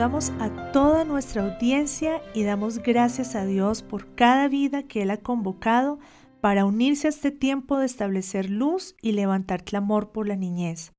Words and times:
Saludamos 0.00 0.32
a 0.40 0.72
toda 0.72 1.04
nuestra 1.04 1.42
audiencia 1.42 2.22
y 2.32 2.42
damos 2.44 2.78
gracias 2.78 3.34
a 3.34 3.44
Dios 3.44 3.82
por 3.82 4.14
cada 4.14 4.48
vida 4.48 4.82
que 4.82 5.02
Él 5.02 5.10
ha 5.10 5.18
convocado 5.18 5.98
para 6.40 6.64
unirse 6.64 7.06
a 7.06 7.10
este 7.10 7.30
tiempo 7.30 7.76
de 7.76 7.84
establecer 7.84 8.48
luz 8.48 8.96
y 9.02 9.12
levantar 9.12 9.62
clamor 9.62 10.10
por 10.10 10.26
la 10.26 10.36
niñez. 10.36 10.94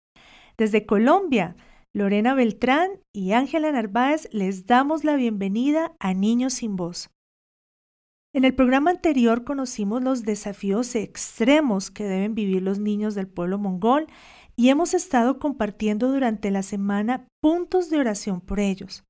Desde 0.56 0.86
Colombia, 0.86 1.56
Lorena 1.94 2.36
Beltrán 2.36 2.92
y 3.12 3.32
Ángela 3.32 3.72
Narváez 3.72 4.30
les 4.34 4.68
damos 4.68 5.04
la 5.04 5.16
bienvenida 5.16 5.94
a 6.00 6.14
Niños 6.14 6.54
sin 6.54 6.76
Voz. 6.76 7.10
En 8.34 8.46
el 8.46 8.54
programa 8.54 8.92
anterior 8.92 9.44
conocimos 9.44 10.04
los 10.04 10.26
desafíos 10.26 10.94
extremos 10.94 11.90
que 11.90 12.04
deben 12.04 12.36
vivir 12.36 12.62
los 12.62 12.78
niños 12.78 13.16
del 13.16 13.28
pueblo 13.28 13.58
mongol 13.58 14.06
y 14.62 14.70
hemos 14.70 14.94
estado 14.94 15.40
compartiendo 15.40 16.12
durante 16.12 16.52
la 16.52 16.62
semana 16.62 17.26
puntos 17.42 17.90
de 17.90 17.98
oración 17.98 18.42
por 18.42 18.60
ellos. 18.60 19.04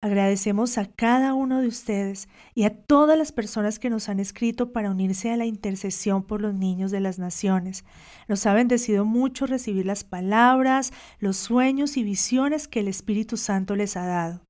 Agradecemos 0.00 0.78
a 0.78 0.86
cada 0.86 1.34
uno 1.34 1.60
de 1.60 1.66
ustedes 1.66 2.28
y 2.54 2.62
a 2.62 2.70
todas 2.70 3.18
las 3.18 3.32
personas 3.32 3.80
que 3.80 3.90
nos 3.90 4.08
han 4.08 4.20
escrito 4.20 4.72
para 4.72 4.92
unirse 4.92 5.32
a 5.32 5.36
la 5.36 5.44
intercesión 5.44 6.22
por 6.22 6.40
los 6.40 6.54
niños 6.54 6.92
de 6.92 7.00
las 7.00 7.18
naciones. 7.18 7.84
Nos 8.28 8.46
ha 8.46 8.54
bendecido 8.54 9.04
mucho 9.04 9.48
recibir 9.48 9.86
las 9.86 10.04
palabras, 10.04 10.92
los 11.18 11.36
sueños 11.36 11.96
y 11.96 12.04
visiones 12.04 12.68
que 12.68 12.78
el 12.78 12.86
Espíritu 12.86 13.36
Santo 13.36 13.74
les 13.74 13.96
ha 13.96 14.06
dado. 14.06 14.44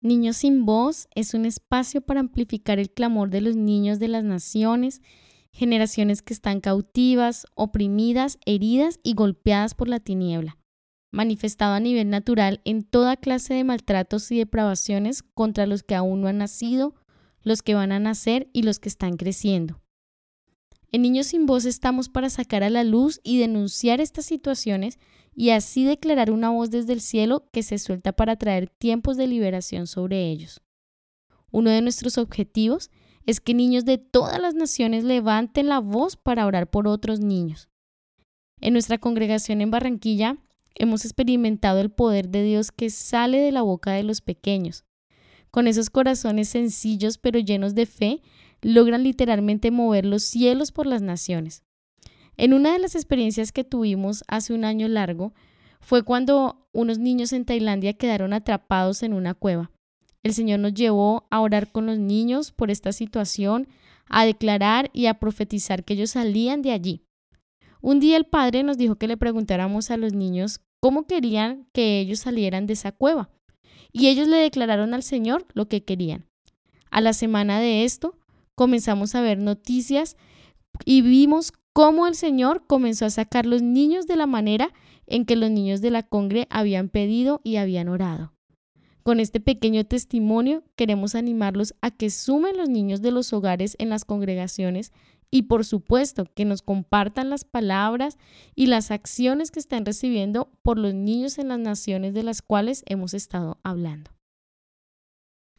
Niños 0.00 0.36
sin 0.36 0.64
voz 0.64 1.08
es 1.16 1.34
un 1.34 1.44
espacio 1.44 2.02
para 2.02 2.20
amplificar 2.20 2.78
el 2.78 2.92
clamor 2.92 3.30
de 3.30 3.40
los 3.40 3.56
niños 3.56 3.98
de 3.98 4.06
las 4.06 4.22
naciones 4.22 5.02
generaciones 5.58 6.22
que 6.22 6.32
están 6.32 6.60
cautivas, 6.60 7.44
oprimidas, 7.56 8.38
heridas 8.46 9.00
y 9.02 9.14
golpeadas 9.14 9.74
por 9.74 9.88
la 9.88 9.98
tiniebla, 9.98 10.56
manifestado 11.10 11.74
a 11.74 11.80
nivel 11.80 12.10
natural 12.10 12.60
en 12.64 12.84
toda 12.84 13.16
clase 13.16 13.54
de 13.54 13.64
maltratos 13.64 14.30
y 14.30 14.38
depravaciones 14.38 15.24
contra 15.34 15.66
los 15.66 15.82
que 15.82 15.96
aún 15.96 16.20
no 16.20 16.28
han 16.28 16.38
nacido, 16.38 16.94
los 17.42 17.62
que 17.62 17.74
van 17.74 17.90
a 17.90 17.98
nacer 17.98 18.48
y 18.52 18.62
los 18.62 18.78
que 18.78 18.88
están 18.88 19.16
creciendo. 19.16 19.80
En 20.92 21.02
Niños 21.02 21.26
sin 21.26 21.44
Voz 21.44 21.64
estamos 21.64 22.08
para 22.08 22.30
sacar 22.30 22.62
a 22.62 22.70
la 22.70 22.84
luz 22.84 23.20
y 23.24 23.38
denunciar 23.38 24.00
estas 24.00 24.26
situaciones 24.26 25.00
y 25.34 25.50
así 25.50 25.84
declarar 25.84 26.30
una 26.30 26.50
voz 26.50 26.70
desde 26.70 26.92
el 26.92 27.00
cielo 27.00 27.48
que 27.52 27.64
se 27.64 27.78
suelta 27.78 28.12
para 28.12 28.36
traer 28.36 28.68
tiempos 28.68 29.16
de 29.16 29.26
liberación 29.26 29.88
sobre 29.88 30.30
ellos. 30.30 30.60
Uno 31.50 31.70
de 31.70 31.82
nuestros 31.82 32.16
objetivos 32.16 32.90
es 33.28 33.40
que 33.42 33.52
niños 33.52 33.84
de 33.84 33.98
todas 33.98 34.40
las 34.40 34.54
naciones 34.54 35.04
levanten 35.04 35.68
la 35.68 35.80
voz 35.80 36.16
para 36.16 36.46
orar 36.46 36.70
por 36.70 36.88
otros 36.88 37.20
niños. 37.20 37.68
En 38.58 38.72
nuestra 38.72 38.96
congregación 38.96 39.60
en 39.60 39.70
Barranquilla 39.70 40.38
hemos 40.74 41.04
experimentado 41.04 41.78
el 41.78 41.90
poder 41.90 42.30
de 42.30 42.42
Dios 42.42 42.72
que 42.72 42.88
sale 42.88 43.38
de 43.38 43.52
la 43.52 43.60
boca 43.60 43.92
de 43.92 44.02
los 44.02 44.22
pequeños. 44.22 44.86
Con 45.50 45.66
esos 45.66 45.90
corazones 45.90 46.48
sencillos 46.48 47.18
pero 47.18 47.38
llenos 47.38 47.74
de 47.74 47.84
fe, 47.84 48.22
logran 48.62 49.02
literalmente 49.02 49.70
mover 49.70 50.06
los 50.06 50.22
cielos 50.22 50.72
por 50.72 50.86
las 50.86 51.02
naciones. 51.02 51.62
En 52.38 52.54
una 52.54 52.72
de 52.72 52.78
las 52.78 52.94
experiencias 52.94 53.52
que 53.52 53.62
tuvimos 53.62 54.24
hace 54.26 54.54
un 54.54 54.64
año 54.64 54.88
largo, 54.88 55.34
fue 55.80 56.02
cuando 56.02 56.66
unos 56.72 56.98
niños 56.98 57.34
en 57.34 57.44
Tailandia 57.44 57.92
quedaron 57.92 58.32
atrapados 58.32 59.02
en 59.02 59.12
una 59.12 59.34
cueva. 59.34 59.70
El 60.22 60.34
Señor 60.34 60.60
nos 60.60 60.74
llevó 60.74 61.26
a 61.30 61.40
orar 61.40 61.70
con 61.70 61.86
los 61.86 61.98
niños 61.98 62.52
por 62.52 62.70
esta 62.70 62.92
situación, 62.92 63.68
a 64.08 64.24
declarar 64.24 64.90
y 64.92 65.06
a 65.06 65.14
profetizar 65.14 65.84
que 65.84 65.94
ellos 65.94 66.10
salían 66.10 66.62
de 66.62 66.72
allí. 66.72 67.02
Un 67.80 68.00
día 68.00 68.16
el 68.16 68.24
Padre 68.24 68.62
nos 68.62 68.76
dijo 68.76 68.96
que 68.96 69.06
le 69.06 69.16
preguntáramos 69.16 69.90
a 69.90 69.96
los 69.96 70.12
niños 70.12 70.60
cómo 70.80 71.06
querían 71.06 71.66
que 71.72 72.00
ellos 72.00 72.20
salieran 72.20 72.66
de 72.66 72.72
esa 72.72 72.92
cueva. 72.92 73.30
Y 73.92 74.08
ellos 74.08 74.28
le 74.28 74.36
declararon 74.36 74.94
al 74.94 75.02
Señor 75.02 75.46
lo 75.54 75.68
que 75.68 75.84
querían. 75.84 76.26
A 76.90 77.00
la 77.00 77.12
semana 77.12 77.60
de 77.60 77.84
esto, 77.84 78.18
comenzamos 78.54 79.14
a 79.14 79.20
ver 79.20 79.38
noticias 79.38 80.16
y 80.84 81.02
vimos 81.02 81.52
cómo 81.72 82.06
el 82.06 82.14
Señor 82.14 82.66
comenzó 82.66 83.06
a 83.06 83.10
sacar 83.10 83.46
los 83.46 83.62
niños 83.62 84.06
de 84.06 84.16
la 84.16 84.26
manera 84.26 84.72
en 85.06 85.24
que 85.24 85.36
los 85.36 85.50
niños 85.50 85.80
de 85.80 85.90
la 85.90 86.02
congre 86.02 86.46
habían 86.50 86.88
pedido 86.88 87.40
y 87.44 87.56
habían 87.56 87.88
orado. 87.88 88.32
Con 89.08 89.20
este 89.20 89.40
pequeño 89.40 89.86
testimonio 89.86 90.62
queremos 90.76 91.14
animarlos 91.14 91.74
a 91.80 91.90
que 91.90 92.10
sumen 92.10 92.58
los 92.58 92.68
niños 92.68 93.00
de 93.00 93.10
los 93.10 93.32
hogares 93.32 93.74
en 93.78 93.88
las 93.88 94.04
congregaciones 94.04 94.92
y 95.30 95.44
por 95.44 95.64
supuesto 95.64 96.26
que 96.34 96.44
nos 96.44 96.60
compartan 96.60 97.30
las 97.30 97.46
palabras 97.46 98.18
y 98.54 98.66
las 98.66 98.90
acciones 98.90 99.50
que 99.50 99.60
están 99.60 99.86
recibiendo 99.86 100.50
por 100.60 100.78
los 100.78 100.92
niños 100.92 101.38
en 101.38 101.48
las 101.48 101.58
naciones 101.58 102.12
de 102.12 102.22
las 102.22 102.42
cuales 102.42 102.82
hemos 102.84 103.14
estado 103.14 103.56
hablando. 103.62 104.10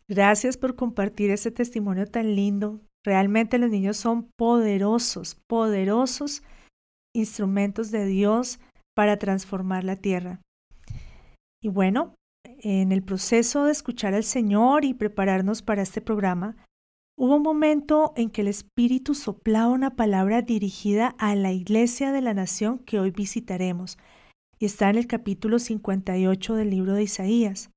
Gracias 0.08 0.56
por 0.56 0.76
compartir 0.76 1.32
ese 1.32 1.50
testimonio 1.50 2.06
tan 2.06 2.36
lindo. 2.36 2.82
Realmente 3.04 3.58
los 3.58 3.72
niños 3.72 3.98
son 3.98 4.30
poderosos, 4.38 5.40
poderosos 5.48 6.44
instrumentos 7.16 7.90
de 7.90 8.06
Dios 8.06 8.60
para 8.96 9.18
transformar 9.18 9.86
la 9.86 9.96
tierra. 9.96 10.40
Y 11.64 11.70
bueno, 11.70 12.14
en 12.44 12.92
el 12.92 13.04
proceso 13.04 13.66
de 13.66 13.72
escuchar 13.72 14.14
al 14.14 14.24
Señor 14.24 14.86
y 14.86 14.94
prepararnos 14.94 15.62
para 15.62 15.82
este 15.82 16.02
programa, 16.02 16.56
hubo 17.18 17.36
un 17.36 17.44
momento 17.44 18.14
en 18.16 18.30
que 18.30 18.42
el 18.42 18.48
Espíritu 18.48 19.14
soplaba 19.14 19.68
una 19.68 19.96
palabra 19.96 20.42
dirigida 20.42 21.16
a 21.18 21.36
la 21.36 21.52
iglesia 21.52 22.12
de 22.12 22.22
la 22.22 22.34
nación 22.34 22.80
que 22.80 23.00
hoy 23.00 23.12
visitaremos, 23.12 23.98
y 24.58 24.66
está 24.66 24.90
en 24.90 24.98
el 24.98 25.08
capítulo 25.08 25.60
58 25.60 26.56
del 26.56 26.70
libro 26.70 26.94
de 26.94 27.04
Isaías. 27.04 27.72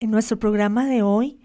En 0.00 0.10
nuestro 0.10 0.38
programa 0.38 0.86
de 0.86 1.02
hoy, 1.02 1.40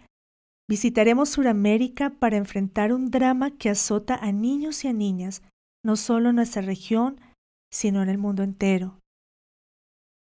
visitaremos 0.69 1.29
Sudamérica 1.29 2.11
para 2.11 2.38
enfrentar 2.38 2.93
un 2.93 3.11
drama 3.11 3.51
que 3.51 3.69
azota 3.69 4.16
a 4.16 4.31
niños 4.31 4.83
y 4.85 4.88
a 4.88 4.93
niñas, 4.93 5.43
no 5.83 5.95
solo 5.97 6.29
en 6.29 6.38
nuestra 6.38 6.61
región, 6.61 7.19
sino 7.72 8.01
en 8.01 8.09
el 8.09 8.17
mundo 8.17 8.43
entero. 8.43 9.00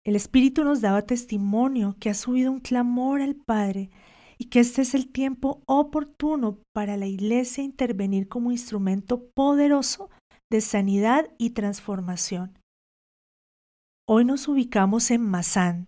El 0.05 0.17
Espíritu 0.17 0.65
nos 0.65 0.81
daba 0.81 1.03
testimonio 1.03 1.95
que 1.99 2.09
ha 2.09 2.13
subido 2.13 2.51
un 2.51 2.59
clamor 2.59 3.21
al 3.21 3.35
Padre 3.35 3.89
y 4.37 4.45
que 4.45 4.59
este 4.59 4.81
es 4.81 4.95
el 4.95 5.09
tiempo 5.09 5.61
oportuno 5.65 6.59
para 6.73 6.97
la 6.97 7.05
Iglesia 7.07 7.63
intervenir 7.63 8.27
como 8.27 8.51
instrumento 8.51 9.29
poderoso 9.33 10.09
de 10.51 10.59
sanidad 10.59 11.33
y 11.37 11.51
transformación. 11.51 12.59
Hoy 14.05 14.25
nos 14.25 14.49
ubicamos 14.49 15.09
en 15.11 15.21
Mazán, 15.21 15.87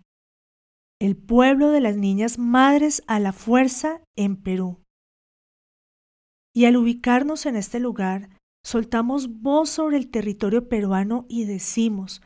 el 1.01 1.17
pueblo 1.17 1.71
de 1.71 1.81
las 1.81 1.97
niñas 1.97 2.39
madres 2.39 3.03
a 3.07 3.19
la 3.19 3.33
fuerza 3.33 4.01
en 4.15 4.41
Perú. 4.41 4.81
Y 6.55 6.63
al 6.63 6.77
ubicarnos 6.77 7.45
en 7.45 7.57
este 7.57 7.81
lugar, 7.81 8.29
soltamos 8.63 9.41
voz 9.41 9.69
sobre 9.69 9.97
el 9.97 10.09
territorio 10.09 10.69
peruano 10.69 11.25
y 11.27 11.43
decimos, 11.43 12.21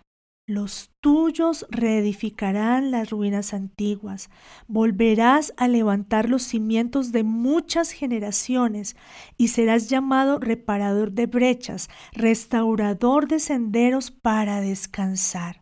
los 0.50 0.90
tuyos 1.00 1.68
reedificarán 1.70 2.90
las 2.90 3.12
ruinas 3.12 3.54
antiguas, 3.54 4.32
volverás 4.68 5.54
a 5.58 5.68
levantar 5.68 6.28
los 6.28 6.42
cimientos 6.42 7.12
de 7.12 7.24
muchas 7.24 7.92
generaciones 7.92 8.96
y 9.38 9.50
serás 9.50 9.90
llamado 9.90 10.40
reparador 10.40 11.12
de 11.12 11.28
brechas, 11.28 11.88
restaurador 12.14 13.28
de 13.28 13.40
senderos 13.40 14.10
para 14.10 14.60
descansar. 14.60 15.62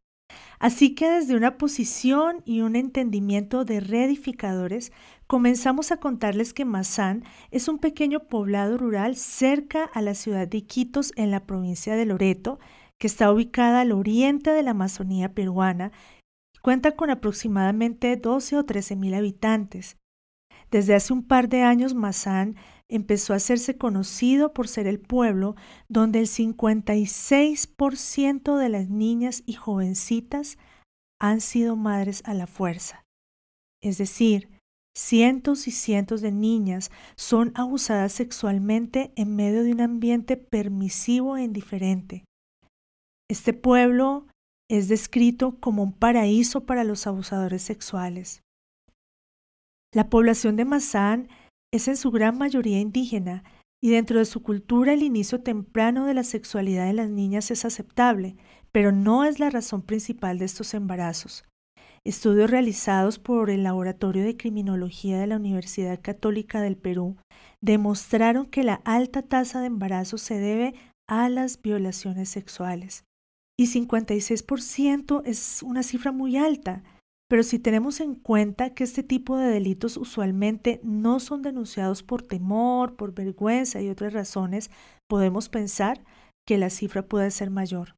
Así 0.57 0.95
que 0.95 1.09
desde 1.09 1.35
una 1.35 1.57
posición 1.57 2.41
y 2.45 2.61
un 2.61 2.75
entendimiento 2.75 3.65
de 3.65 3.81
reedificadores, 3.81 4.93
comenzamos 5.27 5.91
a 5.91 5.97
contarles 5.97 6.53
que 6.53 6.65
Mazán 6.65 7.25
es 7.51 7.67
un 7.67 7.77
pequeño 7.77 8.21
poblado 8.21 8.77
rural 8.77 9.17
cerca 9.17 9.83
a 9.83 10.01
la 10.01 10.15
ciudad 10.15 10.47
de 10.47 10.59
Iquitos 10.59 11.11
en 11.17 11.29
la 11.29 11.45
provincia 11.45 11.95
de 11.95 12.05
Loreto, 12.05 12.57
que 12.99 13.07
está 13.07 13.31
ubicada 13.31 13.81
al 13.81 13.91
oriente 13.91 14.51
de 14.51 14.63
la 14.63 14.71
Amazonía 14.71 15.33
peruana 15.33 15.91
y 16.55 16.59
cuenta 16.59 16.95
con 16.95 17.09
aproximadamente 17.09 18.15
12 18.15 18.57
o 18.57 18.65
13 18.65 18.95
mil 18.95 19.13
habitantes. 19.13 19.97
Desde 20.71 20.95
hace 20.95 21.13
un 21.13 21.23
par 21.23 21.47
de 21.47 21.61
años, 21.61 21.93
Mazán 21.93 22.55
empezó 22.89 23.33
a 23.33 23.37
hacerse 23.37 23.77
conocido 23.77 24.53
por 24.53 24.67
ser 24.67 24.87
el 24.87 24.99
pueblo 24.99 25.55
donde 25.87 26.19
el 26.19 26.27
56% 26.27 28.57
de 28.57 28.69
las 28.69 28.89
niñas 28.89 29.43
y 29.45 29.53
jovencitas 29.53 30.57
han 31.19 31.41
sido 31.41 31.75
madres 31.75 32.21
a 32.25 32.33
la 32.33 32.47
fuerza. 32.47 33.03
Es 33.81 33.97
decir, 33.97 34.49
cientos 34.95 35.67
y 35.67 35.71
cientos 35.71 36.21
de 36.21 36.31
niñas 36.31 36.91
son 37.15 37.51
abusadas 37.55 38.13
sexualmente 38.13 39.11
en 39.15 39.35
medio 39.35 39.63
de 39.63 39.71
un 39.71 39.81
ambiente 39.81 40.37
permisivo 40.37 41.37
e 41.37 41.43
indiferente. 41.43 42.26
Este 43.29 43.51
pueblo 43.51 44.25
es 44.69 44.87
descrito 44.87 45.59
como 45.59 45.83
un 45.83 45.91
paraíso 45.91 46.65
para 46.65 46.85
los 46.85 47.07
abusadores 47.07 47.61
sexuales. 47.61 48.41
La 49.93 50.09
población 50.09 50.55
de 50.55 50.63
Mazán 50.63 51.27
es 51.73 51.89
en 51.89 51.97
su 51.97 52.11
gran 52.11 52.37
mayoría 52.37 52.79
indígena 52.79 53.43
y 53.83 53.89
dentro 53.89 54.19
de 54.19 54.25
su 54.25 54.43
cultura 54.43 54.93
el 54.93 55.03
inicio 55.03 55.41
temprano 55.41 56.05
de 56.05 56.13
la 56.13 56.23
sexualidad 56.23 56.85
de 56.85 56.93
las 56.93 57.09
niñas 57.09 57.51
es 57.51 57.65
aceptable, 57.65 58.37
pero 58.71 58.93
no 58.93 59.25
es 59.25 59.39
la 59.39 59.49
razón 59.49 59.81
principal 59.81 60.39
de 60.39 60.45
estos 60.45 60.73
embarazos. 60.73 61.43
Estudios 62.05 62.49
realizados 62.49 63.19
por 63.19 63.49
el 63.49 63.63
Laboratorio 63.63 64.23
de 64.23 64.37
Criminología 64.37 65.19
de 65.19 65.27
la 65.27 65.35
Universidad 65.35 65.99
Católica 66.01 66.61
del 66.61 66.77
Perú 66.77 67.17
demostraron 67.61 68.45
que 68.45 68.63
la 68.63 68.75
alta 68.85 69.21
tasa 69.21 69.59
de 69.59 69.67
embarazo 69.67 70.17
se 70.17 70.39
debe 70.39 70.75
a 71.09 71.27
las 71.27 71.61
violaciones 71.61 72.29
sexuales. 72.29 73.06
Y 73.59 73.65
56% 73.65 75.23
es 75.25 75.63
una 75.63 75.81
cifra 75.81 76.11
muy 76.11 76.37
alta, 76.37 76.83
pero 77.27 77.43
si 77.43 77.59
tenemos 77.59 77.99
en 77.99 78.15
cuenta 78.15 78.73
que 78.73 78.83
este 78.83 79.03
tipo 79.03 79.35
de 79.37 79.47
delitos 79.47 79.97
usualmente 79.97 80.79
no 80.83 81.19
son 81.19 81.41
denunciados 81.41 82.03
por 82.03 82.21
temor, 82.21 82.95
por 82.95 83.13
vergüenza 83.13 83.81
y 83.81 83.89
otras 83.89 84.13
razones, 84.13 84.69
podemos 85.09 85.49
pensar 85.49 86.05
que 86.47 86.57
la 86.57 86.69
cifra 86.69 87.07
puede 87.07 87.31
ser 87.31 87.49
mayor. 87.49 87.95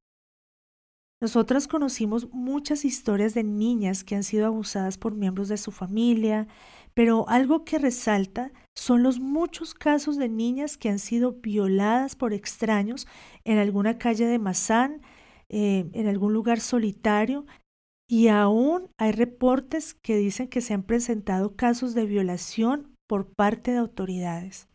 Nosotras 1.22 1.68
conocimos 1.68 2.30
muchas 2.32 2.86
historias 2.86 3.34
de 3.34 3.44
niñas 3.44 4.06
que 4.06 4.16
han 4.16 4.24
sido 4.24 4.46
abusadas 4.46 4.98
por 4.98 5.14
miembros 5.14 5.50
de 5.50 5.58
su 5.58 5.72
familia, 5.72 6.48
pero 6.94 7.28
algo 7.28 7.66
que 7.66 7.78
resalta 7.78 8.54
son 8.76 9.04
los 9.04 9.20
muchos 9.20 9.74
casos 9.74 10.18
de 10.18 10.30
niñas 10.30 10.78
que 10.78 10.88
han 10.88 11.00
sido 11.00 11.34
violadas 11.34 12.16
por 12.16 12.34
extraños 12.34 13.06
en 13.44 13.58
alguna 13.58 13.98
calle 13.98 14.26
de 14.26 14.40
Mazán, 14.40 15.02
eh, 15.50 15.90
en 15.94 16.08
algún 16.08 16.34
lugar 16.34 16.60
solitario, 16.60 17.46
y 18.10 18.28
aún 18.28 18.90
hay 18.98 19.12
reportes 19.12 19.94
que 19.94 20.18
dicen 20.18 20.48
que 20.48 20.62
se 20.62 20.74
han 20.74 20.84
presentado 20.84 21.56
casos 21.56 21.94
de 21.94 22.06
violación 22.06 22.96
por 23.08 23.34
parte 23.34 23.72
de 23.72 23.78
autoridades. 23.78 24.68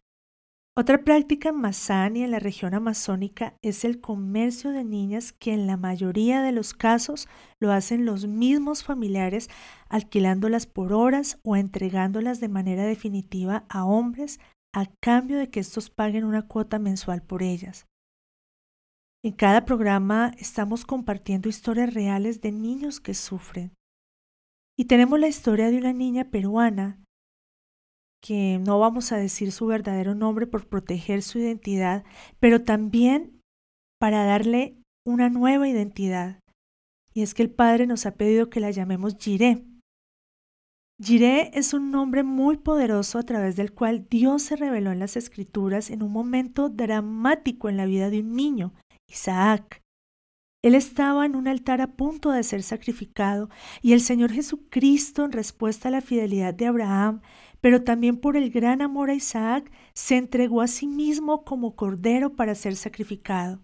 Otra 0.76 1.04
práctica 1.04 1.50
en 1.50 1.60
Mazán 1.60 2.16
y 2.16 2.24
en 2.24 2.32
la 2.32 2.40
región 2.40 2.74
amazónica 2.74 3.54
es 3.62 3.84
el 3.84 4.00
comercio 4.00 4.72
de 4.72 4.82
niñas 4.82 5.32
que 5.32 5.52
en 5.52 5.68
la 5.68 5.76
mayoría 5.76 6.42
de 6.42 6.50
los 6.50 6.74
casos 6.74 7.28
lo 7.60 7.70
hacen 7.70 8.04
los 8.04 8.26
mismos 8.26 8.82
familiares 8.82 9.48
alquilándolas 9.88 10.66
por 10.66 10.92
horas 10.92 11.38
o 11.44 11.54
entregándolas 11.54 12.40
de 12.40 12.48
manera 12.48 12.84
definitiva 12.84 13.64
a 13.68 13.84
hombres 13.84 14.40
a 14.72 14.86
cambio 15.00 15.38
de 15.38 15.48
que 15.48 15.60
estos 15.60 15.90
paguen 15.90 16.24
una 16.24 16.42
cuota 16.42 16.80
mensual 16.80 17.22
por 17.22 17.44
ellas. 17.44 17.86
En 19.24 19.32
cada 19.32 19.64
programa 19.64 20.32
estamos 20.36 20.84
compartiendo 20.84 21.48
historias 21.48 21.94
reales 21.94 22.42
de 22.42 22.52
niños 22.52 23.00
que 23.00 23.14
sufren. 23.14 23.72
Y 24.78 24.84
tenemos 24.84 25.18
la 25.18 25.28
historia 25.28 25.70
de 25.70 25.78
una 25.78 25.94
niña 25.94 26.30
peruana 26.30 27.02
que 28.22 28.58
no 28.58 28.78
vamos 28.78 29.12
a 29.12 29.16
decir 29.16 29.50
su 29.50 29.64
verdadero 29.64 30.14
nombre 30.14 30.46
por 30.46 30.68
proteger 30.68 31.22
su 31.22 31.38
identidad, 31.38 32.04
pero 32.38 32.64
también 32.64 33.40
para 33.98 34.26
darle 34.26 34.76
una 35.06 35.30
nueva 35.30 35.66
identidad. 35.70 36.38
Y 37.14 37.22
es 37.22 37.32
que 37.32 37.44
el 37.44 37.50
Padre 37.50 37.86
nos 37.86 38.04
ha 38.04 38.16
pedido 38.16 38.50
que 38.50 38.60
la 38.60 38.72
llamemos 38.72 39.16
Jiré. 39.16 39.64
Jiré 41.02 41.50
es 41.54 41.72
un 41.72 41.90
nombre 41.90 42.24
muy 42.24 42.58
poderoso 42.58 43.18
a 43.18 43.22
través 43.22 43.56
del 43.56 43.72
cual 43.72 44.06
Dios 44.10 44.42
se 44.42 44.56
reveló 44.56 44.92
en 44.92 44.98
las 44.98 45.16
Escrituras 45.16 45.88
en 45.88 46.02
un 46.02 46.12
momento 46.12 46.68
dramático 46.68 47.70
en 47.70 47.78
la 47.78 47.86
vida 47.86 48.10
de 48.10 48.20
un 48.20 48.36
niño, 48.36 48.74
Isaac. 49.14 49.80
Él 50.62 50.74
estaba 50.74 51.26
en 51.26 51.36
un 51.36 51.46
altar 51.46 51.80
a 51.80 51.88
punto 51.88 52.30
de 52.30 52.42
ser 52.42 52.62
sacrificado 52.62 53.50
y 53.82 53.92
el 53.92 54.00
Señor 54.00 54.32
Jesucristo, 54.32 55.24
en 55.24 55.32
respuesta 55.32 55.88
a 55.88 55.92
la 55.92 56.00
fidelidad 56.00 56.54
de 56.54 56.66
Abraham, 56.66 57.20
pero 57.60 57.82
también 57.82 58.16
por 58.16 58.36
el 58.36 58.50
gran 58.50 58.82
amor 58.82 59.10
a 59.10 59.14
Isaac, 59.14 59.70
se 59.94 60.16
entregó 60.16 60.62
a 60.62 60.66
sí 60.66 60.86
mismo 60.86 61.44
como 61.44 61.76
cordero 61.76 62.34
para 62.34 62.54
ser 62.54 62.76
sacrificado. 62.76 63.60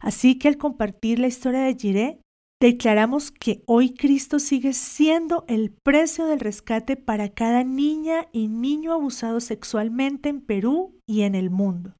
Así 0.00 0.38
que 0.38 0.48
al 0.48 0.56
compartir 0.56 1.18
la 1.18 1.26
historia 1.26 1.60
de 1.60 1.74
Jiré, 1.74 2.20
declaramos 2.60 3.30
que 3.30 3.62
hoy 3.66 3.92
Cristo 3.92 4.38
sigue 4.38 4.72
siendo 4.72 5.44
el 5.48 5.72
precio 5.72 6.26
del 6.26 6.40
rescate 6.40 6.96
para 6.96 7.28
cada 7.28 7.64
niña 7.64 8.28
y 8.32 8.48
niño 8.48 8.92
abusado 8.92 9.40
sexualmente 9.40 10.30
en 10.30 10.40
Perú 10.40 10.98
y 11.06 11.22
en 11.22 11.34
el 11.34 11.50
mundo. 11.50 11.94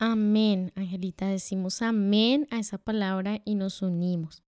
Amén, 0.00 0.70
Angelita, 0.76 1.26
decimos 1.26 1.82
amén 1.82 2.46
a 2.52 2.60
esa 2.60 2.78
palabra 2.78 3.42
y 3.44 3.56
nos 3.56 3.82
unimos. 3.82 4.44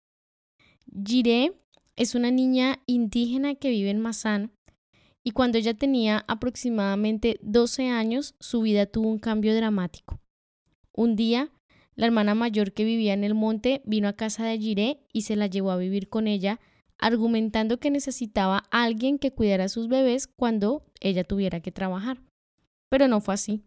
Jiré 1.05 1.53
es 1.97 2.15
una 2.15 2.31
niña 2.31 2.83
indígena 2.87 3.55
que 3.55 3.69
vive 3.69 3.91
en 3.91 4.01
Mazán 4.01 4.53
y 5.23 5.33
cuando 5.33 5.59
ella 5.59 5.75
tenía 5.75 6.25
aproximadamente 6.29 7.39
12 7.43 7.89
años, 7.91 8.35
su 8.41 8.63
vida 8.63 8.87
tuvo 8.87 9.09
un 9.09 9.19
cambio 9.19 9.55
dramático. 9.55 10.19
Un 10.93 11.15
día, 11.15 11.53
la 11.95 12.07
hermana 12.07 12.35
mayor 12.35 12.73
que 12.73 12.85
vivía 12.85 13.13
en 13.13 13.23
el 13.23 13.35
monte 13.35 13.83
vino 13.85 14.09
a 14.09 14.15
casa 14.15 14.47
de 14.47 14.59
Jiré 14.59 15.07
y 15.13 15.23
se 15.23 15.37
la 15.37 15.47
llevó 15.47 15.73
a 15.73 15.77
vivir 15.77 16.09
con 16.09 16.27
ella, 16.27 16.59
argumentando 16.97 17.79
que 17.79 17.91
necesitaba 17.91 18.65
a 18.71 18.85
alguien 18.85 19.19
que 19.19 19.33
cuidara 19.33 19.65
a 19.65 19.69
sus 19.69 19.89
bebés 19.89 20.27
cuando 20.27 20.87
ella 21.01 21.23
tuviera 21.23 21.61
que 21.61 21.71
trabajar. 21.71 22.23
Pero 22.89 23.09
no 23.09 23.21
fue 23.21 23.35
así. 23.35 23.63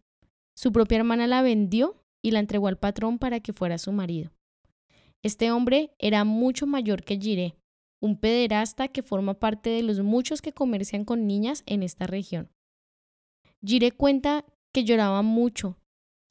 Su 0.58 0.72
propia 0.72 0.98
hermana 0.98 1.28
la 1.28 1.44
vendió 1.44 2.04
y 2.24 2.32
la 2.32 2.40
entregó 2.40 2.68
al 2.68 2.80
patrón 2.80 3.20
para 3.20 3.42
que 3.42 3.54
fuera 3.54 3.78
su 3.78 3.92
marido. 3.92 4.32
Este 5.22 5.52
hombre 5.52 5.92
era 6.00 6.24
mucho 6.24 6.66
mayor 6.66 7.04
que 7.04 7.20
Jiré, 7.20 7.56
un 8.02 8.20
pederasta 8.20 8.88
que 8.88 9.04
forma 9.04 9.36
parte 9.36 9.70
de 9.70 9.84
los 9.84 10.00
muchos 10.00 10.42
que 10.42 10.54
comercian 10.54 11.06
con 11.06 11.28
niñas 11.28 11.62
en 11.68 11.84
esta 11.84 12.08
región. 12.08 12.50
Jire 13.64 13.92
cuenta 13.92 14.46
que 14.72 14.84
lloraba 14.84 15.22
mucho, 15.22 15.78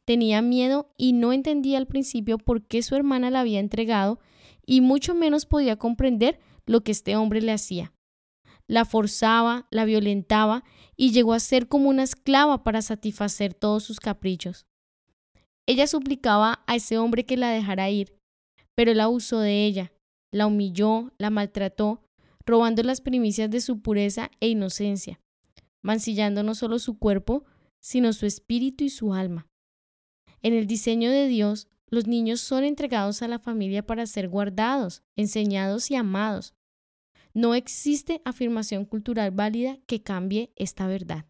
tenía 0.04 0.42
miedo 0.42 0.92
y 0.97 1.12
no 1.12 1.33
entendía 1.33 1.78
al 1.78 1.87
principio 1.87 2.37
por 2.37 2.66
qué 2.66 2.83
su 2.83 2.97
hermana 2.97 3.30
la 3.30 3.42
había 3.42 3.61
entregado 3.61 4.18
y 4.66 4.80
mucho 4.80 5.14
menos 5.14 5.47
podía 5.47 5.76
comprender 5.76 6.40
lo 6.66 6.83
que 6.83 6.90
este 6.90 7.14
hombre 7.14 7.42
le 7.42 7.52
hacía. 7.52 7.92
La 8.68 8.85
forzaba, 8.85 9.66
la 9.70 9.85
violentaba 9.85 10.64
y 10.96 11.12
llegó 11.12 11.35
a 11.35 11.40
ser 11.40 11.68
como 11.68 11.88
una 11.88 12.02
esclava 12.02 12.64
para 12.64 12.82
satisfacer 12.82 13.54
todos 13.54 13.85
sus 13.85 14.00
caprichos. 14.00 14.66
Ella 15.66 15.87
suplicaba 15.87 16.64
a 16.66 16.76
ese 16.76 16.99
hombre 16.99 17.26
que 17.26 17.37
la 17.37 17.50
dejara 17.50 17.90
ir, 17.90 18.16
pero 18.75 18.92
él 18.92 19.00
abusó 19.00 19.40
de 19.40 19.64
ella 19.66 19.92
la 20.37 20.46
humilló, 20.46 21.12
la 21.18 21.30
maltrató, 21.30 22.02
robando 22.44 22.82
las 22.82 23.00
primicias 23.00 23.50
de 23.50 23.61
su 23.61 23.80
pureza 23.80 24.30
e 24.40 24.49
inocencia, 24.49 25.20
mancillando 25.82 26.42
no 26.42 26.54
solo 26.54 26.78
su 26.78 26.99
cuerpo, 26.99 27.44
sino 27.80 28.12
su 28.12 28.26
espíritu 28.26 28.85
y 28.85 28.90
su 28.90 29.14
alma. 29.14 29.49
En 30.42 30.54
el 30.54 30.66
diseño 30.66 31.11
de 31.11 31.26
Dios, 31.26 31.68
los 31.88 32.06
niños 32.06 32.40
son 32.40 32.64
entregados 32.64 33.23
a 33.23 33.28
la 33.28 33.38
familia 33.38 33.85
para 33.85 34.06
ser 34.06 34.28
guardados, 34.28 35.02
enseñados 35.16 35.90
y 35.90 35.94
amados. 35.94 36.54
No 37.37 37.55
existe 37.55 38.23
afirmación 38.25 38.87
cultural 38.87 39.31
válida 39.31 39.78
que 39.87 40.02
cambie 40.02 40.52
esta 40.57 40.87
verdad. 40.87 41.26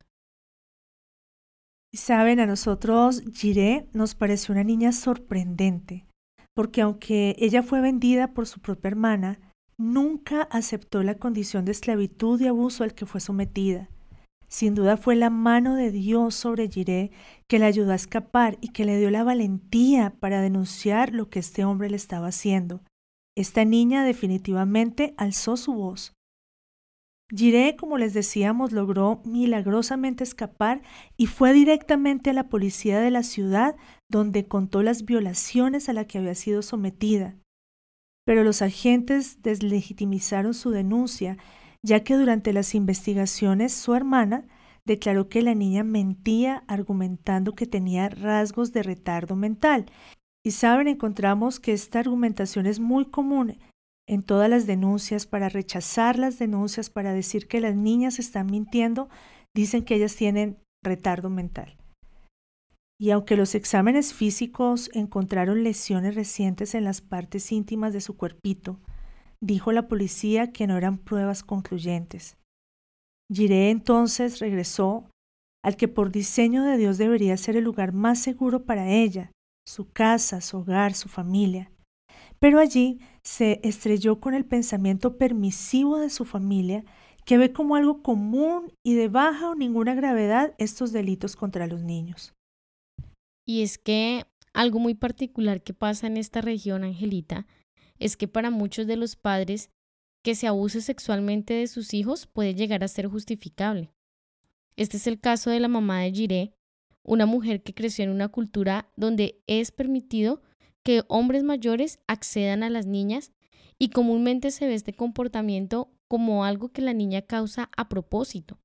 Saben, 1.92 2.40
a 2.40 2.46
nosotros 2.46 3.22
Jiré 3.32 3.88
nos 3.92 4.14
pareció 4.14 4.52
una 4.52 4.64
niña 4.64 4.92
sorprendente 4.92 6.06
porque 6.56 6.80
aunque 6.80 7.36
ella 7.38 7.62
fue 7.62 7.82
vendida 7.82 8.32
por 8.32 8.46
su 8.46 8.60
propia 8.60 8.88
hermana, 8.88 9.38
nunca 9.76 10.42
aceptó 10.44 11.02
la 11.02 11.16
condición 11.16 11.66
de 11.66 11.72
esclavitud 11.72 12.40
y 12.40 12.46
abuso 12.46 12.82
al 12.82 12.94
que 12.94 13.04
fue 13.04 13.20
sometida. 13.20 13.90
Sin 14.48 14.74
duda 14.74 14.96
fue 14.96 15.16
la 15.16 15.28
mano 15.28 15.74
de 15.74 15.90
Dios 15.90 16.34
sobre 16.34 16.70
Jiré 16.70 17.10
que 17.46 17.58
la 17.58 17.66
ayudó 17.66 17.92
a 17.92 17.96
escapar 17.96 18.56
y 18.62 18.68
que 18.68 18.86
le 18.86 18.98
dio 18.98 19.10
la 19.10 19.22
valentía 19.22 20.14
para 20.18 20.40
denunciar 20.40 21.12
lo 21.12 21.28
que 21.28 21.40
este 21.40 21.66
hombre 21.66 21.90
le 21.90 21.96
estaba 21.96 22.28
haciendo. 22.28 22.80
Esta 23.36 23.66
niña 23.66 24.04
definitivamente 24.04 25.14
alzó 25.18 25.58
su 25.58 25.74
voz. 25.74 26.14
Jiré, 27.28 27.76
como 27.76 27.98
les 27.98 28.14
decíamos, 28.14 28.72
logró 28.72 29.20
milagrosamente 29.24 30.24
escapar 30.24 30.82
y 31.16 31.26
fue 31.26 31.52
directamente 31.52 32.30
a 32.30 32.32
la 32.32 32.48
policía 32.48 33.00
de 33.00 33.10
la 33.10 33.24
ciudad 33.24 33.76
donde 34.08 34.46
contó 34.46 34.82
las 34.82 35.04
violaciones 35.04 35.88
a 35.88 35.92
las 35.92 36.06
que 36.06 36.18
había 36.18 36.34
sido 36.36 36.62
sometida. 36.62 37.36
Pero 38.24 38.42
los 38.42 38.62
agentes 38.62 39.42
deslegitimizaron 39.42 40.54
su 40.54 40.70
denuncia, 40.70 41.36
ya 41.82 42.04
que 42.04 42.14
durante 42.14 42.52
las 42.52 42.74
investigaciones 42.74 43.72
su 43.72 43.94
hermana 43.94 44.46
declaró 44.84 45.28
que 45.28 45.42
la 45.42 45.54
niña 45.54 45.82
mentía 45.82 46.64
argumentando 46.68 47.54
que 47.54 47.66
tenía 47.66 48.08
rasgos 48.08 48.72
de 48.72 48.84
retardo 48.84 49.34
mental. 49.36 49.86
Y 50.46 50.52
saben, 50.52 50.86
encontramos 50.86 51.58
que 51.58 51.72
esta 51.72 51.98
argumentación 51.98 52.66
es 52.66 52.78
muy 52.78 53.06
común 53.06 53.58
en 54.08 54.22
todas 54.22 54.48
las 54.48 54.64
denuncias, 54.64 55.26
para 55.26 55.48
rechazar 55.48 56.20
las 56.20 56.38
denuncias, 56.38 56.88
para 56.88 57.12
decir 57.12 57.48
que 57.48 57.60
las 57.60 57.74
niñas 57.74 58.20
están 58.20 58.46
mintiendo, 58.46 59.08
dicen 59.56 59.84
que 59.84 59.96
ellas 59.96 60.14
tienen 60.14 60.58
retardo 60.84 61.30
mental. 61.30 61.76
Y 62.96 63.10
aunque 63.10 63.36
los 63.36 63.56
exámenes 63.56 64.14
físicos 64.14 64.88
encontraron 64.94 65.64
lesiones 65.64 66.14
recientes 66.14 66.76
en 66.76 66.84
las 66.84 67.00
partes 67.00 67.50
íntimas 67.50 67.92
de 67.92 68.00
su 68.00 68.16
cuerpito, 68.16 68.78
dijo 69.42 69.72
la 69.72 69.88
policía 69.88 70.52
que 70.52 70.68
no 70.68 70.76
eran 70.76 70.98
pruebas 70.98 71.42
concluyentes. 71.42 72.36
Giré 73.34 73.70
entonces 73.70 74.38
regresó 74.38 75.10
al 75.64 75.76
que 75.76 75.88
por 75.88 76.12
diseño 76.12 76.62
de 76.62 76.76
Dios 76.76 76.98
debería 76.98 77.36
ser 77.36 77.56
el 77.56 77.64
lugar 77.64 77.92
más 77.92 78.20
seguro 78.20 78.64
para 78.64 78.88
ella, 78.88 79.32
su 79.66 79.90
casa, 79.90 80.40
su 80.40 80.58
hogar, 80.58 80.94
su 80.94 81.08
familia. 81.08 81.70
Pero 82.38 82.58
allí 82.58 83.00
se 83.22 83.60
estrelló 83.62 84.20
con 84.20 84.34
el 84.34 84.44
pensamiento 84.44 85.18
permisivo 85.18 85.98
de 85.98 86.10
su 86.10 86.24
familia, 86.24 86.84
que 87.24 87.38
ve 87.38 87.52
como 87.52 87.74
algo 87.74 88.02
común 88.02 88.72
y 88.84 88.94
de 88.94 89.08
baja 89.08 89.50
o 89.50 89.54
ninguna 89.54 89.94
gravedad 89.94 90.54
estos 90.58 90.92
delitos 90.92 91.34
contra 91.34 91.66
los 91.66 91.82
niños. 91.82 92.34
Y 93.46 93.62
es 93.62 93.78
que 93.78 94.24
algo 94.54 94.78
muy 94.78 94.94
particular 94.94 95.62
que 95.62 95.74
pasa 95.74 96.06
en 96.06 96.16
esta 96.16 96.40
región, 96.40 96.84
Angelita, 96.84 97.46
es 97.98 98.16
que 98.16 98.28
para 98.28 98.50
muchos 98.50 98.86
de 98.86 98.96
los 98.96 99.16
padres 99.16 99.70
que 100.24 100.34
se 100.34 100.46
abuse 100.46 100.80
sexualmente 100.80 101.54
de 101.54 101.66
sus 101.66 101.94
hijos 101.94 102.26
puede 102.26 102.54
llegar 102.54 102.82
a 102.84 102.88
ser 102.88 103.06
justificable. 103.06 103.92
Este 104.76 104.96
es 104.96 105.06
el 105.06 105.20
caso 105.20 105.50
de 105.50 105.60
la 105.60 105.68
mamá 105.68 106.00
de 106.00 106.12
Jiré, 106.12 106.55
una 107.06 107.24
mujer 107.24 107.62
que 107.62 107.74
creció 107.74 108.04
en 108.04 108.10
una 108.10 108.28
cultura 108.28 108.90
donde 108.96 109.42
es 109.46 109.70
permitido 109.70 110.42
que 110.82 111.02
hombres 111.08 111.42
mayores 111.42 112.00
accedan 112.06 112.62
a 112.62 112.70
las 112.70 112.86
niñas 112.86 113.32
y 113.78 113.88
comúnmente 113.88 114.50
se 114.50 114.66
ve 114.66 114.74
este 114.74 114.92
comportamiento 114.92 115.90
como 116.08 116.44
algo 116.44 116.70
que 116.70 116.82
la 116.82 116.92
niña 116.92 117.22
causa 117.22 117.70
a 117.76 117.88
propósito, 117.88 118.58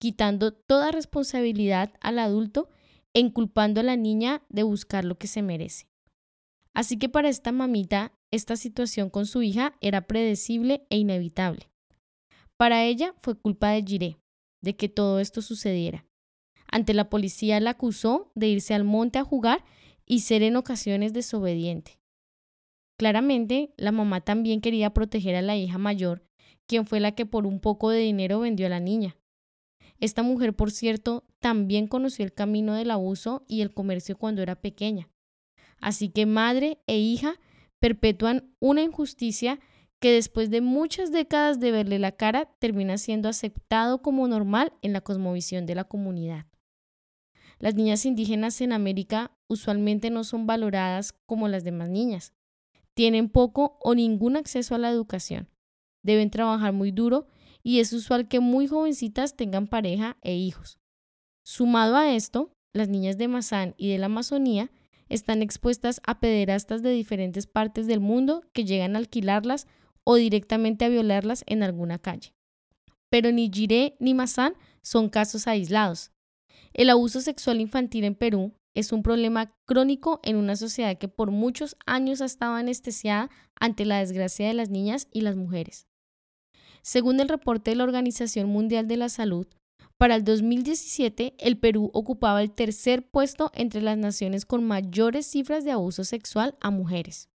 quitando 0.00 0.52
toda 0.52 0.90
responsabilidad 0.90 1.92
al 2.00 2.18
adulto 2.18 2.68
e 3.14 3.20
inculpando 3.20 3.80
a 3.80 3.84
la 3.84 3.96
niña 3.96 4.42
de 4.48 4.62
buscar 4.62 5.04
lo 5.04 5.18
que 5.18 5.26
se 5.26 5.42
merece. 5.42 5.88
Así 6.74 6.98
que 6.98 7.08
para 7.08 7.28
esta 7.28 7.52
mamita, 7.52 8.12
esta 8.30 8.56
situación 8.56 9.10
con 9.10 9.26
su 9.26 9.42
hija 9.42 9.74
era 9.80 10.06
predecible 10.06 10.86
e 10.88 10.96
inevitable. 10.96 11.68
Para 12.56 12.84
ella 12.84 13.14
fue 13.22 13.38
culpa 13.38 13.70
de 13.70 13.82
Jiré, 13.82 14.18
de 14.62 14.76
que 14.76 14.88
todo 14.88 15.20
esto 15.20 15.42
sucediera. 15.42 16.06
Ante 16.72 16.94
la 16.94 17.10
policía 17.10 17.60
la 17.60 17.70
acusó 17.70 18.32
de 18.34 18.48
irse 18.48 18.72
al 18.72 18.82
monte 18.82 19.18
a 19.18 19.24
jugar 19.24 19.62
y 20.06 20.20
ser 20.20 20.42
en 20.42 20.56
ocasiones 20.56 21.12
desobediente. 21.12 22.00
Claramente, 22.98 23.74
la 23.76 23.92
mamá 23.92 24.22
también 24.22 24.62
quería 24.62 24.94
proteger 24.94 25.36
a 25.36 25.42
la 25.42 25.54
hija 25.54 25.76
mayor, 25.76 26.24
quien 26.66 26.86
fue 26.86 26.98
la 26.98 27.12
que 27.12 27.26
por 27.26 27.46
un 27.46 27.60
poco 27.60 27.90
de 27.90 27.98
dinero 27.98 28.40
vendió 28.40 28.66
a 28.66 28.70
la 28.70 28.80
niña. 28.80 29.16
Esta 30.00 30.22
mujer, 30.22 30.54
por 30.54 30.70
cierto, 30.70 31.24
también 31.40 31.86
conoció 31.86 32.24
el 32.24 32.32
camino 32.32 32.74
del 32.74 32.90
abuso 32.90 33.44
y 33.46 33.60
el 33.60 33.74
comercio 33.74 34.16
cuando 34.16 34.40
era 34.40 34.56
pequeña. 34.56 35.10
Así 35.78 36.08
que 36.08 36.24
madre 36.24 36.78
e 36.86 36.98
hija 36.98 37.34
perpetúan 37.80 38.54
una 38.60 38.82
injusticia 38.82 39.60
que 40.00 40.12
después 40.12 40.48
de 40.48 40.62
muchas 40.62 41.12
décadas 41.12 41.60
de 41.60 41.70
verle 41.70 41.98
la 41.98 42.12
cara 42.12 42.46
termina 42.58 42.96
siendo 42.96 43.28
aceptado 43.28 44.00
como 44.00 44.26
normal 44.26 44.72
en 44.80 44.94
la 44.94 45.02
cosmovisión 45.02 45.66
de 45.66 45.74
la 45.74 45.84
comunidad. 45.84 46.46
Las 47.62 47.76
niñas 47.76 48.04
indígenas 48.06 48.60
en 48.60 48.72
América 48.72 49.30
usualmente 49.46 50.10
no 50.10 50.24
son 50.24 50.48
valoradas 50.48 51.12
como 51.26 51.46
las 51.46 51.62
demás 51.62 51.90
niñas. 51.90 52.32
Tienen 52.94 53.28
poco 53.28 53.78
o 53.80 53.94
ningún 53.94 54.36
acceso 54.36 54.74
a 54.74 54.78
la 54.78 54.90
educación. 54.90 55.48
Deben 56.02 56.30
trabajar 56.30 56.72
muy 56.72 56.90
duro 56.90 57.28
y 57.62 57.78
es 57.78 57.92
usual 57.92 58.26
que 58.26 58.40
muy 58.40 58.66
jovencitas 58.66 59.36
tengan 59.36 59.68
pareja 59.68 60.16
e 60.22 60.34
hijos. 60.34 60.80
Sumado 61.44 61.94
a 61.94 62.12
esto, 62.12 62.52
las 62.72 62.88
niñas 62.88 63.16
de 63.16 63.28
Mazán 63.28 63.76
y 63.76 63.90
de 63.90 63.98
la 63.98 64.06
Amazonía 64.06 64.72
están 65.08 65.40
expuestas 65.40 66.00
a 66.04 66.18
pederastas 66.18 66.82
de 66.82 66.90
diferentes 66.90 67.46
partes 67.46 67.86
del 67.86 68.00
mundo 68.00 68.42
que 68.52 68.64
llegan 68.64 68.96
a 68.96 68.98
alquilarlas 68.98 69.68
o 70.02 70.16
directamente 70.16 70.84
a 70.84 70.88
violarlas 70.88 71.44
en 71.46 71.62
alguna 71.62 72.00
calle. 72.00 72.34
Pero 73.08 73.30
ni 73.30 73.48
Jiré 73.54 73.94
ni 74.00 74.14
Mazán 74.14 74.54
son 74.82 75.08
casos 75.08 75.46
aislados. 75.46 76.11
El 76.74 76.88
abuso 76.90 77.20
sexual 77.20 77.60
infantil 77.60 78.04
en 78.04 78.14
Perú 78.14 78.52
es 78.74 78.92
un 78.92 79.02
problema 79.02 79.54
crónico 79.66 80.20
en 80.22 80.36
una 80.36 80.56
sociedad 80.56 80.96
que 80.96 81.08
por 81.08 81.30
muchos 81.30 81.76
años 81.84 82.22
ha 82.22 82.24
estado 82.24 82.54
anestesiada 82.54 83.30
ante 83.60 83.84
la 83.84 83.98
desgracia 83.98 84.48
de 84.48 84.54
las 84.54 84.70
niñas 84.70 85.08
y 85.10 85.20
las 85.20 85.36
mujeres. 85.36 85.86
Según 86.80 87.20
el 87.20 87.28
reporte 87.28 87.70
de 87.70 87.76
la 87.76 87.84
Organización 87.84 88.48
Mundial 88.48 88.88
de 88.88 88.96
la 88.96 89.08
Salud, 89.08 89.46
para 89.98 90.16
el 90.16 90.24
2017 90.24 91.34
el 91.38 91.58
Perú 91.58 91.90
ocupaba 91.92 92.42
el 92.42 92.50
tercer 92.50 93.08
puesto 93.08 93.52
entre 93.54 93.82
las 93.82 93.98
naciones 93.98 94.46
con 94.46 94.64
mayores 94.64 95.26
cifras 95.26 95.64
de 95.64 95.72
abuso 95.72 96.02
sexual 96.04 96.56
a 96.60 96.70
mujeres. 96.70 97.28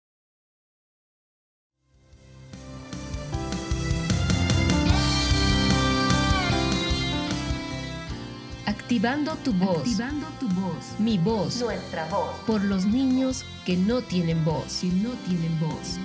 Activando 8.67 9.37
tu 9.45 9.53
voz. 9.53 9.79
Activando 9.79 10.27
tu 10.41 10.49
voz. 10.49 10.99
Mi 10.99 11.19
voz. 11.19 11.61
Nuestra 11.61 12.09
voz. 12.09 12.35
Por 12.47 12.65
los 12.65 12.87
niños 12.87 13.45
que 13.67 13.77
no 13.77 14.01
tienen 14.01 14.43
voz. 14.43 14.81
Que 14.81 14.87
no 14.87 15.11
tienen 15.27 15.61
voz. 15.61 15.99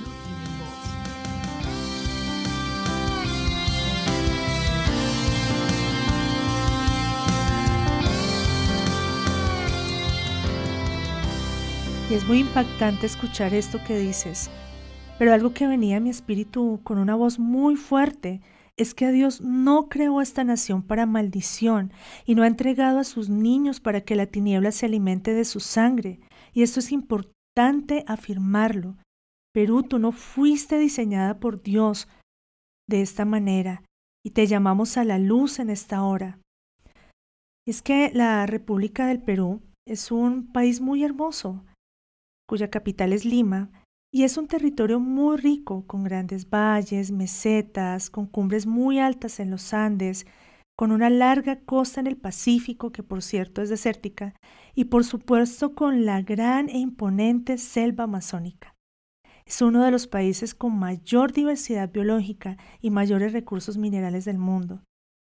Y 12.09 12.13
es 12.13 12.27
muy 12.27 12.39
impactante 12.39 13.05
escuchar 13.05 13.53
esto 13.53 13.79
que 13.87 13.97
dices. 13.97 14.49
Pero 15.17 15.33
algo 15.33 15.53
que 15.53 15.65
venía 15.65 15.97
a 15.97 15.99
mi 16.01 16.09
espíritu 16.09 16.81
con 16.83 16.97
una 16.97 17.15
voz 17.15 17.39
muy 17.39 17.77
fuerte 17.77 18.41
es 18.79 18.93
que 18.93 19.11
Dios 19.11 19.41
no 19.41 19.89
creó 19.89 20.21
esta 20.21 20.45
nación 20.45 20.81
para 20.81 21.05
maldición 21.05 21.91
y 22.25 22.33
no 22.33 22.43
ha 22.43 22.47
entregado 22.47 22.99
a 22.99 23.03
sus 23.03 23.29
niños 23.29 23.81
para 23.81 24.01
que 24.01 24.15
la 24.15 24.25
tiniebla 24.25 24.71
se 24.71 24.85
alimente 24.85 25.33
de 25.33 25.43
su 25.43 25.59
sangre. 25.59 26.21
Y 26.53 26.63
esto 26.63 26.79
es 26.79 26.93
importante 26.93 28.05
afirmarlo. 28.07 28.95
Perú, 29.53 29.83
tú 29.83 29.99
no 29.99 30.13
fuiste 30.13 30.79
diseñada 30.79 31.39
por 31.41 31.61
Dios 31.61 32.07
de 32.87 33.01
esta 33.01 33.25
manera 33.25 33.83
y 34.25 34.31
te 34.31 34.47
llamamos 34.47 34.95
a 34.95 35.03
la 35.03 35.19
luz 35.19 35.59
en 35.59 35.69
esta 35.69 36.03
hora. 36.03 36.39
Es 37.67 37.81
que 37.81 38.11
la 38.13 38.45
República 38.45 39.07
del 39.07 39.21
Perú 39.21 39.61
es 39.85 40.09
un 40.09 40.53
país 40.53 40.79
muy 40.79 41.03
hermoso, 41.03 41.65
cuya 42.47 42.69
capital 42.69 43.11
es 43.11 43.25
Lima, 43.25 43.69
y 44.11 44.23
es 44.23 44.37
un 44.37 44.47
territorio 44.47 44.99
muy 44.99 45.37
rico, 45.37 45.85
con 45.85 46.03
grandes 46.03 46.49
valles, 46.49 47.11
mesetas, 47.11 48.09
con 48.09 48.25
cumbres 48.25 48.65
muy 48.65 48.99
altas 48.99 49.39
en 49.39 49.51
los 49.51 49.73
Andes, 49.73 50.25
con 50.75 50.91
una 50.91 51.09
larga 51.09 51.59
costa 51.59 51.99
en 51.99 52.07
el 52.07 52.17
Pacífico, 52.17 52.91
que 52.91 53.03
por 53.03 53.21
cierto 53.21 53.61
es 53.61 53.69
desértica, 53.69 54.33
y 54.73 54.85
por 54.85 55.03
supuesto 55.03 55.75
con 55.75 56.05
la 56.05 56.21
gran 56.21 56.69
e 56.69 56.79
imponente 56.79 57.57
selva 57.57 58.05
amazónica. 58.05 58.75
Es 59.45 59.61
uno 59.61 59.83
de 59.83 59.91
los 59.91 60.07
países 60.07 60.55
con 60.55 60.77
mayor 60.77 61.33
diversidad 61.33 61.91
biológica 61.91 62.57
y 62.81 62.91
mayores 62.91 63.33
recursos 63.33 63.77
minerales 63.77 64.25
del 64.25 64.37
mundo. 64.37 64.83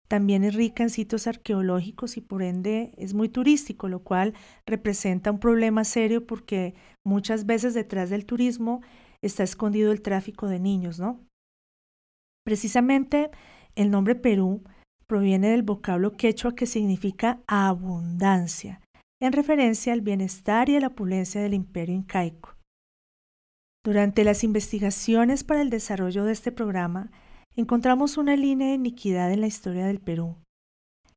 También 0.09 0.45
es 0.45 0.55
rica 0.55 0.83
en 0.83 0.91
sitios 0.91 1.27
arqueológicos 1.27 2.17
y 2.17 2.21
por 2.21 2.43
ende 2.43 2.93
es 2.97 3.15
muy 3.15 3.29
turístico, 3.29 3.89
lo 3.89 4.01
cual 4.01 4.35
representa 4.67 5.33
un 5.33 5.41
problema 5.41 5.85
serio 5.85 6.27
porque 6.27 6.75
muchas 7.05 7.47
veces 7.47 7.75
detrás 7.75 8.11
del 8.11 8.25
turismo 8.25 8.83
está 9.21 9.43
escondido 9.43 9.91
el 9.91 10.03
tráfico 10.03 10.47
de 10.47 10.61
niños, 10.61 11.01
¿no? 11.01 11.21
Precisamente 12.45 13.31
el 13.75 13.91
nombre 13.91 14.15
Perú 14.15 14.63
proviene 15.09 15.49
del 15.49 15.63
vocablo 15.63 16.13
quechua 16.13 16.55
que 16.55 16.67
significa 16.67 17.41
abundancia, 17.49 18.81
en 19.21 19.33
referencia 19.33 19.93
al 19.93 20.01
bienestar 20.01 20.69
y 20.69 20.77
a 20.77 20.81
la 20.81 20.89
opulencia 20.89 21.41
del 21.41 21.55
imperio 21.55 21.95
incaico. 21.95 22.55
Durante 23.85 24.25
las 24.25 24.45
investigaciones 24.45 25.45
para 25.45 25.63
el 25.63 25.71
desarrollo 25.71 26.25
de 26.25 26.33
este 26.33 26.53
programa, 26.53 27.11
encontramos 27.57 28.19
una 28.19 28.37
línea 28.37 28.69
de 28.69 28.75
iniquidad 28.75 29.33
en 29.33 29.41
la 29.41 29.47
historia 29.47 29.87
del 29.87 30.01
Perú. 30.01 30.37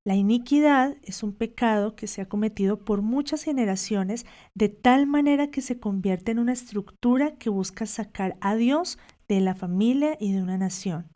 La 0.06 0.16
iniquidad 0.16 0.96
es 1.04 1.22
un 1.22 1.34
pecado 1.34 1.96
que 1.96 2.08
se 2.08 2.22
ha 2.22 2.30
cometido 2.30 2.84
por 2.86 3.02
muchas 3.02 3.44
generaciones 3.44 4.26
de 4.56 4.70
tal 4.70 5.06
manera 5.06 5.52
que 5.52 5.62
se 5.62 5.80
convierte 5.80 6.32
en 6.32 6.40
una 6.40 6.54
estructura 6.54 7.36
que 7.36 7.50
busca 7.50 7.86
sacar 7.86 8.38
a 8.40 8.56
Dios 8.56 8.98
de 9.28 9.42
la 9.42 9.56
familia 9.56 10.18
y 10.20 10.32
de 10.32 10.42
una 10.42 10.58
nación. 10.58 11.12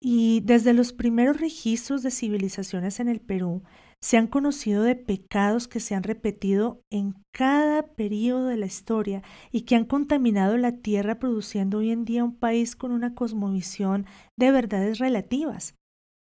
Y 0.00 0.42
desde 0.44 0.74
los 0.74 0.92
primeros 0.92 1.40
registros 1.40 2.02
de 2.02 2.10
civilizaciones 2.10 3.00
en 3.00 3.08
el 3.08 3.20
Perú, 3.20 3.64
se 4.00 4.16
han 4.16 4.28
conocido 4.28 4.82
de 4.82 4.94
pecados 4.94 5.66
que 5.66 5.80
se 5.80 5.94
han 5.94 6.04
repetido 6.04 6.82
en 6.90 7.14
cada 7.32 7.82
periodo 7.82 8.46
de 8.46 8.56
la 8.56 8.66
historia 8.66 9.22
y 9.50 9.62
que 9.62 9.74
han 9.74 9.84
contaminado 9.84 10.56
la 10.56 10.76
tierra 10.76 11.18
produciendo 11.18 11.78
hoy 11.78 11.90
en 11.90 12.04
día 12.04 12.24
un 12.24 12.36
país 12.36 12.76
con 12.76 12.92
una 12.92 13.14
cosmovisión 13.14 14.06
de 14.36 14.52
verdades 14.52 14.98
relativas, 14.98 15.74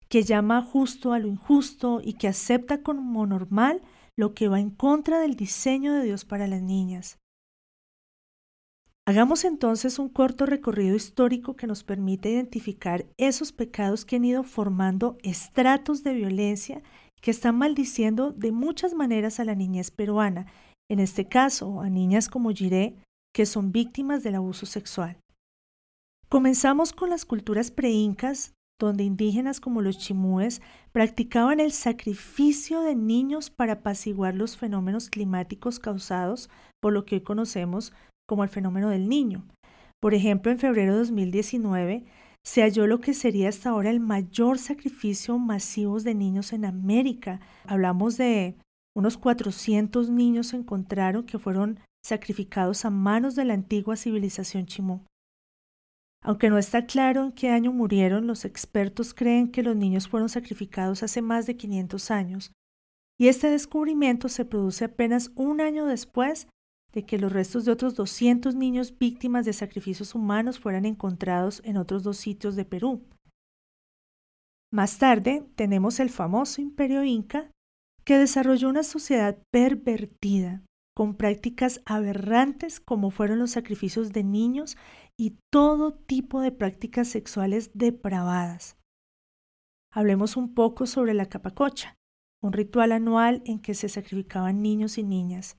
que 0.08 0.22
llama 0.22 0.62
justo 0.62 1.12
a 1.12 1.18
lo 1.18 1.28
injusto 1.28 2.00
y 2.04 2.14
que 2.14 2.28
acepta 2.28 2.82
como 2.82 3.26
normal 3.26 3.80
lo 4.16 4.34
que 4.34 4.48
va 4.48 4.60
en 4.60 4.70
contra 4.70 5.18
del 5.18 5.34
diseño 5.34 5.94
de 5.94 6.04
Dios 6.04 6.24
para 6.24 6.46
las 6.46 6.62
niñas. 6.62 7.18
Hagamos 9.06 9.44
entonces 9.44 9.98
un 9.98 10.08
corto 10.08 10.46
recorrido 10.46 10.96
histórico 10.96 11.56
que 11.56 11.66
nos 11.66 11.84
permite 11.84 12.30
identificar 12.30 13.04
esos 13.18 13.52
pecados 13.52 14.06
que 14.06 14.16
han 14.16 14.24
ido 14.24 14.44
formando 14.44 15.18
estratos 15.22 16.02
de 16.02 16.14
violencia 16.14 16.82
que 17.24 17.30
están 17.30 17.56
maldiciendo 17.56 18.32
de 18.32 18.52
muchas 18.52 18.92
maneras 18.92 19.40
a 19.40 19.46
la 19.46 19.54
niñez 19.54 19.90
peruana, 19.90 20.44
en 20.90 21.00
este 21.00 21.26
caso 21.26 21.80
a 21.80 21.88
niñas 21.88 22.28
como 22.28 22.50
Jiré, 22.50 22.96
que 23.34 23.46
son 23.46 23.72
víctimas 23.72 24.22
del 24.22 24.34
abuso 24.34 24.66
sexual. 24.66 25.16
Comenzamos 26.28 26.92
con 26.92 27.08
las 27.08 27.24
culturas 27.24 27.70
preincas, 27.70 28.52
donde 28.78 29.04
indígenas 29.04 29.58
como 29.58 29.80
los 29.80 29.96
chimúes 29.96 30.60
practicaban 30.92 31.60
el 31.60 31.72
sacrificio 31.72 32.82
de 32.82 32.94
niños 32.94 33.48
para 33.48 33.72
apaciguar 33.74 34.34
los 34.34 34.58
fenómenos 34.58 35.08
climáticos 35.08 35.78
causados 35.78 36.50
por 36.82 36.92
lo 36.92 37.06
que 37.06 37.14
hoy 37.14 37.20
conocemos 37.22 37.94
como 38.28 38.44
el 38.44 38.50
fenómeno 38.50 38.90
del 38.90 39.08
niño. 39.08 39.46
Por 39.98 40.12
ejemplo, 40.12 40.52
en 40.52 40.58
febrero 40.58 40.92
de 40.92 40.98
2019 40.98 42.04
se 42.44 42.62
halló 42.62 42.86
lo 42.86 43.00
que 43.00 43.14
sería 43.14 43.48
hasta 43.48 43.70
ahora 43.70 43.90
el 43.90 44.00
mayor 44.00 44.58
sacrificio 44.58 45.38
masivo 45.38 45.98
de 46.00 46.14
niños 46.14 46.52
en 46.52 46.64
América. 46.64 47.40
Hablamos 47.66 48.16
de 48.16 48.56
unos 48.94 49.16
400 49.16 50.10
niños 50.10 50.48
se 50.48 50.56
encontraron 50.56 51.24
que 51.24 51.38
fueron 51.38 51.80
sacrificados 52.04 52.84
a 52.84 52.90
manos 52.90 53.34
de 53.34 53.44
la 53.44 53.54
antigua 53.54 53.96
civilización 53.96 54.66
chimú. 54.66 55.00
Aunque 56.22 56.48
no 56.48 56.58
está 56.58 56.86
claro 56.86 57.24
en 57.24 57.32
qué 57.32 57.50
año 57.50 57.72
murieron, 57.72 58.26
los 58.26 58.44
expertos 58.44 59.14
creen 59.14 59.50
que 59.50 59.62
los 59.62 59.76
niños 59.76 60.08
fueron 60.08 60.28
sacrificados 60.28 61.02
hace 61.02 61.22
más 61.22 61.46
de 61.46 61.56
500 61.56 62.10
años, 62.10 62.52
y 63.18 63.28
este 63.28 63.50
descubrimiento 63.50 64.28
se 64.28 64.44
produce 64.44 64.86
apenas 64.86 65.32
un 65.34 65.60
año 65.60 65.86
después 65.86 66.48
de 66.94 67.04
que 67.04 67.18
los 67.18 67.32
restos 67.32 67.64
de 67.64 67.72
otros 67.72 67.96
200 67.96 68.54
niños 68.54 68.96
víctimas 68.96 69.44
de 69.44 69.52
sacrificios 69.52 70.14
humanos 70.14 70.60
fueran 70.60 70.84
encontrados 70.84 71.60
en 71.64 71.76
otros 71.76 72.04
dos 72.04 72.16
sitios 72.16 72.54
de 72.54 72.64
Perú. 72.64 73.04
Más 74.72 74.98
tarde 74.98 75.44
tenemos 75.56 75.98
el 75.98 76.08
famoso 76.08 76.60
imperio 76.60 77.04
inca, 77.04 77.50
que 78.04 78.18
desarrolló 78.18 78.68
una 78.68 78.84
sociedad 78.84 79.36
pervertida, 79.50 80.62
con 80.96 81.16
prácticas 81.16 81.80
aberrantes 81.84 82.78
como 82.78 83.10
fueron 83.10 83.40
los 83.40 83.50
sacrificios 83.50 84.12
de 84.12 84.22
niños 84.22 84.76
y 85.18 85.36
todo 85.52 85.92
tipo 85.92 86.40
de 86.40 86.52
prácticas 86.52 87.08
sexuales 87.08 87.72
depravadas. 87.74 88.76
Hablemos 89.92 90.36
un 90.36 90.54
poco 90.54 90.86
sobre 90.86 91.14
la 91.14 91.26
capacocha, 91.26 91.96
un 92.40 92.52
ritual 92.52 92.92
anual 92.92 93.42
en 93.46 93.58
que 93.58 93.74
se 93.74 93.88
sacrificaban 93.88 94.62
niños 94.62 94.98
y 94.98 95.02
niñas. 95.02 95.56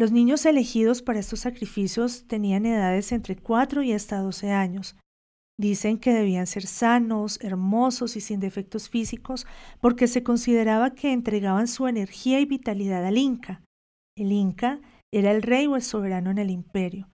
Los 0.00 0.12
niños 0.12 0.46
elegidos 0.46 1.02
para 1.02 1.18
estos 1.18 1.40
sacrificios 1.40 2.24
tenían 2.26 2.64
edades 2.64 3.12
entre 3.12 3.36
4 3.36 3.82
y 3.82 3.92
hasta 3.92 4.20
12 4.20 4.50
años. 4.50 4.96
Dicen 5.58 5.98
que 5.98 6.14
debían 6.14 6.46
ser 6.46 6.66
sanos, 6.66 7.38
hermosos 7.42 8.16
y 8.16 8.22
sin 8.22 8.40
defectos 8.40 8.88
físicos 8.88 9.46
porque 9.78 10.08
se 10.08 10.22
consideraba 10.22 10.94
que 10.94 11.12
entregaban 11.12 11.68
su 11.68 11.86
energía 11.86 12.40
y 12.40 12.46
vitalidad 12.46 13.04
al 13.04 13.18
Inca. 13.18 13.62
El 14.16 14.32
Inca 14.32 14.80
era 15.12 15.32
el 15.32 15.42
rey 15.42 15.66
o 15.66 15.76
el 15.76 15.82
soberano 15.82 16.30
en 16.30 16.38
el 16.38 16.48
imperio. 16.48 17.10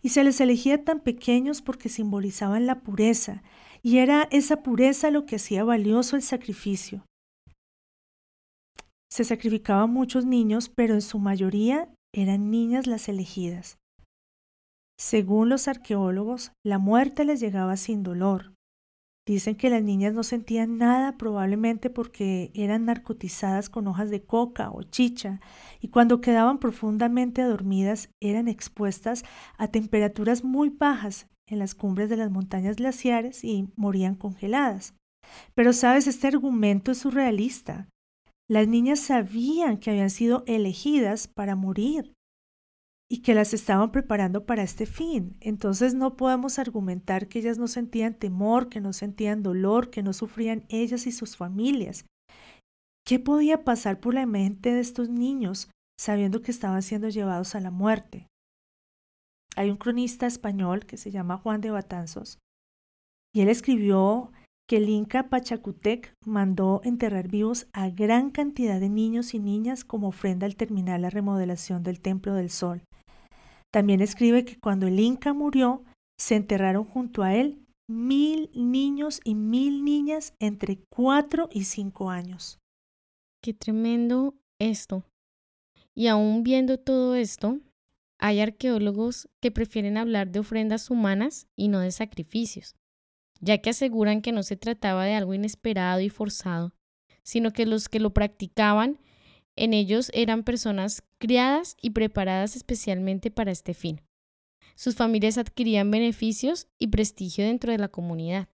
Y 0.00 0.10
se 0.10 0.22
les 0.22 0.40
elegía 0.40 0.84
tan 0.84 1.00
pequeños 1.00 1.60
porque 1.60 1.88
simbolizaban 1.88 2.66
la 2.66 2.82
pureza, 2.82 3.42
y 3.82 3.98
era 3.98 4.28
esa 4.30 4.62
pureza 4.62 5.10
lo 5.10 5.26
que 5.26 5.34
hacía 5.34 5.64
valioso 5.64 6.14
el 6.14 6.22
sacrificio. 6.22 7.04
Se 9.10 9.24
sacrificaban 9.24 9.90
muchos 9.90 10.24
niños, 10.24 10.68
pero 10.68 10.94
en 10.94 11.02
su 11.02 11.18
mayoría 11.18 11.88
eran 12.14 12.50
niñas 12.50 12.86
las 12.86 13.08
elegidas. 13.08 13.78
Según 14.98 15.48
los 15.48 15.66
arqueólogos, 15.68 16.52
la 16.64 16.78
muerte 16.78 17.24
les 17.24 17.40
llegaba 17.40 17.76
sin 17.76 18.02
dolor. 18.02 18.54
Dicen 19.26 19.54
que 19.54 19.70
las 19.70 19.82
niñas 19.82 20.14
no 20.14 20.24
sentían 20.24 20.78
nada 20.78 21.16
probablemente 21.16 21.90
porque 21.90 22.50
eran 22.54 22.86
narcotizadas 22.86 23.68
con 23.68 23.86
hojas 23.86 24.10
de 24.10 24.24
coca 24.24 24.70
o 24.70 24.82
chicha 24.82 25.40
y 25.80 25.88
cuando 25.88 26.20
quedaban 26.20 26.58
profundamente 26.58 27.42
dormidas 27.42 28.10
eran 28.20 28.48
expuestas 28.48 29.24
a 29.58 29.68
temperaturas 29.68 30.42
muy 30.42 30.70
bajas 30.70 31.28
en 31.48 31.60
las 31.60 31.74
cumbres 31.76 32.10
de 32.10 32.16
las 32.16 32.32
montañas 32.32 32.76
glaciares 32.76 33.44
y 33.44 33.68
morían 33.76 34.16
congeladas. 34.16 34.94
Pero 35.54 35.72
sabes, 35.72 36.08
este 36.08 36.26
argumento 36.26 36.90
es 36.90 36.98
surrealista. 36.98 37.88
Las 38.52 38.68
niñas 38.68 39.00
sabían 39.00 39.78
que 39.78 39.88
habían 39.88 40.10
sido 40.10 40.44
elegidas 40.46 41.26
para 41.26 41.56
morir 41.56 42.12
y 43.10 43.22
que 43.22 43.32
las 43.32 43.54
estaban 43.54 43.90
preparando 43.92 44.44
para 44.44 44.62
este 44.62 44.84
fin. 44.84 45.38
Entonces 45.40 45.94
no 45.94 46.18
podemos 46.18 46.58
argumentar 46.58 47.28
que 47.28 47.38
ellas 47.38 47.56
no 47.56 47.66
sentían 47.66 48.12
temor, 48.12 48.68
que 48.68 48.82
no 48.82 48.92
sentían 48.92 49.42
dolor, 49.42 49.88
que 49.88 50.02
no 50.02 50.12
sufrían 50.12 50.66
ellas 50.68 51.06
y 51.06 51.12
sus 51.12 51.34
familias. 51.34 52.04
¿Qué 53.06 53.18
podía 53.18 53.64
pasar 53.64 54.00
por 54.00 54.12
la 54.12 54.26
mente 54.26 54.70
de 54.74 54.80
estos 54.80 55.08
niños 55.08 55.70
sabiendo 55.98 56.42
que 56.42 56.50
estaban 56.50 56.82
siendo 56.82 57.08
llevados 57.08 57.54
a 57.54 57.60
la 57.60 57.70
muerte? 57.70 58.26
Hay 59.56 59.70
un 59.70 59.78
cronista 59.78 60.26
español 60.26 60.84
que 60.84 60.98
se 60.98 61.10
llama 61.10 61.38
Juan 61.38 61.62
de 61.62 61.70
Batanzos 61.70 62.38
y 63.34 63.40
él 63.40 63.48
escribió 63.48 64.30
que 64.68 64.76
el 64.76 64.88
Inca 64.88 65.28
Pachacutec 65.28 66.14
mandó 66.24 66.80
enterrar 66.84 67.28
vivos 67.28 67.66
a 67.72 67.90
gran 67.90 68.30
cantidad 68.30 68.80
de 68.80 68.88
niños 68.88 69.34
y 69.34 69.38
niñas 69.38 69.84
como 69.84 70.08
ofrenda 70.08 70.46
al 70.46 70.56
terminar 70.56 71.00
la 71.00 71.10
remodelación 71.10 71.82
del 71.82 72.00
Templo 72.00 72.34
del 72.34 72.50
Sol. 72.50 72.82
También 73.70 74.00
escribe 74.00 74.44
que 74.44 74.58
cuando 74.58 74.86
el 74.86 74.98
Inca 75.00 75.32
murió, 75.32 75.84
se 76.18 76.36
enterraron 76.36 76.84
junto 76.84 77.22
a 77.22 77.34
él 77.34 77.66
mil 77.88 78.50
niños 78.54 79.20
y 79.24 79.34
mil 79.34 79.84
niñas 79.84 80.34
entre 80.38 80.78
cuatro 80.88 81.48
y 81.52 81.64
cinco 81.64 82.10
años. 82.10 82.58
Qué 83.42 83.54
tremendo 83.54 84.34
esto. 84.60 85.04
Y 85.94 86.06
aún 86.06 86.42
viendo 86.42 86.78
todo 86.78 87.16
esto, 87.16 87.58
hay 88.18 88.40
arqueólogos 88.40 89.28
que 89.40 89.50
prefieren 89.50 89.96
hablar 89.96 90.30
de 90.30 90.38
ofrendas 90.38 90.90
humanas 90.90 91.48
y 91.56 91.68
no 91.68 91.80
de 91.80 91.90
sacrificios 91.90 92.76
ya 93.42 93.58
que 93.58 93.70
aseguran 93.70 94.22
que 94.22 94.32
no 94.32 94.42
se 94.42 94.56
trataba 94.56 95.04
de 95.04 95.14
algo 95.14 95.34
inesperado 95.34 96.00
y 96.00 96.08
forzado, 96.08 96.72
sino 97.22 97.52
que 97.52 97.66
los 97.66 97.90
que 97.90 98.00
lo 98.00 98.14
practicaban 98.14 98.98
en 99.56 99.74
ellos 99.74 100.10
eran 100.14 100.44
personas 100.44 101.02
criadas 101.18 101.76
y 101.82 101.90
preparadas 101.90 102.56
especialmente 102.56 103.30
para 103.30 103.50
este 103.50 103.74
fin. 103.74 104.00
Sus 104.76 104.94
familias 104.94 105.36
adquirían 105.36 105.90
beneficios 105.90 106.68
y 106.78 106.86
prestigio 106.86 107.44
dentro 107.44 107.72
de 107.72 107.78
la 107.78 107.88
comunidad. 107.88 108.48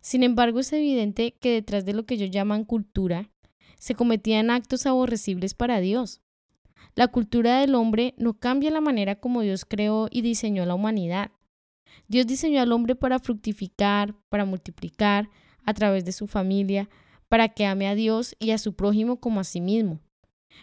Sin 0.00 0.22
embargo, 0.22 0.60
es 0.60 0.72
evidente 0.72 1.32
que 1.32 1.50
detrás 1.50 1.84
de 1.84 1.94
lo 1.94 2.04
que 2.06 2.14
ellos 2.14 2.30
llaman 2.30 2.64
cultura, 2.64 3.30
se 3.78 3.94
cometían 3.94 4.50
actos 4.50 4.86
aborrecibles 4.86 5.54
para 5.54 5.80
Dios. 5.80 6.20
La 6.94 7.08
cultura 7.08 7.60
del 7.60 7.74
hombre 7.74 8.14
no 8.18 8.34
cambia 8.38 8.70
la 8.70 8.80
manera 8.80 9.16
como 9.16 9.40
Dios 9.40 9.64
creó 9.64 10.08
y 10.10 10.20
diseñó 10.20 10.64
la 10.66 10.74
humanidad. 10.74 11.32
Dios 12.08 12.26
diseñó 12.26 12.60
al 12.60 12.72
hombre 12.72 12.94
para 12.94 13.18
fructificar, 13.18 14.14
para 14.28 14.44
multiplicar 14.44 15.28
a 15.64 15.74
través 15.74 16.04
de 16.04 16.12
su 16.12 16.26
familia, 16.26 16.88
para 17.28 17.48
que 17.48 17.66
ame 17.66 17.88
a 17.88 17.94
Dios 17.94 18.36
y 18.38 18.50
a 18.50 18.58
su 18.58 18.74
prójimo 18.74 19.20
como 19.20 19.40
a 19.40 19.44
sí 19.44 19.60
mismo. 19.60 20.00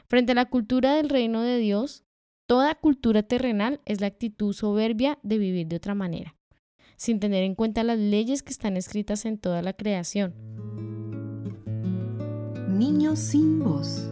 Frente 0.08 0.32
a 0.32 0.36
la 0.36 0.46
cultura 0.46 0.96
del 0.96 1.10
reino 1.10 1.42
de 1.42 1.58
Dios, 1.58 2.04
toda 2.46 2.76
cultura 2.76 3.24
terrenal 3.24 3.82
es 3.86 4.02
la 4.02 4.08
actitud 4.08 4.54
soberbia 4.54 5.20
de 5.24 5.38
vivir 5.38 5.68
de 5.68 5.78
otra 5.78 5.96
manera, 5.96 6.36
sin 6.96 7.20
tener 7.20 7.44
en 7.44 7.56
cuenta 7.56 7.84
las 7.84 7.98
leyes 7.98 8.44
que 8.44 8.52
están 8.52 8.78
escritas 8.78 9.26
en 9.26 9.38
toda 9.38 9.62
la 9.62 9.74
creación. 9.74 10.34
Niños 12.70 13.20
sin 13.20 13.60
voz. 13.60 14.08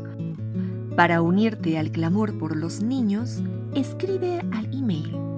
Para 0.95 1.21
unirte 1.21 1.77
al 1.77 1.91
clamor 1.91 2.37
por 2.37 2.57
los 2.57 2.81
niños, 2.81 3.41
escribe 3.73 4.41
al 4.51 4.65
email 4.75 5.28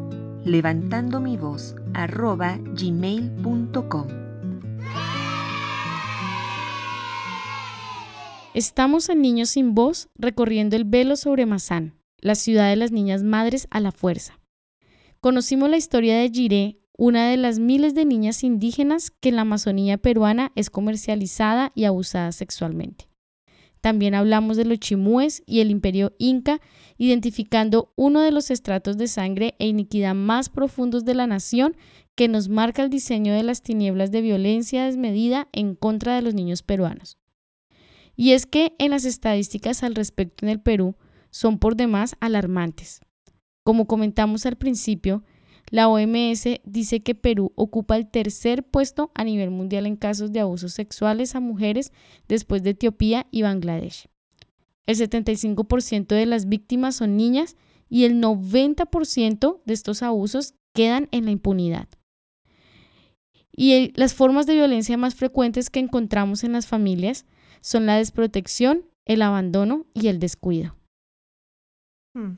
levantando 0.45 1.19
mi 1.19 1.37
voz 1.37 1.75
arroba. 1.93 2.59
Estamos 8.53 9.09
en 9.09 9.21
Niños 9.21 9.49
sin 9.49 9.75
Voz 9.75 10.09
recorriendo 10.15 10.75
el 10.75 10.83
velo 10.83 11.15
sobre 11.15 11.45
Mazán, 11.45 11.93
la 12.19 12.35
ciudad 12.35 12.69
de 12.69 12.75
las 12.75 12.91
niñas 12.91 13.23
madres 13.23 13.67
a 13.69 13.79
la 13.79 13.91
fuerza. 13.91 14.39
Conocimos 15.19 15.69
la 15.69 15.77
historia 15.77 16.17
de 16.17 16.29
Jiré, 16.29 16.79
una 16.97 17.29
de 17.29 17.37
las 17.37 17.59
miles 17.59 17.93
de 17.93 18.05
niñas 18.05 18.43
indígenas 18.43 19.11
que 19.11 19.29
en 19.29 19.35
la 19.35 19.43
Amazonía 19.43 19.97
peruana 19.97 20.51
es 20.55 20.69
comercializada 20.69 21.71
y 21.75 21.85
abusada 21.85 22.31
sexualmente. 22.31 23.10
También 23.81 24.13
hablamos 24.13 24.57
de 24.57 24.65
los 24.65 24.79
chimúes 24.79 25.41
y 25.47 25.59
el 25.59 25.71
imperio 25.71 26.13
inca, 26.19 26.61
identificando 26.97 27.91
uno 27.95 28.21
de 28.21 28.31
los 28.31 28.51
estratos 28.51 28.97
de 28.97 29.07
sangre 29.07 29.55
e 29.57 29.67
iniquidad 29.67 30.13
más 30.13 30.49
profundos 30.49 31.03
de 31.03 31.15
la 31.15 31.25
nación 31.25 31.75
que 32.15 32.27
nos 32.27 32.47
marca 32.47 32.83
el 32.83 32.91
diseño 32.91 33.33
de 33.33 33.41
las 33.41 33.63
tinieblas 33.63 34.11
de 34.11 34.21
violencia 34.21 34.85
desmedida 34.85 35.47
en 35.51 35.75
contra 35.75 36.15
de 36.15 36.21
los 36.21 36.35
niños 36.35 36.61
peruanos. 36.61 37.17
Y 38.15 38.33
es 38.33 38.45
que 38.45 38.75
en 38.77 38.91
las 38.91 39.05
estadísticas 39.05 39.81
al 39.81 39.95
respecto 39.95 40.45
en 40.45 40.49
el 40.49 40.61
Perú 40.61 40.95
son 41.31 41.57
por 41.57 41.75
demás 41.75 42.15
alarmantes. 42.19 43.01
Como 43.63 43.87
comentamos 43.87 44.45
al 44.45 44.57
principio, 44.57 45.23
la 45.71 45.87
OMS 45.87 46.59
dice 46.65 47.01
que 47.01 47.15
Perú 47.15 47.53
ocupa 47.55 47.95
el 47.95 48.07
tercer 48.07 48.63
puesto 48.63 49.09
a 49.15 49.23
nivel 49.23 49.49
mundial 49.49 49.85
en 49.87 49.95
casos 49.95 50.31
de 50.33 50.41
abusos 50.41 50.73
sexuales 50.73 51.33
a 51.33 51.39
mujeres 51.39 51.93
después 52.27 52.61
de 52.61 52.71
Etiopía 52.71 53.25
y 53.31 53.41
Bangladesh. 53.41 54.07
El 54.85 54.97
75% 54.97 56.07
de 56.07 56.25
las 56.25 56.49
víctimas 56.49 56.97
son 56.97 57.15
niñas 57.15 57.55
y 57.87 58.03
el 58.03 58.21
90% 58.21 59.61
de 59.65 59.73
estos 59.73 60.03
abusos 60.03 60.55
quedan 60.73 61.07
en 61.11 61.25
la 61.25 61.31
impunidad. 61.31 61.87
Y 63.55 63.93
las 63.95 64.13
formas 64.13 64.45
de 64.45 64.55
violencia 64.55 64.97
más 64.97 65.15
frecuentes 65.15 65.69
que 65.69 65.79
encontramos 65.79 66.43
en 66.43 66.51
las 66.51 66.67
familias 66.67 67.25
son 67.61 67.85
la 67.85 67.95
desprotección, 67.95 68.85
el 69.05 69.21
abandono 69.21 69.85
y 69.93 70.07
el 70.07 70.19
descuido. 70.19 70.75
Hmm. 72.13 72.37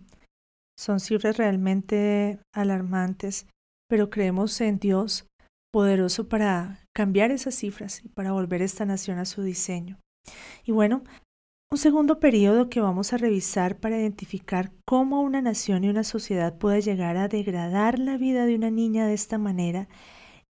Son 0.77 0.99
cifras 0.99 1.37
realmente 1.37 2.39
alarmantes, 2.53 3.47
pero 3.89 4.09
creemos 4.09 4.59
en 4.61 4.79
Dios 4.79 5.27
poderoso 5.71 6.29
para 6.29 6.79
cambiar 6.95 7.31
esas 7.31 7.55
cifras 7.55 8.03
y 8.03 8.09
para 8.09 8.31
volver 8.31 8.61
esta 8.61 8.85
nación 8.85 9.17
a 9.17 9.25
su 9.25 9.43
diseño. 9.43 9.99
Y 10.63 10.71
bueno, 10.71 11.03
un 11.71 11.77
segundo 11.77 12.19
periodo 12.19 12.69
que 12.69 12.79
vamos 12.79 13.13
a 13.13 13.17
revisar 13.17 13.79
para 13.79 13.99
identificar 13.99 14.71
cómo 14.85 15.21
una 15.21 15.41
nación 15.41 15.83
y 15.83 15.89
una 15.89 16.03
sociedad 16.03 16.57
puede 16.57 16.81
llegar 16.81 17.17
a 17.17 17.27
degradar 17.27 17.97
la 17.97 18.17
vida 18.17 18.45
de 18.45 18.55
una 18.55 18.69
niña 18.69 19.07
de 19.07 19.15
esta 19.15 19.37
manera 19.37 19.87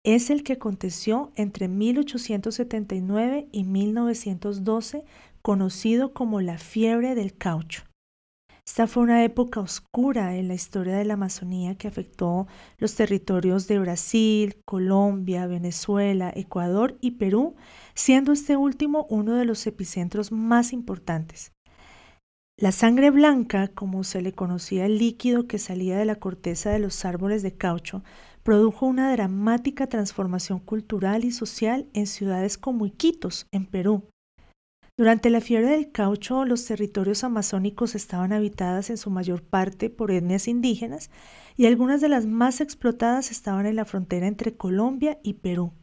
es 0.03 0.29
el 0.29 0.43
que 0.43 0.53
aconteció 0.53 1.31
entre 1.35 1.69
1879 1.69 3.47
y 3.51 3.63
1912, 3.63 5.05
conocido 5.41 6.13
como 6.13 6.41
la 6.41 6.57
fiebre 6.57 7.15
del 7.15 7.35
caucho. 7.35 7.83
Esta 8.65 8.87
fue 8.87 9.03
una 9.03 9.25
época 9.25 9.59
oscura 9.59 10.37
en 10.37 10.47
la 10.47 10.53
historia 10.53 10.97
de 10.97 11.03
la 11.03 11.15
Amazonía 11.15 11.75
que 11.75 11.89
afectó 11.89 12.47
los 12.77 12.95
territorios 12.95 13.67
de 13.67 13.77
Brasil, 13.77 14.55
Colombia, 14.65 15.47
Venezuela, 15.47 16.31
Ecuador 16.33 16.97
y 17.01 17.11
Perú, 17.11 17.55
siendo 17.93 18.31
este 18.31 18.55
último 18.55 19.05
uno 19.09 19.35
de 19.35 19.43
los 19.43 19.67
epicentros 19.67 20.31
más 20.31 20.71
importantes. 20.71 21.51
La 22.57 22.71
sangre 22.71 23.09
blanca, 23.09 23.67
como 23.67 24.05
se 24.05 24.21
le 24.21 24.31
conocía 24.31 24.85
el 24.85 24.97
líquido 24.97 25.45
que 25.47 25.59
salía 25.59 25.97
de 25.97 26.05
la 26.05 26.15
corteza 26.15 26.69
de 26.69 26.79
los 26.79 27.03
árboles 27.03 27.43
de 27.43 27.57
caucho, 27.57 28.03
produjo 28.43 28.85
una 28.85 29.11
dramática 29.11 29.87
transformación 29.87 30.59
cultural 30.59 31.25
y 31.25 31.31
social 31.31 31.89
en 31.93 32.07
ciudades 32.07 32.57
como 32.57 32.85
Iquitos, 32.85 33.47
en 33.51 33.65
Perú, 33.65 34.07
durante 34.95 35.31
la 35.31 35.41
fiebre 35.41 35.69
del 35.69 35.91
caucho, 35.91 36.45
los 36.45 36.65
territorios 36.65 37.23
amazónicos 37.23 37.95
estaban 37.95 38.31
habitadas 38.31 38.91
en 38.91 38.97
su 38.97 39.09
mayor 39.09 39.41
parte 39.41 39.89
por 39.89 40.11
etnias 40.11 40.47
indígenas 40.47 41.09
y 41.57 41.65
algunas 41.65 41.99
de 41.99 42.09
las 42.09 42.27
más 42.27 42.61
explotadas 42.61 43.31
estaban 43.31 43.65
en 43.65 43.75
la 43.75 43.85
frontera 43.85 44.27
entre 44.27 44.55
Colombia 44.55 45.19
y 45.23 45.33
Perú. 45.33 45.73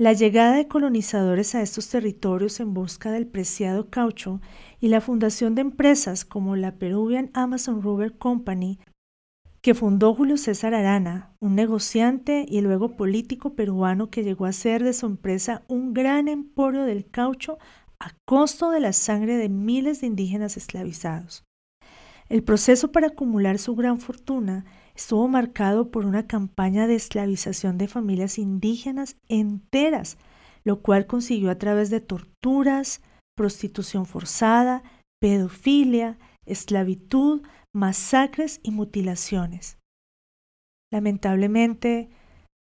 La 0.00 0.12
llegada 0.12 0.56
de 0.56 0.68
colonizadores 0.68 1.54
a 1.54 1.62
estos 1.62 1.88
territorios 1.88 2.58
en 2.60 2.74
busca 2.74 3.12
del 3.12 3.26
preciado 3.26 3.88
caucho 3.88 4.40
y 4.80 4.88
la 4.88 5.00
fundación 5.00 5.54
de 5.54 5.62
empresas 5.62 6.24
como 6.24 6.56
la 6.56 6.76
Peruvian 6.76 7.30
Amazon 7.34 7.82
Rubber 7.82 8.16
Company 8.16 8.78
que 9.68 9.74
fundó 9.74 10.14
Julio 10.14 10.38
César 10.38 10.72
Arana, 10.72 11.30
un 11.40 11.54
negociante 11.54 12.46
y 12.48 12.62
luego 12.62 12.96
político 12.96 13.52
peruano 13.52 14.08
que 14.08 14.24
llegó 14.24 14.46
a 14.46 14.52
ser 14.52 14.82
de 14.82 14.94
su 14.94 15.04
empresa 15.04 15.62
un 15.68 15.92
gran 15.92 16.26
emporio 16.26 16.84
del 16.84 17.10
caucho 17.10 17.58
a 18.00 18.14
costo 18.24 18.70
de 18.70 18.80
la 18.80 18.94
sangre 18.94 19.36
de 19.36 19.50
miles 19.50 20.00
de 20.00 20.06
indígenas 20.06 20.56
esclavizados. 20.56 21.44
El 22.30 22.42
proceso 22.42 22.92
para 22.92 23.08
acumular 23.08 23.58
su 23.58 23.76
gran 23.76 24.00
fortuna 24.00 24.64
estuvo 24.96 25.28
marcado 25.28 25.90
por 25.90 26.06
una 26.06 26.26
campaña 26.26 26.86
de 26.86 26.94
esclavización 26.94 27.76
de 27.76 27.88
familias 27.88 28.38
indígenas 28.38 29.16
enteras, 29.28 30.16
lo 30.64 30.80
cual 30.80 31.06
consiguió 31.06 31.50
a 31.50 31.58
través 31.58 31.90
de 31.90 32.00
torturas, 32.00 33.02
prostitución 33.36 34.06
forzada, 34.06 34.82
pedofilia, 35.20 36.16
esclavitud, 36.46 37.42
masacres 37.78 38.58
y 38.62 38.72
mutilaciones. 38.72 39.78
Lamentablemente, 40.92 42.10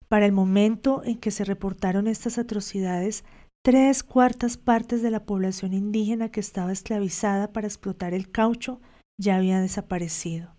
para 0.08 0.26
el 0.26 0.32
momento 0.32 1.02
en 1.04 1.18
que 1.18 1.30
se 1.30 1.44
reportaron 1.44 2.06
estas 2.06 2.38
atrocidades, 2.38 3.24
tres 3.64 4.02
cuartas 4.02 4.58
partes 4.58 5.02
de 5.02 5.10
la 5.10 5.24
población 5.24 5.72
indígena 5.72 6.30
que 6.30 6.40
estaba 6.40 6.70
esclavizada 6.70 7.52
para 7.52 7.66
explotar 7.66 8.12
el 8.12 8.30
caucho 8.30 8.80
ya 9.18 9.36
había 9.36 9.60
desaparecido. 9.60 10.54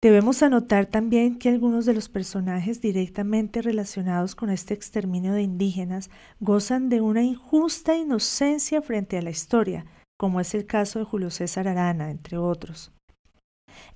Debemos 0.00 0.42
anotar 0.42 0.86
también 0.86 1.38
que 1.38 1.50
algunos 1.50 1.84
de 1.84 1.92
los 1.92 2.08
personajes 2.08 2.80
directamente 2.80 3.60
relacionados 3.60 4.34
con 4.34 4.48
este 4.48 4.72
exterminio 4.72 5.34
de 5.34 5.42
indígenas 5.42 6.08
gozan 6.40 6.88
de 6.88 7.00
una 7.00 7.22
injusta 7.22 7.96
inocencia 7.96 8.80
frente 8.80 9.18
a 9.18 9.22
la 9.22 9.30
historia, 9.30 9.84
como 10.16 10.40
es 10.40 10.54
el 10.54 10.66
caso 10.66 11.00
de 11.00 11.04
Julio 11.04 11.30
César 11.30 11.68
Arana, 11.68 12.10
entre 12.10 12.38
otros. 12.38 12.92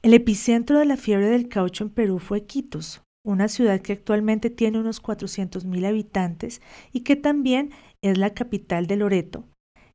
El 0.02 0.14
epicentro 0.14 0.78
de 0.78 0.84
la 0.84 0.96
fiebre 0.96 1.28
del 1.28 1.48
caucho 1.48 1.84
en 1.84 1.90
Perú 1.90 2.18
fue 2.18 2.44
Quitos, 2.44 3.02
una 3.24 3.48
ciudad 3.48 3.80
que 3.80 3.92
actualmente 3.92 4.50
tiene 4.50 4.80
unos 4.80 5.02
400.000 5.02 5.86
habitantes 5.86 6.60
y 6.92 7.00
que 7.00 7.16
también 7.16 7.70
es 8.02 8.18
la 8.18 8.30
capital 8.30 8.86
de 8.86 8.96
Loreto, 8.96 9.44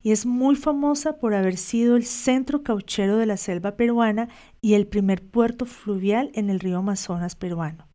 y 0.01 0.11
es 0.11 0.25
muy 0.25 0.55
famosa 0.55 1.19
por 1.19 1.33
haber 1.33 1.57
sido 1.57 1.97
el 1.97 2.05
centro 2.05 2.63
cauchero 2.63 3.17
de 3.17 3.25
la 3.25 3.37
selva 3.37 3.75
peruana 3.75 4.29
y 4.61 4.75
el 4.75 4.87
primer 4.87 5.27
puerto 5.27 5.65
fluvial 5.65 6.31
en 6.33 6.49
el 6.49 6.59
río 6.59 6.77
Amazonas 6.77 7.35
peruano. 7.35 7.89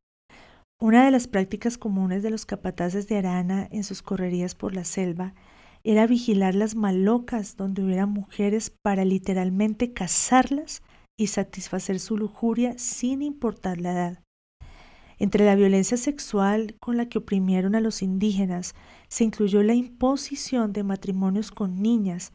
Una 0.81 1.05
de 1.05 1.13
las 1.13 1.29
prácticas 1.29 1.79
comunes 1.79 2.23
de 2.23 2.31
los 2.31 2.45
capataces 2.45 3.07
de 3.07 3.17
Arana 3.17 3.69
en 3.71 3.85
sus 3.85 4.03
correrías 4.03 4.55
por 4.55 4.75
la 4.75 4.85
selva 4.85 5.33
era 5.85 6.07
vigilar 6.07 6.55
las 6.55 6.75
malocas 6.75 7.57
donde 7.57 7.83
hubiera 7.83 8.07
mujeres 8.07 8.71
para 8.71 9.05
literalmente 9.05 9.93
cazarlas 9.93 10.83
y 11.19 11.29
satisfacer 11.29 12.01
su 12.01 12.17
lujuria 12.17 12.79
sin 12.79 13.23
importar 13.23 13.81
la 13.81 13.93
edad. 13.93 14.23
Entre 15.19 15.45
la 15.45 15.55
violencia 15.55 15.97
sexual 15.97 16.75
con 16.81 16.97
la 16.97 17.09
que 17.09 17.19
oprimieron 17.19 17.75
a 17.75 17.81
los 17.81 18.03
indígenas 18.03 18.75
se 19.09 19.25
incluyó 19.25 19.63
la 19.63 19.75
imposición 19.75 20.73
de 20.73 20.83
matrimonios 20.83 21.51
con 21.51 21.81
niñas, 21.81 22.33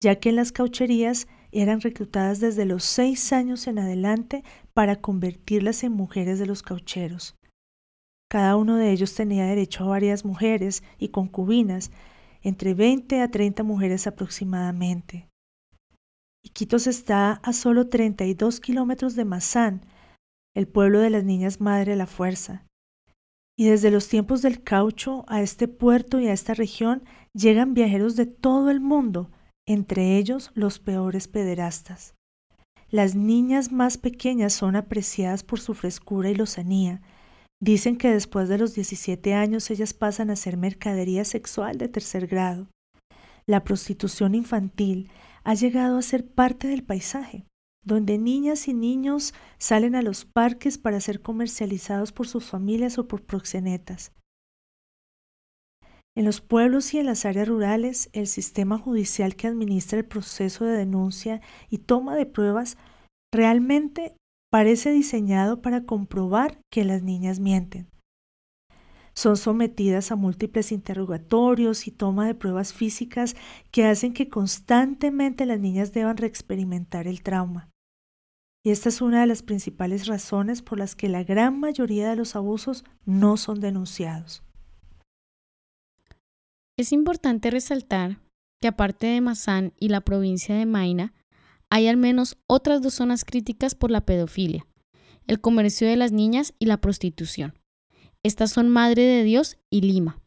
ya 0.00 0.20
que 0.20 0.28
en 0.28 0.36
las 0.36 0.52
caucherías 0.52 1.26
eran 1.50 1.80
reclutadas 1.80 2.38
desde 2.40 2.64
los 2.64 2.84
seis 2.84 3.32
años 3.32 3.66
en 3.66 3.78
adelante 3.78 4.44
para 4.72 4.96
convertirlas 4.96 5.82
en 5.82 5.92
mujeres 5.92 6.38
de 6.38 6.46
los 6.46 6.62
caucheros. 6.62 7.34
Cada 8.30 8.56
uno 8.56 8.76
de 8.76 8.92
ellos 8.92 9.14
tenía 9.14 9.46
derecho 9.46 9.84
a 9.84 9.88
varias 9.88 10.24
mujeres 10.24 10.82
y 10.98 11.08
concubinas, 11.08 11.90
entre 12.42 12.74
20 12.74 13.20
a 13.20 13.30
30 13.30 13.62
mujeres 13.62 14.06
aproximadamente. 14.06 15.28
Iquitos 16.42 16.86
está 16.86 17.32
a 17.42 17.52
solo 17.52 17.88
32 17.88 18.60
kilómetros 18.60 19.16
de 19.16 19.24
Mazán, 19.24 19.82
el 20.54 20.66
pueblo 20.66 21.00
de 21.00 21.10
las 21.10 21.24
niñas 21.24 21.60
madre 21.60 21.96
la 21.96 22.06
fuerza. 22.06 22.64
Y 23.56 23.66
desde 23.66 23.90
los 23.90 24.08
tiempos 24.08 24.42
del 24.42 24.62
caucho 24.62 25.24
a 25.26 25.42
este 25.42 25.66
puerto 25.66 26.20
y 26.20 26.28
a 26.28 26.32
esta 26.32 26.54
región 26.54 27.02
llegan 27.34 27.74
viajeros 27.74 28.16
de 28.16 28.26
todo 28.26 28.70
el 28.70 28.80
mundo, 28.80 29.30
entre 29.66 30.16
ellos 30.16 30.50
los 30.54 30.78
peores 30.78 31.28
pederastas. 31.28 32.14
Las 32.90 33.14
niñas 33.14 33.70
más 33.70 33.98
pequeñas 33.98 34.52
son 34.54 34.76
apreciadas 34.76 35.42
por 35.42 35.60
su 35.60 35.74
frescura 35.74 36.30
y 36.30 36.34
lozanía. 36.34 37.02
Dicen 37.60 37.96
que 37.96 38.10
después 38.10 38.48
de 38.48 38.56
los 38.56 38.74
17 38.74 39.34
años 39.34 39.70
ellas 39.70 39.92
pasan 39.92 40.30
a 40.30 40.36
ser 40.36 40.56
mercadería 40.56 41.24
sexual 41.24 41.76
de 41.76 41.88
tercer 41.88 42.28
grado. 42.28 42.68
La 43.46 43.64
prostitución 43.64 44.34
infantil 44.34 45.10
ha 45.48 45.54
llegado 45.54 45.96
a 45.96 46.02
ser 46.02 46.30
parte 46.30 46.68
del 46.68 46.84
paisaje, 46.84 47.46
donde 47.82 48.18
niñas 48.18 48.68
y 48.68 48.74
niños 48.74 49.32
salen 49.56 49.94
a 49.94 50.02
los 50.02 50.26
parques 50.26 50.76
para 50.76 51.00
ser 51.00 51.22
comercializados 51.22 52.12
por 52.12 52.28
sus 52.28 52.44
familias 52.44 52.98
o 52.98 53.08
por 53.08 53.24
proxenetas. 53.24 54.12
En 56.14 56.26
los 56.26 56.42
pueblos 56.42 56.92
y 56.92 56.98
en 56.98 57.06
las 57.06 57.24
áreas 57.24 57.48
rurales, 57.48 58.10
el 58.12 58.26
sistema 58.26 58.76
judicial 58.76 59.36
que 59.36 59.46
administra 59.46 59.98
el 59.98 60.04
proceso 60.04 60.66
de 60.66 60.76
denuncia 60.76 61.40
y 61.70 61.78
toma 61.78 62.14
de 62.14 62.26
pruebas 62.26 62.76
realmente 63.32 64.18
parece 64.52 64.90
diseñado 64.90 65.62
para 65.62 65.86
comprobar 65.86 66.60
que 66.70 66.84
las 66.84 67.02
niñas 67.02 67.40
mienten. 67.40 67.88
Son 69.18 69.36
sometidas 69.36 70.12
a 70.12 70.14
múltiples 70.14 70.70
interrogatorios 70.70 71.88
y 71.88 71.90
toma 71.90 72.28
de 72.28 72.36
pruebas 72.36 72.72
físicas 72.72 73.34
que 73.72 73.84
hacen 73.84 74.12
que 74.12 74.28
constantemente 74.28 75.44
las 75.44 75.58
niñas 75.58 75.92
deban 75.92 76.16
reexperimentar 76.16 77.08
el 77.08 77.24
trauma. 77.24 77.68
Y 78.64 78.70
esta 78.70 78.90
es 78.90 79.00
una 79.00 79.22
de 79.22 79.26
las 79.26 79.42
principales 79.42 80.06
razones 80.06 80.62
por 80.62 80.78
las 80.78 80.94
que 80.94 81.08
la 81.08 81.24
gran 81.24 81.58
mayoría 81.58 82.08
de 82.08 82.14
los 82.14 82.36
abusos 82.36 82.84
no 83.06 83.36
son 83.36 83.58
denunciados. 83.58 84.44
Es 86.76 86.92
importante 86.92 87.50
resaltar 87.50 88.20
que 88.62 88.68
aparte 88.68 89.08
de 89.08 89.20
Mazán 89.20 89.72
y 89.80 89.88
la 89.88 90.02
provincia 90.02 90.54
de 90.54 90.64
Maina, 90.64 91.12
hay 91.70 91.88
al 91.88 91.96
menos 91.96 92.38
otras 92.46 92.82
dos 92.82 92.94
zonas 92.94 93.24
críticas 93.24 93.74
por 93.74 93.90
la 93.90 94.02
pedofilia, 94.02 94.64
el 95.26 95.40
comercio 95.40 95.88
de 95.88 95.96
las 95.96 96.12
niñas 96.12 96.54
y 96.60 96.66
la 96.66 96.80
prostitución. 96.80 97.58
Estas 98.24 98.50
son 98.50 98.68
Madre 98.68 99.02
de 99.02 99.22
Dios 99.22 99.58
y 99.70 99.82
Lima. 99.82 100.20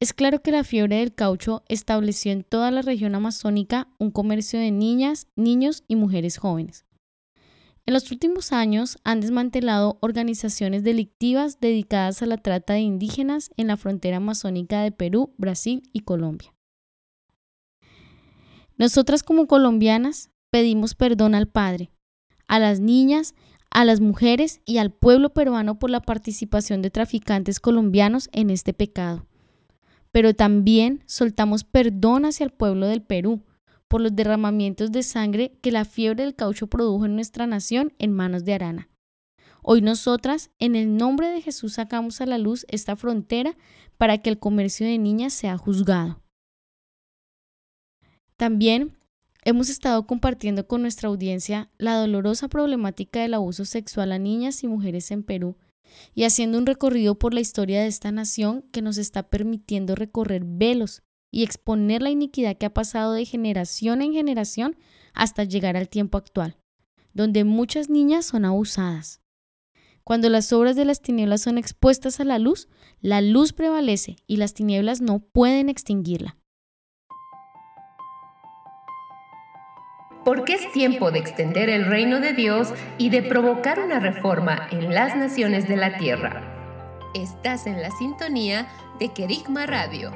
Es 0.00 0.12
claro 0.12 0.42
que 0.42 0.50
la 0.50 0.64
fiebre 0.64 0.96
del 0.96 1.14
caucho 1.14 1.62
estableció 1.68 2.32
en 2.32 2.42
toda 2.42 2.70
la 2.70 2.82
región 2.82 3.14
amazónica 3.14 3.88
un 3.98 4.10
comercio 4.10 4.58
de 4.58 4.70
niñas, 4.70 5.28
niños 5.36 5.84
y 5.86 5.96
mujeres 5.96 6.38
jóvenes. 6.38 6.86
En 7.86 7.94
los 7.94 8.10
últimos 8.10 8.52
años 8.52 8.98
han 9.04 9.20
desmantelado 9.20 9.98
organizaciones 10.00 10.82
delictivas 10.82 11.60
dedicadas 11.60 12.22
a 12.22 12.26
la 12.26 12.38
trata 12.38 12.74
de 12.74 12.80
indígenas 12.80 13.50
en 13.56 13.66
la 13.66 13.76
frontera 13.76 14.16
amazónica 14.16 14.82
de 14.82 14.90
Perú, 14.90 15.34
Brasil 15.38 15.82
y 15.92 16.00
Colombia. 16.00 16.54
Nosotras 18.78 19.22
como 19.22 19.46
colombianas 19.46 20.30
pedimos 20.50 20.94
perdón 20.94 21.34
al 21.34 21.46
Padre, 21.46 21.90
a 22.48 22.58
las 22.58 22.80
niñas, 22.80 23.34
a 23.70 23.84
las 23.84 24.00
mujeres 24.00 24.60
y 24.64 24.78
al 24.78 24.90
pueblo 24.92 25.32
peruano 25.32 25.78
por 25.78 25.90
la 25.90 26.00
participación 26.00 26.82
de 26.82 26.90
traficantes 26.90 27.60
colombianos 27.60 28.28
en 28.32 28.50
este 28.50 28.74
pecado. 28.74 29.26
Pero 30.12 30.34
también 30.34 31.04
soltamos 31.06 31.64
perdón 31.64 32.24
hacia 32.24 32.44
el 32.44 32.50
pueblo 32.50 32.86
del 32.86 33.02
Perú 33.02 33.44
por 33.86 34.00
los 34.00 34.14
derramamientos 34.14 34.92
de 34.92 35.02
sangre 35.02 35.58
que 35.62 35.72
la 35.72 35.84
fiebre 35.84 36.24
del 36.24 36.34
caucho 36.34 36.66
produjo 36.66 37.06
en 37.06 37.14
nuestra 37.14 37.46
nación 37.46 37.92
en 37.98 38.12
manos 38.12 38.44
de 38.44 38.54
Arana. 38.54 38.88
Hoy 39.62 39.82
nosotras, 39.82 40.50
en 40.58 40.74
el 40.74 40.96
nombre 40.96 41.28
de 41.28 41.42
Jesús, 41.42 41.74
sacamos 41.74 42.20
a 42.20 42.26
la 42.26 42.38
luz 42.38 42.64
esta 42.68 42.96
frontera 42.96 43.56
para 43.98 44.18
que 44.18 44.30
el 44.30 44.38
comercio 44.38 44.86
de 44.86 44.98
niñas 44.98 45.32
sea 45.34 45.58
juzgado. 45.58 46.22
También 48.36 48.96
hemos 49.44 49.68
estado 49.68 50.06
compartiendo 50.06 50.66
con 50.66 50.82
nuestra 50.82 51.08
audiencia 51.08 51.70
la 51.78 51.94
dolorosa 51.94 52.48
problemática 52.48 53.20
del 53.20 53.34
abuso 53.34 53.64
sexual 53.64 54.12
a 54.12 54.18
niñas 54.18 54.62
y 54.62 54.68
mujeres 54.68 55.10
en 55.10 55.22
Perú 55.22 55.56
y 56.14 56.24
haciendo 56.24 56.58
un 56.58 56.66
recorrido 56.66 57.16
por 57.16 57.34
la 57.34 57.40
historia 57.40 57.80
de 57.80 57.88
esta 57.88 58.12
nación 58.12 58.62
que 58.72 58.82
nos 58.82 58.98
está 58.98 59.24
permitiendo 59.24 59.94
recorrer 59.94 60.42
velos 60.44 61.02
y 61.30 61.42
exponer 61.42 62.02
la 62.02 62.10
iniquidad 62.10 62.56
que 62.56 62.66
ha 62.66 62.74
pasado 62.74 63.12
de 63.12 63.24
generación 63.24 64.02
en 64.02 64.12
generación 64.12 64.76
hasta 65.14 65.44
llegar 65.44 65.76
al 65.76 65.88
tiempo 65.88 66.18
actual, 66.18 66.56
donde 67.12 67.44
muchas 67.44 67.88
niñas 67.88 68.26
son 68.26 68.44
abusadas. 68.44 69.20
Cuando 70.04 70.28
las 70.28 70.52
obras 70.52 70.76
de 70.76 70.84
las 70.84 71.02
tinieblas 71.02 71.42
son 71.42 71.58
expuestas 71.58 72.20
a 72.20 72.24
la 72.24 72.38
luz, 72.38 72.68
la 73.00 73.20
luz 73.20 73.52
prevalece 73.52 74.16
y 74.26 74.38
las 74.38 74.54
tinieblas 74.54 75.00
no 75.00 75.20
pueden 75.20 75.68
extinguirla. 75.68 76.36
Porque 80.24 80.54
es 80.54 80.70
tiempo 80.72 81.10
de 81.10 81.18
extender 81.18 81.70
el 81.70 81.86
reino 81.86 82.20
de 82.20 82.34
Dios 82.34 82.74
y 82.98 83.08
de 83.08 83.22
provocar 83.22 83.80
una 83.80 84.00
reforma 84.00 84.68
en 84.70 84.94
las 84.94 85.16
naciones 85.16 85.66
de 85.66 85.76
la 85.76 85.96
tierra. 85.96 86.42
Estás 87.14 87.66
en 87.66 87.80
la 87.80 87.90
sintonía 87.90 88.68
de 88.98 89.12
Kerigma 89.12 89.66
Radio. 89.66 90.10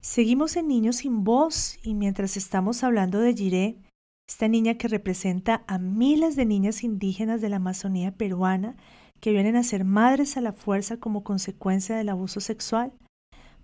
Seguimos 0.00 0.56
en 0.56 0.68
Niños 0.68 0.96
sin 0.96 1.22
Voz 1.22 1.78
y 1.82 1.94
mientras 1.94 2.36
estamos 2.36 2.82
hablando 2.82 3.20
de 3.20 3.34
Jiré, 3.34 3.78
esta 4.26 4.48
niña 4.48 4.74
que 4.74 4.88
representa 4.88 5.64
a 5.66 5.78
miles 5.78 6.34
de 6.34 6.46
niñas 6.46 6.82
indígenas 6.82 7.42
de 7.42 7.50
la 7.50 7.56
Amazonía 7.56 8.12
peruana 8.12 8.76
que 9.20 9.32
vienen 9.32 9.56
a 9.56 9.62
ser 9.62 9.84
madres 9.84 10.36
a 10.36 10.40
la 10.40 10.52
fuerza 10.52 10.96
como 10.98 11.24
consecuencia 11.24 11.96
del 11.96 12.08
abuso 12.08 12.40
sexual, 12.40 12.92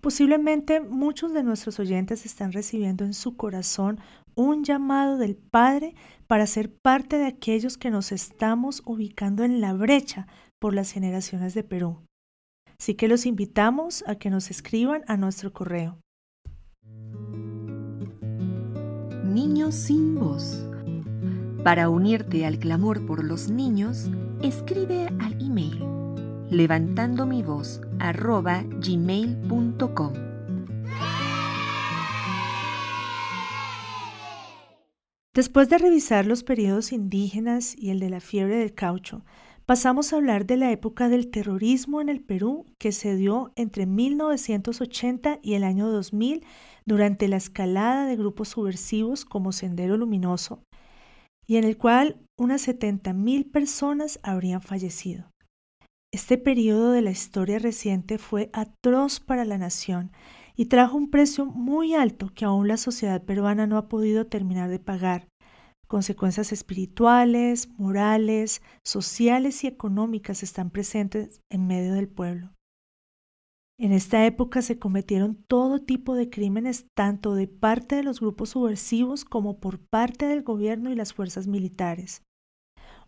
posiblemente 0.01 0.81
muchos 0.81 1.33
de 1.33 1.43
nuestros 1.43 1.79
oyentes 1.79 2.25
están 2.25 2.51
recibiendo 2.51 3.05
en 3.05 3.13
su 3.13 3.37
corazón 3.37 3.99
un 4.35 4.63
llamado 4.63 5.17
del 5.17 5.35
Padre 5.35 5.95
para 6.27 6.47
ser 6.47 6.73
parte 6.73 7.17
de 7.17 7.25
aquellos 7.25 7.77
que 7.77 7.91
nos 7.91 8.11
estamos 8.11 8.81
ubicando 8.85 9.43
en 9.43 9.61
la 9.61 9.73
brecha 9.73 10.27
por 10.59 10.73
las 10.73 10.91
generaciones 10.91 11.53
de 11.53 11.63
Perú. 11.63 11.99
Así 12.79 12.95
que 12.95 13.07
los 13.07 13.25
invitamos 13.25 14.03
a 14.07 14.15
que 14.15 14.29
nos 14.29 14.49
escriban 14.49 15.03
a 15.07 15.17
nuestro 15.17 15.53
correo 15.53 15.99
Niños 19.23 19.75
sin 19.75 20.15
voz. 20.15 20.65
Para 21.63 21.89
unirte 21.89 22.45
al 22.45 22.57
clamor 22.57 23.05
por 23.05 23.23
los 23.23 23.49
niños, 23.49 24.09
escribe 24.41 25.07
al 25.19 25.39
email 25.41 26.01
levantando 26.51 27.25
mi 27.25 27.43
voz 27.43 27.79
arroba 28.01 28.63
gmail.com. 28.63 30.13
Después 35.33 35.69
de 35.69 35.77
revisar 35.77 36.25
los 36.25 36.43
periodos 36.43 36.91
indígenas 36.91 37.73
y 37.77 37.91
el 37.91 37.99
de 37.99 38.09
la 38.09 38.19
fiebre 38.19 38.57
del 38.57 38.73
caucho, 38.73 39.23
pasamos 39.65 40.11
a 40.11 40.17
hablar 40.17 40.45
de 40.45 40.57
la 40.57 40.71
época 40.71 41.07
del 41.07 41.31
terrorismo 41.31 42.01
en 42.01 42.09
el 42.09 42.21
Perú 42.21 42.65
que 42.77 42.91
se 42.91 43.15
dio 43.15 43.53
entre 43.55 43.85
1980 43.85 45.39
y 45.41 45.53
el 45.53 45.63
año 45.63 45.87
2000 45.87 46.43
durante 46.85 47.29
la 47.29 47.37
escalada 47.37 48.05
de 48.07 48.17
grupos 48.17 48.49
subversivos 48.49 49.23
como 49.23 49.53
Sendero 49.53 49.95
Luminoso, 49.95 50.63
y 51.47 51.55
en 51.55 51.63
el 51.63 51.77
cual 51.77 52.19
unas 52.37 52.67
70.000 52.67 53.49
personas 53.49 54.19
habrían 54.23 54.61
fallecido. 54.61 55.31
Este 56.13 56.37
periodo 56.37 56.91
de 56.91 57.01
la 57.01 57.11
historia 57.11 57.57
reciente 57.57 58.17
fue 58.17 58.49
atroz 58.51 59.21
para 59.21 59.45
la 59.45 59.57
nación 59.57 60.11
y 60.57 60.65
trajo 60.65 60.97
un 60.97 61.09
precio 61.09 61.45
muy 61.45 61.95
alto 61.95 62.33
que 62.35 62.43
aún 62.43 62.67
la 62.67 62.75
sociedad 62.75 63.23
peruana 63.23 63.65
no 63.65 63.77
ha 63.77 63.87
podido 63.87 64.27
terminar 64.27 64.69
de 64.69 64.79
pagar. 64.79 65.29
Consecuencias 65.87 66.51
espirituales, 66.51 67.69
morales, 67.77 68.61
sociales 68.83 69.63
y 69.63 69.67
económicas 69.67 70.43
están 70.43 70.69
presentes 70.69 71.39
en 71.49 71.65
medio 71.67 71.93
del 71.93 72.09
pueblo. 72.09 72.51
En 73.79 73.93
esta 73.93 74.25
época 74.25 74.61
se 74.61 74.77
cometieron 74.77 75.43
todo 75.47 75.79
tipo 75.79 76.15
de 76.15 76.29
crímenes 76.29 76.87
tanto 76.93 77.35
de 77.35 77.47
parte 77.47 77.95
de 77.95 78.03
los 78.03 78.19
grupos 78.19 78.49
subversivos 78.49 79.23
como 79.23 79.61
por 79.61 79.79
parte 79.79 80.25
del 80.25 80.43
gobierno 80.43 80.91
y 80.91 80.95
las 80.95 81.13
fuerzas 81.13 81.47
militares. 81.47 82.21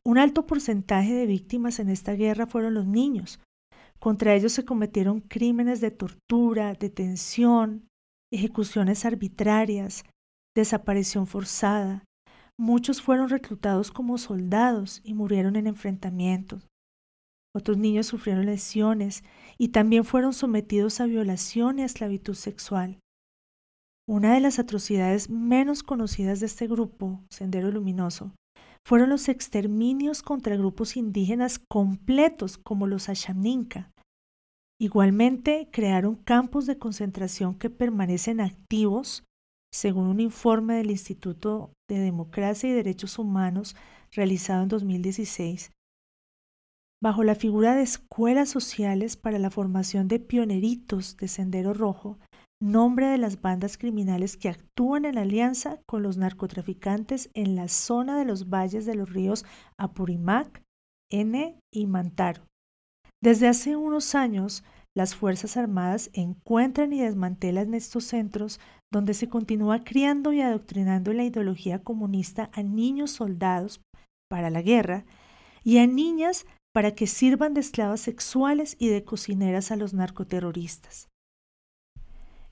Un 0.06 0.18
alto 0.18 0.46
porcentaje 0.46 1.14
de 1.14 1.26
víctimas 1.26 1.80
en 1.80 1.90
esta 1.90 2.14
guerra 2.14 2.46
fueron 2.46 2.74
los 2.74 2.86
niños. 2.86 3.40
Contra 4.00 4.36
ellos 4.36 4.52
se 4.52 4.66
cometieron 4.66 5.22
crímenes 5.22 5.80
de 5.80 5.92
tortura, 5.92 6.74
detención, 6.74 7.88
ejecuciones 8.32 9.06
arbitrarias, 9.06 10.04
desaparición 10.56 11.26
forzada. 11.26 12.04
Muchos 12.60 13.02
fueron 13.02 13.30
reclutados 13.30 13.92
como 13.92 14.18
soldados 14.18 15.00
y 15.06 15.14
murieron 15.14 15.56
en 15.56 15.68
enfrentamientos. 15.68 16.68
Otros 17.56 17.78
niños 17.78 18.08
sufrieron 18.08 18.46
lesiones 18.46 19.24
y 19.58 19.70
también 19.70 20.04
fueron 20.04 20.34
sometidos 20.34 21.00
a 21.00 21.06
violación 21.06 21.80
y 21.80 21.84
a 21.84 21.86
esclavitud 21.86 22.34
sexual. 22.34 23.00
Una 24.06 24.34
de 24.34 24.42
las 24.42 24.60
atrocidades 24.60 25.30
menos 25.30 25.82
conocidas 25.82 26.42
de 26.42 26.48
este 26.48 26.68
grupo, 26.68 27.24
Sendero 27.30 27.72
Luminoso, 27.72 28.34
fueron 28.86 29.10
los 29.10 29.30
exterminios 29.30 30.22
contra 30.22 30.58
grupos 30.58 30.98
indígenas 30.98 31.60
completos 31.60 32.58
como 32.58 32.88
los 32.88 33.10
Ashaninka. 33.10 33.92
Igualmente, 34.80 35.70
crearon 35.72 36.16
campos 36.16 36.66
de 36.66 36.78
concentración 36.78 37.58
que 37.58 37.70
permanecen 37.70 38.42
activos, 38.42 39.24
según 39.72 40.08
un 40.08 40.20
informe 40.20 40.76
del 40.76 40.92
Instituto 40.92 41.72
de 41.90 42.00
Democracia 42.00 42.70
y 42.70 42.74
Derechos 42.74 43.18
Humanos 43.18 43.76
realizado 44.12 44.64
en 44.64 44.70
2016, 44.70 45.72
bajo 47.02 47.24
la 47.24 47.36
figura 47.36 47.76
de 47.76 47.84
escuelas 47.84 48.50
sociales 48.50 49.16
para 49.16 49.40
la 49.40 49.50
formación 49.50 50.08
de 50.08 50.20
pioneritos 50.20 51.18
de 51.18 51.28
Sendero 51.28 51.74
Rojo, 51.74 52.20
nombre 52.64 53.08
de 53.08 53.18
las 53.18 53.42
bandas 53.42 53.78
criminales 53.78 54.38
que 54.38 54.50
actúan 54.50 55.06
en 55.06 55.18
alianza 55.18 55.82
con 55.86 56.02
los 56.02 56.18
narcotraficantes 56.18 57.30
en 57.34 57.56
la 57.56 57.68
zona 57.68 58.18
de 58.18 58.26
los 58.26 58.50
valles 58.50 58.86
de 58.86 58.96
los 58.96 59.12
ríos 59.12 59.46
Apurimac, 59.78 60.64
N 61.12 61.60
y 61.74 61.86
Mantaro. 61.86 62.46
Desde 63.22 63.48
hace 63.48 63.76
unos 63.76 64.16
años, 64.16 64.64
las 64.96 65.16
Fuerzas 65.16 65.58
Armadas 65.58 66.10
encuentran 66.14 66.94
y 66.94 67.02
desmantelan 67.02 67.74
estos 67.74 68.06
centros 68.06 68.60
donde 68.92 69.14
se 69.14 69.28
continúa 69.28 69.84
criando 69.84 70.34
y 70.34 70.42
adoctrinando 70.42 71.14
la 71.14 71.24
ideología 71.24 71.84
comunista 71.84 72.50
a 72.54 72.64
niños 72.64 73.12
soldados 73.12 73.82
para 74.30 74.50
la 74.50 74.62
guerra 74.62 75.06
y 75.64 75.80
a 75.80 75.88
niñas 75.88 76.46
para 76.74 76.96
que 76.96 77.08
sirvan 77.08 77.54
de 77.54 77.62
esclavas 77.62 78.02
sexuales 78.02 78.76
y 78.80 78.90
de 78.90 79.04
cocineras 79.04 79.72
a 79.72 79.76
los 79.76 79.94
narcoterroristas. 79.94 81.10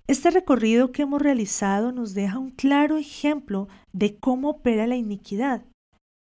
Este 0.08 0.32
recorrido 0.32 0.92
que 0.92 1.04
hemos 1.04 1.22
realizado 1.22 1.92
nos 1.92 2.14
deja 2.14 2.40
un 2.40 2.52
claro 2.52 2.98
ejemplo 2.98 3.68
de 3.94 4.18
cómo 4.18 4.50
opera 4.50 4.88
la 4.88 4.96
iniquidad, 4.96 5.64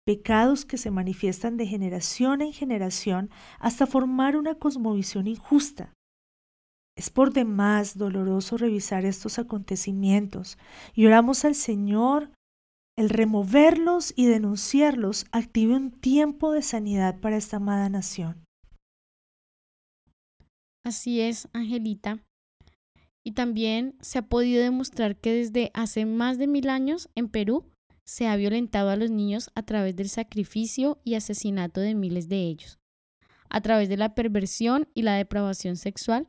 pecados 0.05 0.65
que 0.65 0.77
se 0.77 0.91
manifiestan 0.91 1.57
de 1.57 1.65
generación 1.65 2.41
en 2.41 2.53
generación 2.53 3.29
hasta 3.59 3.87
formar 3.87 4.35
una 4.37 4.55
cosmovisión 4.55 5.27
injusta. 5.27 5.93
Es 6.97 7.09
por 7.09 7.31
demás 7.31 7.97
doloroso 7.97 8.57
revisar 8.57 9.05
estos 9.05 9.39
acontecimientos 9.39 10.57
y 10.93 11.05
oramos 11.05 11.45
al 11.45 11.55
Señor 11.55 12.31
el 12.97 13.09
removerlos 13.09 14.13
y 14.17 14.25
denunciarlos 14.25 15.25
active 15.31 15.73
un 15.73 15.91
tiempo 15.91 16.51
de 16.51 16.61
sanidad 16.61 17.21
para 17.21 17.37
esta 17.37 17.55
amada 17.55 17.87
nación. 17.87 18.43
Así 20.83 21.21
es, 21.21 21.47
Angelita. 21.53 22.19
Y 23.23 23.33
también 23.33 23.95
se 24.01 24.19
ha 24.19 24.23
podido 24.23 24.61
demostrar 24.63 25.17
que 25.17 25.33
desde 25.33 25.71
hace 25.73 26.05
más 26.05 26.37
de 26.37 26.47
mil 26.47 26.69
años 26.69 27.09
en 27.15 27.29
Perú 27.29 27.65
se 28.05 28.27
ha 28.27 28.35
violentado 28.35 28.89
a 28.89 28.95
los 28.95 29.11
niños 29.11 29.51
a 29.53 29.63
través 29.63 29.95
del 29.95 30.09
sacrificio 30.09 30.99
y 31.03 31.13
asesinato 31.13 31.79
de 31.79 31.93
miles 31.93 32.27
de 32.27 32.37
ellos, 32.47 32.79
a 33.49 33.61
través 33.61 33.87
de 33.87 33.97
la 33.97 34.15
perversión 34.15 34.87
y 34.95 35.03
la 35.03 35.15
depravación 35.15 35.75
sexual, 35.75 36.27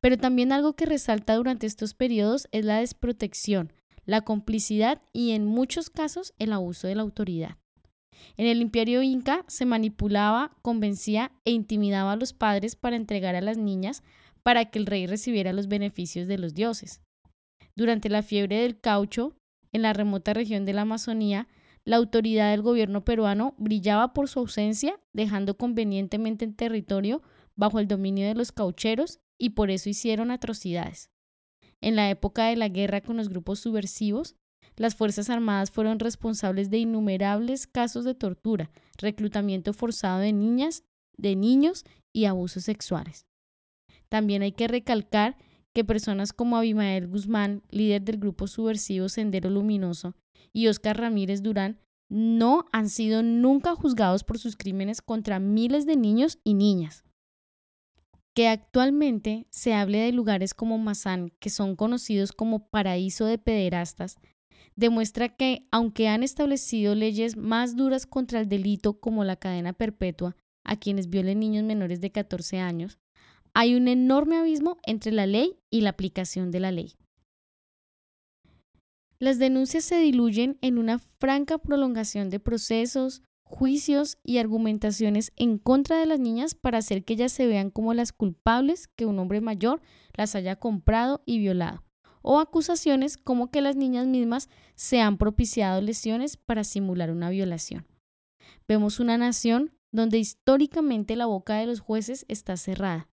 pero 0.00 0.18
también 0.18 0.50
algo 0.50 0.74
que 0.74 0.84
resalta 0.84 1.36
durante 1.36 1.66
estos 1.68 1.94
periodos 1.94 2.48
es 2.50 2.64
la 2.64 2.78
desprotección, 2.78 3.72
la 4.04 4.22
complicidad 4.22 5.00
y 5.12 5.30
en 5.30 5.44
muchos 5.44 5.90
casos 5.90 6.34
el 6.38 6.52
abuso 6.52 6.88
de 6.88 6.96
la 6.96 7.02
autoridad. 7.02 7.56
En 8.36 8.46
el 8.46 8.60
imperio 8.60 9.02
inca 9.02 9.44
se 9.46 9.64
manipulaba, 9.64 10.56
convencía 10.62 11.32
e 11.44 11.52
intimidaba 11.52 12.12
a 12.12 12.16
los 12.16 12.32
padres 12.32 12.76
para 12.76 12.96
entregar 12.96 13.36
a 13.36 13.40
las 13.40 13.58
niñas 13.58 14.02
para 14.42 14.66
que 14.66 14.78
el 14.78 14.86
rey 14.86 15.06
recibiera 15.06 15.52
los 15.52 15.68
beneficios 15.68 16.26
de 16.28 16.38
los 16.38 16.54
dioses. 16.54 17.02
Durante 17.74 18.08
la 18.08 18.22
fiebre 18.22 18.60
del 18.62 18.78
caucho, 18.78 19.34
en 19.72 19.82
la 19.82 19.92
remota 19.92 20.34
región 20.34 20.64
de 20.64 20.74
la 20.74 20.82
Amazonía, 20.82 21.48
la 21.84 21.96
autoridad 21.96 22.50
del 22.50 22.62
gobierno 22.62 23.04
peruano 23.04 23.54
brillaba 23.58 24.12
por 24.12 24.28
su 24.28 24.40
ausencia, 24.40 25.00
dejando 25.12 25.56
convenientemente 25.56 26.44
el 26.44 26.54
territorio 26.54 27.22
bajo 27.56 27.80
el 27.80 27.88
dominio 27.88 28.26
de 28.26 28.34
los 28.34 28.52
caucheros 28.52 29.20
y 29.38 29.50
por 29.50 29.70
eso 29.70 29.88
hicieron 29.88 30.30
atrocidades. 30.30 31.10
En 31.80 31.96
la 31.96 32.10
época 32.10 32.46
de 32.46 32.56
la 32.56 32.68
guerra 32.68 33.00
con 33.00 33.16
los 33.16 33.28
grupos 33.28 33.58
subversivos, 33.58 34.36
las 34.76 34.94
Fuerzas 34.94 35.28
Armadas 35.28 35.70
fueron 35.70 35.98
responsables 35.98 36.70
de 36.70 36.78
innumerables 36.78 37.66
casos 37.66 38.04
de 38.04 38.14
tortura, 38.14 38.70
reclutamiento 38.96 39.72
forzado 39.72 40.20
de 40.20 40.32
niñas, 40.32 40.84
de 41.16 41.34
niños 41.36 41.84
y 42.12 42.26
abusos 42.26 42.64
sexuales. 42.64 43.26
También 44.12 44.42
hay 44.42 44.52
que 44.52 44.68
recalcar 44.68 45.38
que 45.72 45.84
personas 45.84 46.34
como 46.34 46.58
Abimael 46.58 47.08
Guzmán, 47.08 47.62
líder 47.70 48.02
del 48.02 48.18
grupo 48.18 48.46
subversivo 48.46 49.08
Sendero 49.08 49.48
Luminoso, 49.48 50.14
y 50.52 50.68
Oscar 50.68 50.98
Ramírez 50.98 51.42
Durán 51.42 51.78
no 52.10 52.66
han 52.72 52.90
sido 52.90 53.22
nunca 53.22 53.74
juzgados 53.74 54.22
por 54.22 54.38
sus 54.38 54.54
crímenes 54.54 55.00
contra 55.00 55.38
miles 55.38 55.86
de 55.86 55.96
niños 55.96 56.38
y 56.44 56.52
niñas. 56.52 57.04
Que 58.34 58.48
actualmente 58.48 59.46
se 59.48 59.72
hable 59.72 60.00
de 60.00 60.12
lugares 60.12 60.52
como 60.52 60.76
Mazán, 60.76 61.32
que 61.38 61.48
son 61.48 61.74
conocidos 61.74 62.32
como 62.32 62.68
paraíso 62.68 63.24
de 63.24 63.38
pederastas, 63.38 64.18
demuestra 64.76 65.30
que, 65.30 65.66
aunque 65.70 66.08
han 66.08 66.22
establecido 66.22 66.94
leyes 66.94 67.38
más 67.38 67.76
duras 67.76 68.04
contra 68.04 68.40
el 68.40 68.48
delito 68.50 69.00
como 69.00 69.24
la 69.24 69.36
cadena 69.36 69.72
perpetua 69.72 70.36
a 70.64 70.76
quienes 70.76 71.08
violen 71.08 71.40
niños 71.40 71.64
menores 71.64 72.02
de 72.02 72.12
14 72.12 72.58
años, 72.58 72.98
hay 73.54 73.74
un 73.74 73.88
enorme 73.88 74.36
abismo 74.36 74.78
entre 74.84 75.12
la 75.12 75.26
ley 75.26 75.58
y 75.70 75.82
la 75.82 75.90
aplicación 75.90 76.50
de 76.50 76.60
la 76.60 76.72
ley. 76.72 76.94
Las 79.18 79.38
denuncias 79.38 79.84
se 79.84 79.98
diluyen 79.98 80.58
en 80.62 80.78
una 80.78 80.98
franca 80.98 81.58
prolongación 81.58 82.28
de 82.28 82.40
procesos, 82.40 83.22
juicios 83.44 84.18
y 84.24 84.38
argumentaciones 84.38 85.32
en 85.36 85.58
contra 85.58 85.98
de 85.98 86.06
las 86.06 86.18
niñas 86.18 86.54
para 86.54 86.78
hacer 86.78 87.04
que 87.04 87.12
ellas 87.12 87.32
se 87.32 87.46
vean 87.46 87.70
como 87.70 87.94
las 87.94 88.12
culpables 88.12 88.88
que 88.96 89.06
un 89.06 89.18
hombre 89.18 89.40
mayor 89.40 89.80
las 90.14 90.34
haya 90.34 90.56
comprado 90.56 91.22
y 91.26 91.38
violado, 91.38 91.84
o 92.22 92.40
acusaciones 92.40 93.16
como 93.16 93.50
que 93.50 93.60
las 93.60 93.76
niñas 93.76 94.06
mismas 94.06 94.48
se 94.74 95.00
han 95.00 95.18
propiciado 95.18 95.80
lesiones 95.82 96.36
para 96.36 96.64
simular 96.64 97.10
una 97.10 97.30
violación. 97.30 97.86
Vemos 98.66 98.98
una 98.98 99.18
nación 99.18 99.72
donde 99.92 100.18
históricamente 100.18 101.14
la 101.14 101.26
boca 101.26 101.58
de 101.58 101.66
los 101.66 101.80
jueces 101.80 102.24
está 102.28 102.56
cerrada. 102.56 103.11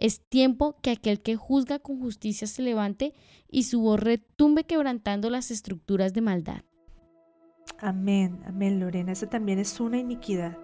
Es 0.00 0.20
tiempo 0.20 0.76
que 0.80 0.90
aquel 0.90 1.20
que 1.20 1.36
juzga 1.36 1.78
con 1.78 2.00
justicia 2.00 2.46
se 2.46 2.62
levante 2.62 3.12
y 3.50 3.64
su 3.64 3.82
voz 3.82 4.00
retumbe 4.00 4.64
quebrantando 4.64 5.28
las 5.28 5.50
estructuras 5.50 6.14
de 6.14 6.22
maldad. 6.22 6.62
Amén, 7.78 8.40
amén, 8.46 8.80
Lorena. 8.80 9.12
Esa 9.12 9.28
también 9.28 9.58
es 9.58 9.78
una 9.78 9.98
iniquidad. 9.98 10.56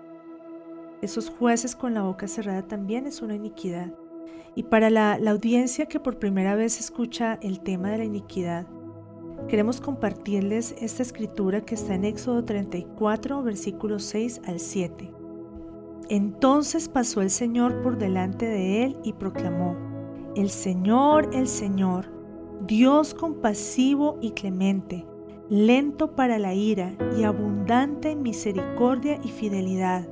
Esos 1.02 1.28
jueces 1.28 1.76
con 1.76 1.92
la 1.92 2.02
boca 2.02 2.26
cerrada 2.26 2.66
también 2.66 3.06
es 3.06 3.20
una 3.20 3.34
iniquidad. 3.34 3.92
Y 4.54 4.62
para 4.62 4.88
la, 4.88 5.18
audiencia 5.30 5.84
que 5.84 6.00
por 6.00 6.18
primera 6.18 6.54
vez 6.54 6.80
escucha 6.80 7.38
el 7.42 7.60
tema 7.60 7.90
de 7.90 7.98
la 7.98 8.04
iniquidad, 8.04 8.66
queremos 9.48 9.82
compartirles 9.82 10.74
esta 10.78 11.02
escritura 11.02 11.60
que 11.60 11.74
está 11.74 11.94
en 11.94 12.06
Éxodo 12.06 12.42
34, 12.42 13.42
versículos 13.42 14.04
6 14.04 14.40
al 14.46 14.60
7. 14.60 15.15
Entonces 16.08 16.88
pasó 16.88 17.22
el 17.22 17.30
Señor 17.30 17.82
por 17.82 17.98
delante 17.98 18.46
de 18.46 18.84
él 18.84 18.96
y 19.02 19.12
proclamó, 19.12 19.76
El 20.36 20.50
Señor, 20.50 21.30
el 21.32 21.48
Señor, 21.48 22.12
Dios 22.66 23.14
compasivo 23.14 24.18
y 24.20 24.30
clemente 24.32 25.06
lento 25.48 26.16
para 26.16 26.38
la 26.38 26.54
ira 26.54 26.96
y 27.16 27.22
abundante 27.22 28.10
en 28.10 28.22
misericordia 28.22 29.20
y 29.22 29.28
fidelidad, 29.28 30.08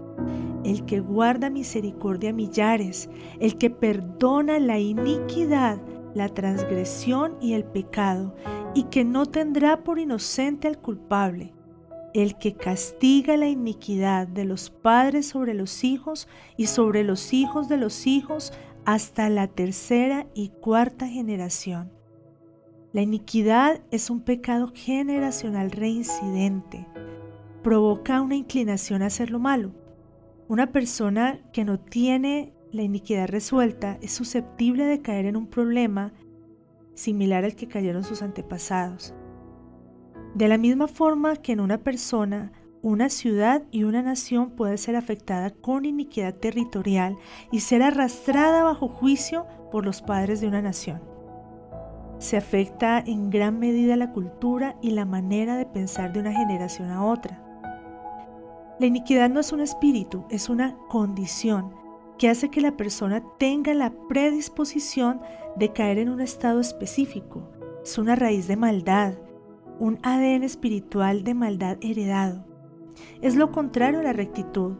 el 0.64 0.84
que 0.84 1.00
guarda 1.00 1.50
misericordia 1.50 2.30
a 2.30 2.34
millares, 2.34 3.10
el 3.40 3.56
que 3.58 3.70
perdona 3.70 4.58
la 4.58 4.78
iniquidad, 4.78 5.80
la 6.14 6.28
transgresión 6.28 7.36
y 7.40 7.54
el 7.54 7.64
pecado, 7.64 8.34
y 8.74 8.84
que 8.84 9.04
no 9.04 9.26
tendrá 9.26 9.82
por 9.82 9.98
inocente 9.98 10.68
al 10.68 10.78
culpable, 10.78 11.53
el 12.14 12.38
que 12.38 12.54
castiga 12.54 13.36
la 13.36 13.48
iniquidad 13.48 14.26
de 14.26 14.44
los 14.44 14.70
padres 14.70 15.26
sobre 15.26 15.52
los 15.52 15.84
hijos 15.84 16.28
y 16.56 16.66
sobre 16.66 17.04
los 17.04 17.32
hijos 17.32 17.68
de 17.68 17.76
los 17.76 18.06
hijos 18.06 18.52
hasta 18.86 19.28
la 19.28 19.48
tercera 19.48 20.26
y 20.34 20.48
cuarta 20.48 21.06
generación 21.06 21.94
la 22.94 23.02
iniquidad 23.02 23.80
es 23.90 24.08
un 24.08 24.20
pecado 24.20 24.70
generacional 24.72 25.72
reincidente. 25.72 26.86
Provoca 27.64 28.20
una 28.22 28.36
inclinación 28.36 29.02
a 29.02 29.06
hacer 29.06 29.32
lo 29.32 29.40
malo. 29.40 29.72
Una 30.46 30.70
persona 30.70 31.40
que 31.52 31.64
no 31.64 31.80
tiene 31.80 32.54
la 32.70 32.82
iniquidad 32.82 33.26
resuelta 33.26 33.98
es 34.00 34.12
susceptible 34.12 34.84
de 34.84 35.02
caer 35.02 35.26
en 35.26 35.36
un 35.36 35.48
problema 35.48 36.12
similar 36.94 37.44
al 37.44 37.56
que 37.56 37.66
cayeron 37.66 38.04
sus 38.04 38.22
antepasados. 38.22 39.12
De 40.34 40.48
la 40.48 40.58
misma 40.58 40.88
forma 40.88 41.36
que 41.36 41.52
en 41.52 41.60
una 41.60 41.78
persona, 41.78 42.52
una 42.82 43.08
ciudad 43.08 43.62
y 43.70 43.84
una 43.84 44.02
nación 44.02 44.50
puede 44.50 44.76
ser 44.78 44.96
afectada 44.96 45.50
con 45.50 45.84
iniquidad 45.84 46.34
territorial 46.34 47.16
y 47.50 47.60
ser 47.60 47.82
arrastrada 47.82 48.64
bajo 48.64 48.88
juicio 48.88 49.46
por 49.70 49.84
los 49.84 50.02
padres 50.02 50.40
de 50.40 50.48
una 50.48 50.60
nación 50.60 51.14
se 52.18 52.36
afecta 52.38 53.02
en 53.06 53.28
gran 53.28 53.58
medida 53.58 53.96
la 53.96 54.12
cultura 54.12 54.76
y 54.80 54.90
la 54.90 55.04
manera 55.04 55.56
de 55.56 55.66
pensar 55.66 56.12
de 56.12 56.20
una 56.20 56.32
generación 56.32 56.90
a 56.90 57.04
otra. 57.04 57.40
La 58.80 58.86
iniquidad 58.86 59.30
no 59.30 59.40
es 59.40 59.52
un 59.52 59.60
espíritu, 59.60 60.24
es 60.30 60.48
una 60.48 60.76
condición 60.88 61.74
que 62.18 62.28
hace 62.28 62.48
que 62.48 62.60
la 62.60 62.76
persona 62.76 63.22
tenga 63.38 63.74
la 63.74 63.92
predisposición 64.08 65.20
de 65.56 65.72
caer 65.72 65.98
en 65.98 66.08
un 66.08 66.20
estado 66.20 66.60
específico. 66.60 67.50
Es 67.84 67.98
una 67.98 68.16
raíz 68.16 68.48
de 68.48 68.56
maldad, 68.56 69.14
un 69.78 69.98
ADN 70.02 70.42
espiritual 70.42 71.24
de 71.24 71.34
maldad 71.34 71.78
heredado. 71.80 72.44
Es 73.20 73.36
lo 73.36 73.50
contrario 73.50 74.00
a 74.00 74.04
la 74.04 74.12
rectitud 74.12 74.74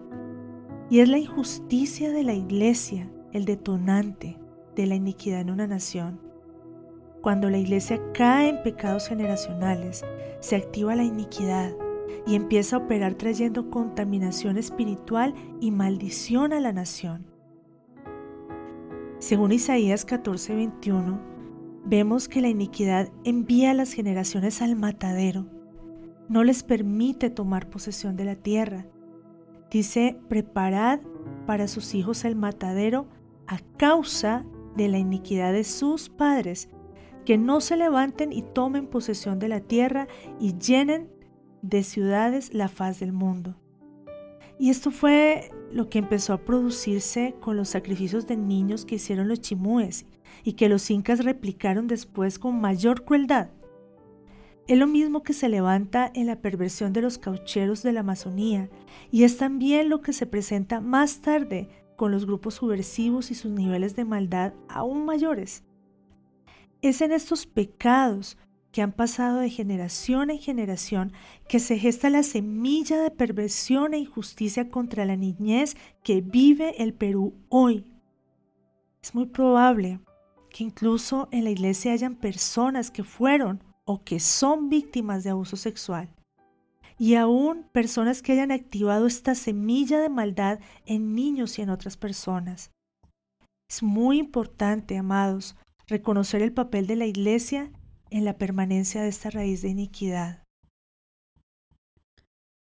y 0.90 1.00
es 1.00 1.08
la 1.08 1.18
injusticia 1.18 2.10
de 2.10 2.22
la 2.22 2.34
iglesia 2.34 3.10
el 3.32 3.44
detonante 3.44 4.38
de 4.76 4.86
la 4.86 4.94
iniquidad 4.94 5.40
en 5.40 5.50
una 5.50 5.66
nación. 5.66 6.20
Cuando 7.20 7.50
la 7.50 7.58
iglesia 7.58 8.00
cae 8.12 8.50
en 8.50 8.62
pecados 8.62 9.08
generacionales, 9.08 10.04
se 10.40 10.56
activa 10.56 10.94
la 10.94 11.04
iniquidad 11.04 11.72
y 12.26 12.34
empieza 12.36 12.76
a 12.76 12.80
operar 12.80 13.14
trayendo 13.14 13.70
contaminación 13.70 14.58
espiritual 14.58 15.34
y 15.60 15.70
maldición 15.70 16.52
a 16.52 16.60
la 16.60 16.72
nación. 16.72 17.26
Según 19.18 19.52
Isaías 19.52 20.06
14:21, 20.06 21.33
vemos 21.84 22.28
que 22.28 22.40
la 22.40 22.48
iniquidad 22.48 23.10
envía 23.24 23.72
a 23.72 23.74
las 23.74 23.92
generaciones 23.92 24.62
al 24.62 24.76
matadero, 24.76 25.46
no 26.28 26.42
les 26.42 26.62
permite 26.62 27.30
tomar 27.30 27.68
posesión 27.68 28.16
de 28.16 28.24
la 28.24 28.36
tierra. 28.36 28.86
Dice, 29.70 30.18
preparad 30.28 31.00
para 31.46 31.68
sus 31.68 31.94
hijos 31.94 32.24
el 32.24 32.36
matadero 32.36 33.06
a 33.46 33.58
causa 33.76 34.44
de 34.76 34.88
la 34.88 34.98
iniquidad 34.98 35.52
de 35.52 35.64
sus 35.64 36.08
padres, 36.08 36.70
que 37.24 37.38
no 37.38 37.60
se 37.60 37.76
levanten 37.76 38.32
y 38.32 38.42
tomen 38.42 38.86
posesión 38.86 39.38
de 39.38 39.48
la 39.48 39.60
tierra 39.60 40.08
y 40.40 40.56
llenen 40.58 41.10
de 41.62 41.82
ciudades 41.82 42.52
la 42.52 42.68
faz 42.68 43.00
del 43.00 43.12
mundo. 43.12 43.56
Y 44.58 44.70
esto 44.70 44.90
fue 44.90 45.50
lo 45.72 45.88
que 45.88 45.98
empezó 45.98 46.32
a 46.32 46.44
producirse 46.44 47.34
con 47.40 47.56
los 47.56 47.70
sacrificios 47.70 48.26
de 48.26 48.36
niños 48.36 48.84
que 48.84 48.96
hicieron 48.96 49.28
los 49.28 49.40
chimúes 49.40 50.06
y 50.44 50.52
que 50.52 50.68
los 50.68 50.90
incas 50.90 51.24
replicaron 51.24 51.88
después 51.88 52.38
con 52.38 52.60
mayor 52.60 53.04
crueldad. 53.04 53.50
Es 54.66 54.78
lo 54.78 54.86
mismo 54.86 55.22
que 55.22 55.32
se 55.32 55.48
levanta 55.48 56.10
en 56.14 56.26
la 56.26 56.40
perversión 56.40 56.92
de 56.92 57.02
los 57.02 57.18
caucheros 57.18 57.82
de 57.82 57.92
la 57.92 58.00
Amazonía 58.00 58.70
y 59.10 59.24
es 59.24 59.36
también 59.36 59.88
lo 59.88 60.00
que 60.00 60.12
se 60.12 60.26
presenta 60.26 60.80
más 60.80 61.20
tarde 61.20 61.68
con 61.96 62.12
los 62.12 62.26
grupos 62.26 62.54
subversivos 62.54 63.30
y 63.30 63.34
sus 63.34 63.50
niveles 63.50 63.94
de 63.96 64.04
maldad 64.04 64.54
aún 64.68 65.04
mayores. 65.04 65.64
Es 66.80 67.00
en 67.00 67.12
estos 67.12 67.46
pecados 67.46 68.38
que 68.72 68.82
han 68.82 68.92
pasado 68.92 69.38
de 69.38 69.50
generación 69.50 70.30
en 70.30 70.38
generación 70.38 71.12
que 71.48 71.60
se 71.60 71.78
gesta 71.78 72.10
la 72.10 72.22
semilla 72.22 73.00
de 73.00 73.10
perversión 73.10 73.94
e 73.94 73.98
injusticia 73.98 74.68
contra 74.68 75.04
la 75.04 75.16
niñez 75.16 75.76
que 76.02 76.22
vive 76.22 76.82
el 76.82 76.92
Perú 76.92 77.34
hoy. 77.50 77.84
Es 79.02 79.14
muy 79.14 79.26
probable 79.26 80.00
que 80.54 80.62
incluso 80.62 81.28
en 81.32 81.42
la 81.42 81.50
iglesia 81.50 81.92
hayan 81.92 82.14
personas 82.14 82.92
que 82.92 83.02
fueron 83.02 83.60
o 83.84 84.04
que 84.04 84.20
son 84.20 84.68
víctimas 84.68 85.24
de 85.24 85.30
abuso 85.30 85.56
sexual 85.56 86.08
y 86.96 87.16
aún 87.16 87.64
personas 87.72 88.22
que 88.22 88.30
hayan 88.30 88.52
activado 88.52 89.08
esta 89.08 89.34
semilla 89.34 89.98
de 89.98 90.08
maldad 90.08 90.60
en 90.86 91.16
niños 91.16 91.58
y 91.58 91.62
en 91.62 91.70
otras 91.70 91.96
personas. 91.96 92.70
Es 93.68 93.82
muy 93.82 94.18
importante, 94.18 94.96
amados, 94.96 95.56
reconocer 95.88 96.40
el 96.40 96.52
papel 96.52 96.86
de 96.86 96.94
la 96.94 97.06
Iglesia 97.06 97.72
en 98.10 98.24
la 98.24 98.38
permanencia 98.38 99.02
de 99.02 99.08
esta 99.08 99.30
raíz 99.30 99.60
de 99.60 99.70
iniquidad. 99.70 100.44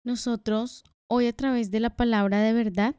Nosotros, 0.04 0.84
hoy 1.08 1.26
a 1.26 1.32
través 1.32 1.72
de 1.72 1.80
la 1.80 1.96
palabra 1.96 2.42
de 2.42 2.52
verdad, 2.52 2.94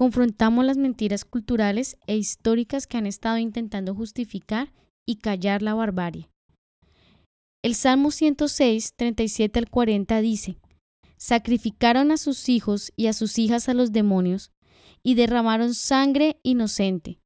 confrontamos 0.00 0.64
las 0.64 0.78
mentiras 0.78 1.26
culturales 1.26 1.98
e 2.06 2.16
históricas 2.16 2.86
que 2.86 2.96
han 2.96 3.04
estado 3.04 3.36
intentando 3.36 3.94
justificar 3.94 4.72
y 5.06 5.16
callar 5.16 5.60
la 5.60 5.74
barbarie. 5.74 6.30
El 7.62 7.74
Salmo 7.74 8.10
106, 8.10 8.94
37 8.96 9.58
al 9.58 9.68
40 9.68 10.22
dice, 10.22 10.56
Sacrificaron 11.18 12.12
a 12.12 12.16
sus 12.16 12.48
hijos 12.48 12.94
y 12.96 13.08
a 13.08 13.12
sus 13.12 13.38
hijas 13.38 13.68
a 13.68 13.74
los 13.74 13.92
demonios, 13.92 14.52
y 15.02 15.16
derramaron 15.16 15.74
sangre 15.74 16.40
inocente, 16.42 17.18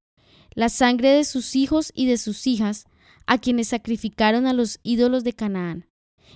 la 0.57 0.69
sangre 0.69 1.11
de 1.11 1.23
sus 1.23 1.55
hijos 1.55 1.93
y 1.95 2.07
de 2.07 2.19
sus 2.19 2.45
hijas, 2.49 2.87
a 3.25 3.39
quienes 3.39 3.69
sacrificaron 3.69 4.49
a 4.49 4.53
los 4.53 4.81
ídolos 4.83 5.23
de 5.23 5.33
Canaán. 5.33 5.87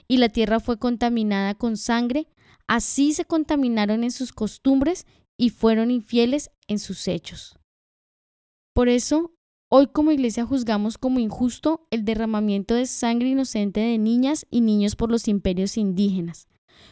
Y 0.07 0.18
la 0.18 0.28
tierra 0.28 0.61
fue 0.61 0.78
contaminada 0.78 1.57
con 1.57 1.76
sangre, 1.76 2.28
así 2.68 3.12
se 3.12 3.24
contaminaron 3.24 4.05
en 4.05 4.12
sus 4.12 4.30
costumbres 4.30 5.05
y 5.39 5.51
fueron 5.51 5.91
infieles 5.91 6.51
en 6.66 6.78
sus 6.78 7.09
hechos. 7.09 7.59
Por 8.74 8.89
eso, 8.89 9.39
Hoy 9.70 9.89
como 9.89 10.12
iglesia 10.12 10.47
juzgamos 10.47 10.97
como 10.97 11.18
injusto 11.18 11.86
el 11.91 12.07
derramamiento 12.07 12.74
de 12.74 12.86
sangre 12.86 13.28
inocente 13.28 13.80
de 13.80 13.99
niñas 13.99 14.47
y 14.51 14.62
niños 14.62 14.97
por 14.97 15.11
los 15.11 15.28
imperios 15.28 15.76
indígenas. 15.76 16.49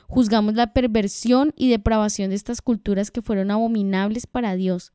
Juzgamos 0.09 0.55
la 0.55 0.75
perversión 0.75 1.55
y 1.57 1.71
depravación 1.71 2.29
de 2.29 2.37
estas 2.37 2.61
culturas 2.61 3.11
que 3.11 3.23
fueron 3.23 3.51
abominables 3.51 4.27
para 4.27 4.57
Dios. 4.57 4.93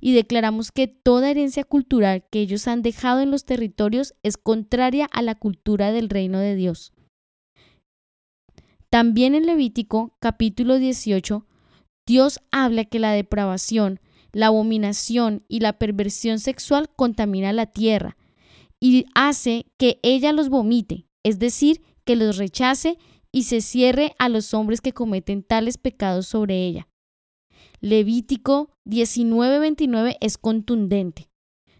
Y 0.00 0.14
declaramos 0.14 0.72
que 0.72 0.86
toda 0.86 1.30
herencia 1.30 1.64
cultural 1.64 2.24
que 2.30 2.40
ellos 2.40 2.66
han 2.66 2.80
dejado 2.80 3.20
en 3.20 3.30
los 3.30 3.44
territorios 3.44 4.14
es 4.22 4.38
contraria 4.38 5.04
a 5.12 5.20
la 5.20 5.34
cultura 5.34 5.92
del 5.92 6.08
reino 6.08 6.38
de 6.38 6.54
Dios. 6.54 6.94
También 8.88 9.34
en 9.34 9.44
Levítico 9.44 10.16
capítulo 10.18 10.78
18, 10.78 11.44
Dios 12.08 12.40
habla 12.50 12.86
que 12.86 12.98
la 12.98 13.12
depravación, 13.12 14.00
la 14.32 14.46
abominación 14.46 15.44
y 15.46 15.60
la 15.60 15.74
perversión 15.74 16.38
sexual 16.38 16.88
contamina 16.96 17.52
la 17.52 17.66
tierra 17.66 18.16
y 18.80 19.04
hace 19.14 19.66
que 19.76 20.00
ella 20.02 20.32
los 20.32 20.48
vomite, 20.48 21.06
es 21.22 21.38
decir, 21.38 21.82
que 22.06 22.16
los 22.16 22.38
rechace 22.38 22.96
y 23.30 23.42
se 23.42 23.60
cierre 23.60 24.14
a 24.18 24.30
los 24.30 24.54
hombres 24.54 24.80
que 24.80 24.94
cometen 24.94 25.42
tales 25.42 25.76
pecados 25.76 26.26
sobre 26.26 26.64
ella. 26.64 26.88
Levítico 27.82 28.70
19:29 28.86 30.16
es 30.22 30.38
contundente. 30.38 31.28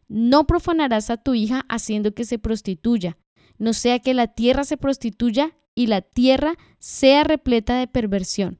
No 0.09 0.47
profanarás 0.47 1.09
a 1.09 1.17
tu 1.17 1.33
hija 1.33 1.65
haciendo 1.71 2.13
que 2.13 2.27
se 2.27 2.39
prostituya, 2.39 3.17
no 3.57 3.73
sea 3.73 3.99
que 4.01 4.13
la 4.13 4.27
tierra 4.27 4.65
se 4.65 4.77
prostituya 4.77 5.57
y 5.75 5.87
la 5.87 6.03
tierra 6.03 6.59
sea 6.79 7.25
repleta 7.25 7.79
de 7.79 7.87
perversión. 7.87 8.59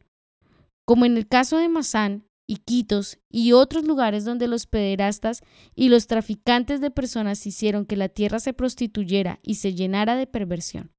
Como 0.89 1.05
en 1.05 1.19
el 1.19 1.29
caso 1.29 1.59
de 1.59 1.69
Masán, 1.69 2.25
Iquitos 2.47 3.19
y 3.29 3.53
otros 3.53 3.85
lugares 3.85 4.25
donde 4.25 4.49
los 4.49 4.67
pederastas 4.67 5.43
y 5.75 5.91
los 5.91 6.07
traficantes 6.07 6.81
de 6.81 6.91
personas 6.91 7.47
hicieron 7.47 7.85
que 7.85 7.95
la 7.95 8.09
tierra 8.09 8.41
se 8.41 8.55
prostituyera 8.55 9.39
y 9.43 9.57
se 9.57 9.75
llenara 9.75 10.17
de 10.17 10.27
perversión. 10.27 10.91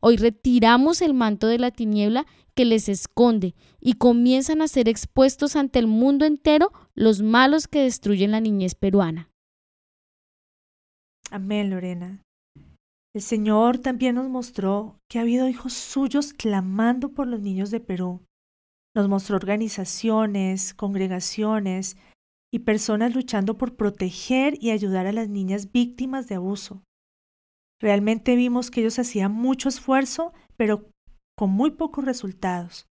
Hoy 0.00 0.16
retiramos 0.16 1.02
el 1.02 1.12
manto 1.12 1.46
de 1.46 1.58
la 1.58 1.70
tiniebla 1.70 2.24
que 2.54 2.64
les 2.64 2.88
esconde 2.88 3.54
y 3.80 3.94
comienzan 3.94 4.62
a 4.62 4.66
ser 4.66 4.88
expuestos 4.88 5.56
ante 5.56 5.78
el 5.78 5.88
mundo 5.88 6.24
entero 6.24 6.72
los 6.94 7.20
malos 7.20 7.68
que 7.68 7.82
destruyen 7.82 8.30
la 8.30 8.40
niñez 8.40 8.74
peruana. 8.74 9.28
Amén, 11.30 11.68
Lorena. 11.68 12.22
El 13.14 13.20
Señor 13.20 13.76
también 13.76 14.14
nos 14.14 14.30
mostró 14.30 14.96
que 15.10 15.18
ha 15.18 15.20
habido 15.20 15.50
hijos 15.50 15.74
suyos 15.74 16.32
clamando 16.32 17.10
por 17.10 17.26
los 17.26 17.42
niños 17.42 17.70
de 17.70 17.80
Perú 17.80 18.22
nos 18.94 19.08
mostró 19.08 19.36
organizaciones, 19.36 20.74
congregaciones 20.74 21.96
y 22.52 22.60
personas 22.60 23.14
luchando 23.14 23.56
por 23.56 23.76
proteger 23.76 24.56
y 24.60 24.70
ayudar 24.70 25.06
a 25.06 25.12
las 25.12 25.28
niñas 25.28 25.72
víctimas 25.72 26.28
de 26.28 26.34
abuso. 26.34 26.82
Realmente 27.80 28.36
vimos 28.36 28.70
que 28.70 28.80
ellos 28.80 28.98
hacían 28.98 29.32
mucho 29.32 29.68
esfuerzo, 29.68 30.32
pero 30.56 30.88
con 31.36 31.50
muy 31.50 31.72
pocos 31.72 32.04
resultados. 32.04 32.86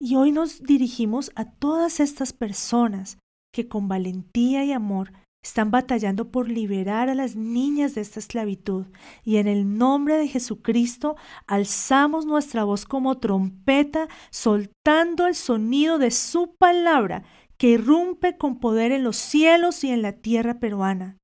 Y 0.00 0.16
hoy 0.16 0.32
nos 0.32 0.62
dirigimos 0.62 1.30
a 1.36 1.52
todas 1.52 2.00
estas 2.00 2.32
personas 2.32 3.18
que 3.54 3.68
con 3.68 3.86
valentía 3.86 4.64
y 4.64 4.72
amor 4.72 5.12
están 5.44 5.70
batallando 5.70 6.30
por 6.30 6.48
liberar 6.48 7.10
a 7.10 7.14
las 7.14 7.36
niñas 7.36 7.94
de 7.94 8.00
esta 8.00 8.18
esclavitud 8.18 8.86
y 9.22 9.36
en 9.36 9.46
el 9.46 9.76
nombre 9.76 10.16
de 10.16 10.26
Jesucristo 10.26 11.16
alzamos 11.46 12.24
nuestra 12.24 12.64
voz 12.64 12.86
como 12.86 13.18
trompeta, 13.18 14.08
soltando 14.30 15.26
el 15.26 15.34
sonido 15.34 15.98
de 15.98 16.10
su 16.10 16.54
palabra 16.56 17.24
que 17.58 17.68
irrumpe 17.68 18.38
con 18.38 18.58
poder 18.58 18.90
en 18.90 19.04
los 19.04 19.16
cielos 19.16 19.84
y 19.84 19.90
en 19.90 20.00
la 20.00 20.12
tierra 20.12 20.58
peruana. 20.58 21.18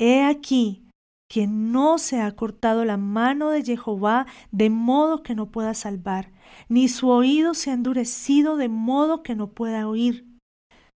He 0.00 0.24
aquí 0.24 0.88
que 1.28 1.46
no 1.46 1.98
se 1.98 2.22
ha 2.22 2.34
cortado 2.34 2.86
la 2.86 2.96
mano 2.96 3.50
de 3.50 3.62
Jehová 3.64 4.26
de 4.50 4.70
modo 4.70 5.22
que 5.22 5.34
no 5.34 5.50
pueda 5.50 5.74
salvar, 5.74 6.32
ni 6.70 6.88
su 6.88 7.10
oído 7.10 7.52
se 7.52 7.70
ha 7.70 7.74
endurecido 7.74 8.56
de 8.56 8.70
modo 8.70 9.22
que 9.22 9.34
no 9.34 9.52
pueda 9.52 9.86
oír 9.86 10.33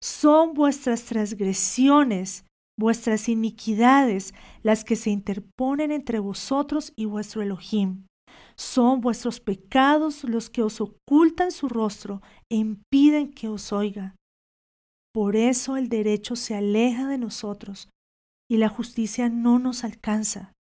son 0.07 0.53
vuestras 0.53 1.03
transgresiones, 1.03 2.45
vuestras 2.79 3.27
iniquidades, 3.27 4.33
las 4.63 4.83
que 4.85 4.95
se 4.95 5.09
interponen 5.09 5.91
entre 5.91 6.19
vosotros 6.19 6.93
y 6.95 7.05
vuestro 7.05 7.41
Elohim. 7.41 8.05
Son 8.55 9.01
vuestros 9.01 9.39
pecados 9.39 10.23
los 10.23 10.49
que 10.49 10.63
os 10.63 10.79
ocultan 10.79 11.51
su 11.51 11.67
rostro 11.67 12.21
e 12.49 12.55
impiden 12.55 13.31
que 13.31 13.49
os 13.49 13.73
oiga. 13.73 14.15
Por 15.13 15.35
eso 15.35 15.75
el 15.75 15.89
derecho 15.89 16.35
se 16.35 16.55
aleja 16.55 17.07
de 17.07 17.17
nosotros 17.17 17.89
y 18.49 18.57
la 18.57 18.69
justicia 18.69 19.29
no 19.29 19.59
nos 19.59 19.83
alcanza. 19.83 20.53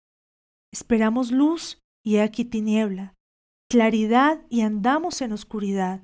Esperamos 0.72 1.30
luz 1.30 1.78
y 2.04 2.16
aquí 2.16 2.44
tiniebla, 2.44 3.14
claridad 3.70 4.40
y 4.48 4.62
andamos 4.62 5.20
en 5.20 5.32
oscuridad 5.32 6.02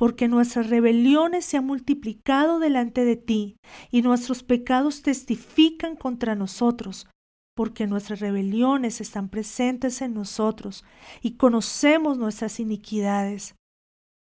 porque 0.00 0.28
nuestras 0.28 0.70
rebeliones 0.70 1.44
se 1.44 1.58
han 1.58 1.66
multiplicado 1.66 2.58
delante 2.58 3.04
de 3.04 3.16
ti, 3.16 3.58
y 3.90 4.00
nuestros 4.00 4.42
pecados 4.42 5.02
testifican 5.02 5.94
contra 5.94 6.34
nosotros, 6.34 7.06
porque 7.54 7.86
nuestras 7.86 8.20
rebeliones 8.20 9.02
están 9.02 9.28
presentes 9.28 10.00
en 10.00 10.14
nosotros, 10.14 10.86
y 11.20 11.32
conocemos 11.32 12.16
nuestras 12.16 12.60
iniquidades. 12.60 13.56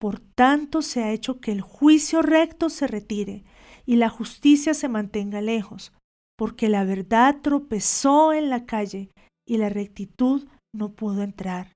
Por 0.00 0.18
tanto 0.18 0.82
se 0.82 1.04
ha 1.04 1.12
hecho 1.12 1.38
que 1.38 1.52
el 1.52 1.60
juicio 1.60 2.22
recto 2.22 2.68
se 2.68 2.88
retire, 2.88 3.44
y 3.86 3.94
la 3.94 4.08
justicia 4.08 4.74
se 4.74 4.88
mantenga 4.88 5.40
lejos, 5.40 5.92
porque 6.36 6.68
la 6.68 6.82
verdad 6.82 7.36
tropezó 7.40 8.32
en 8.32 8.50
la 8.50 8.66
calle, 8.66 9.10
y 9.46 9.58
la 9.58 9.68
rectitud 9.68 10.48
no 10.74 10.94
pudo 10.94 11.22
entrar. 11.22 11.70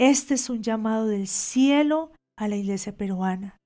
Este 0.00 0.32
es 0.32 0.48
un 0.48 0.62
llamado 0.62 1.04
del 1.04 1.28
cielo 1.28 2.10
a 2.36 2.48
la 2.48 2.56
iglesia 2.56 2.96
peruana. 2.96 3.58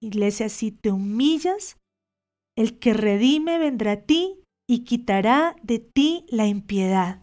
Iglesia, 0.00 0.48
si 0.48 0.70
te 0.70 0.90
humillas, 0.90 1.76
el 2.56 2.78
que 2.78 2.92
redime 2.92 3.58
vendrá 3.58 3.92
a 3.92 4.02
ti 4.02 4.40
y 4.68 4.84
quitará 4.84 5.56
de 5.62 5.78
ti 5.78 6.26
la 6.28 6.46
impiedad. 6.46 7.22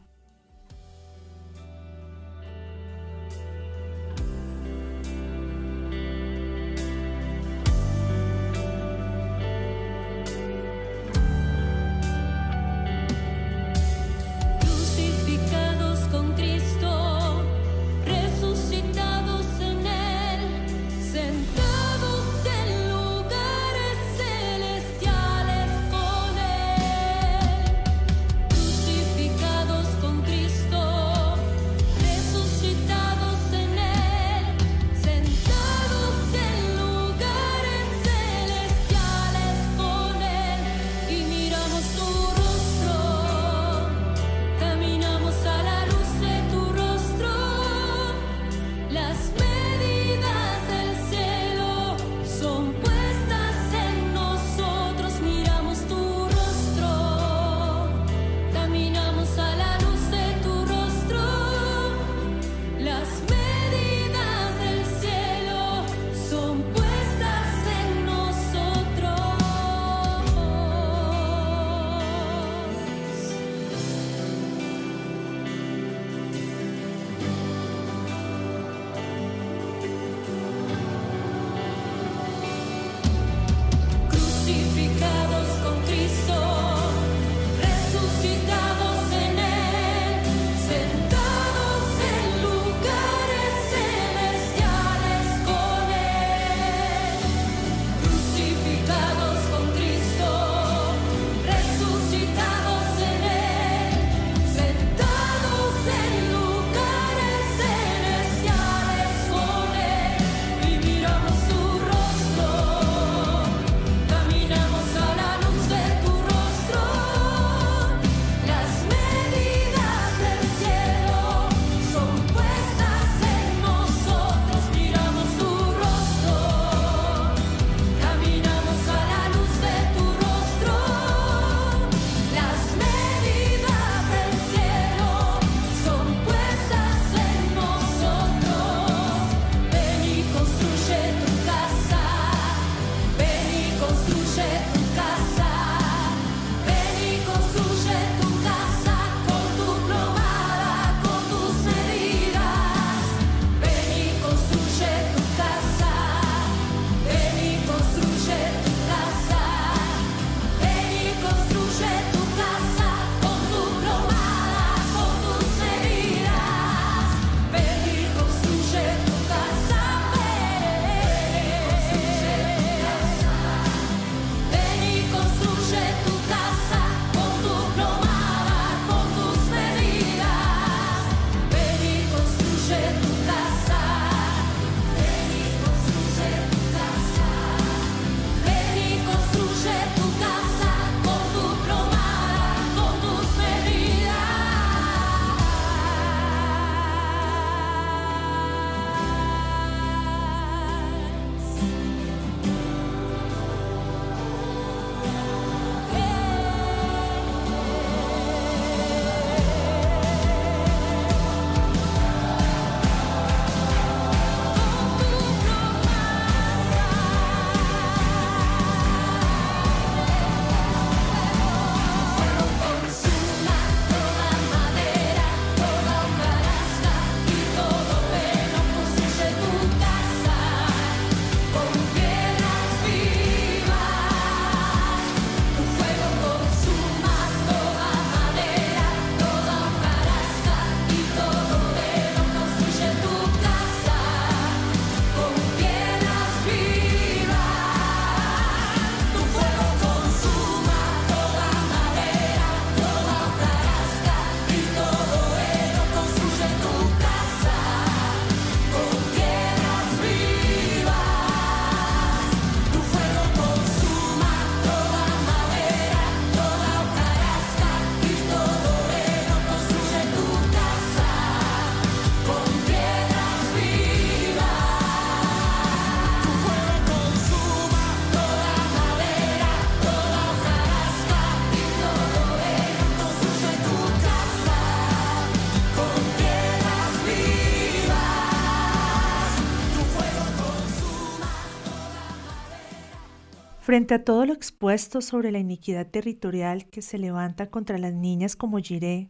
Frente 293.76 293.93
a 293.93 294.05
todo 294.05 294.26
lo 294.26 294.32
expuesto 294.32 295.01
sobre 295.01 295.34
la 295.34 295.39
iniquidad 295.39 295.91
territorial 295.91 296.65
que 296.69 296.82
se 296.82 296.97
levanta 296.97 297.49
contra 297.49 297.78
las 297.78 297.93
niñas 297.93 298.38
como 298.38 298.59
Jiré, 298.59 299.09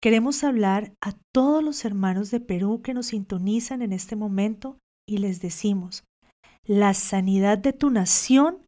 queremos 0.00 0.44
hablar 0.44 0.94
a 1.02 1.12
todos 1.30 1.62
los 1.62 1.84
hermanos 1.84 2.30
de 2.30 2.40
Perú 2.40 2.80
que 2.80 2.94
nos 2.94 3.08
sintonizan 3.08 3.82
en 3.82 3.92
este 3.92 4.16
momento 4.16 4.78
y 5.06 5.18
les 5.18 5.42
decimos, 5.42 6.04
la 6.64 6.94
sanidad 6.94 7.58
de 7.58 7.74
tu 7.74 7.90
nación 7.90 8.64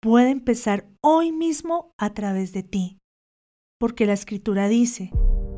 puede 0.00 0.30
empezar 0.30 0.88
hoy 1.02 1.32
mismo 1.32 1.90
a 1.98 2.14
través 2.14 2.54
de 2.54 2.62
ti, 2.62 2.96
porque 3.78 4.06
la 4.06 4.14
escritura 4.14 4.68
dice, 4.68 5.10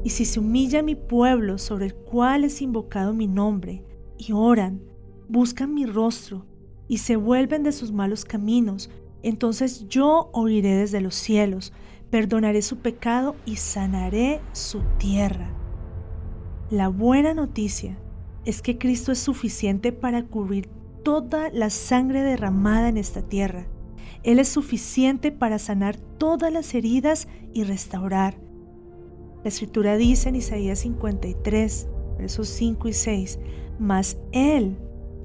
y 0.02 0.10
si 0.10 0.24
se 0.24 0.40
humilla 0.40 0.82
mi 0.82 0.96
pueblo 0.96 1.58
sobre 1.58 1.86
el 1.86 1.94
cual 1.94 2.42
es 2.42 2.60
invocado 2.60 3.14
mi 3.14 3.28
nombre, 3.28 3.84
y 4.18 4.32
oran, 4.32 4.82
buscan 5.28 5.72
mi 5.72 5.86
rostro, 5.86 6.47
y 6.88 6.98
se 6.98 7.16
vuelven 7.16 7.62
de 7.62 7.72
sus 7.72 7.92
malos 7.92 8.24
caminos, 8.24 8.90
entonces 9.22 9.86
yo 9.88 10.30
oiré 10.32 10.74
desde 10.74 11.00
los 11.00 11.14
cielos, 11.14 11.72
perdonaré 12.10 12.62
su 12.62 12.78
pecado 12.78 13.36
y 13.44 13.56
sanaré 13.56 14.40
su 14.52 14.80
tierra. 14.98 15.50
La 16.70 16.88
buena 16.88 17.34
noticia 17.34 17.98
es 18.44 18.62
que 18.62 18.78
Cristo 18.78 19.12
es 19.12 19.18
suficiente 19.18 19.92
para 19.92 20.24
cubrir 20.24 20.68
toda 21.02 21.50
la 21.50 21.70
sangre 21.70 22.22
derramada 22.22 22.88
en 22.88 22.96
esta 22.96 23.22
tierra. 23.22 23.66
Él 24.22 24.38
es 24.38 24.48
suficiente 24.48 25.30
para 25.32 25.58
sanar 25.58 25.96
todas 25.96 26.52
las 26.52 26.74
heridas 26.74 27.28
y 27.52 27.64
restaurar. 27.64 28.38
La 29.44 29.48
escritura 29.48 29.96
dice 29.96 30.28
en 30.28 30.36
Isaías 30.36 30.80
53, 30.80 31.88
versos 32.18 32.48
5 32.48 32.88
y 32.88 32.92
6, 32.92 33.38
mas 33.78 34.18
Él 34.32 34.76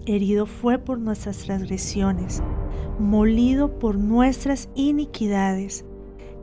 herido 0.05 0.45
fue 0.45 0.77
por 0.77 0.99
nuestras 0.99 1.39
transgresiones, 1.39 2.41
molido 2.99 3.79
por 3.79 3.97
nuestras 3.97 4.69
iniquidades. 4.75 5.85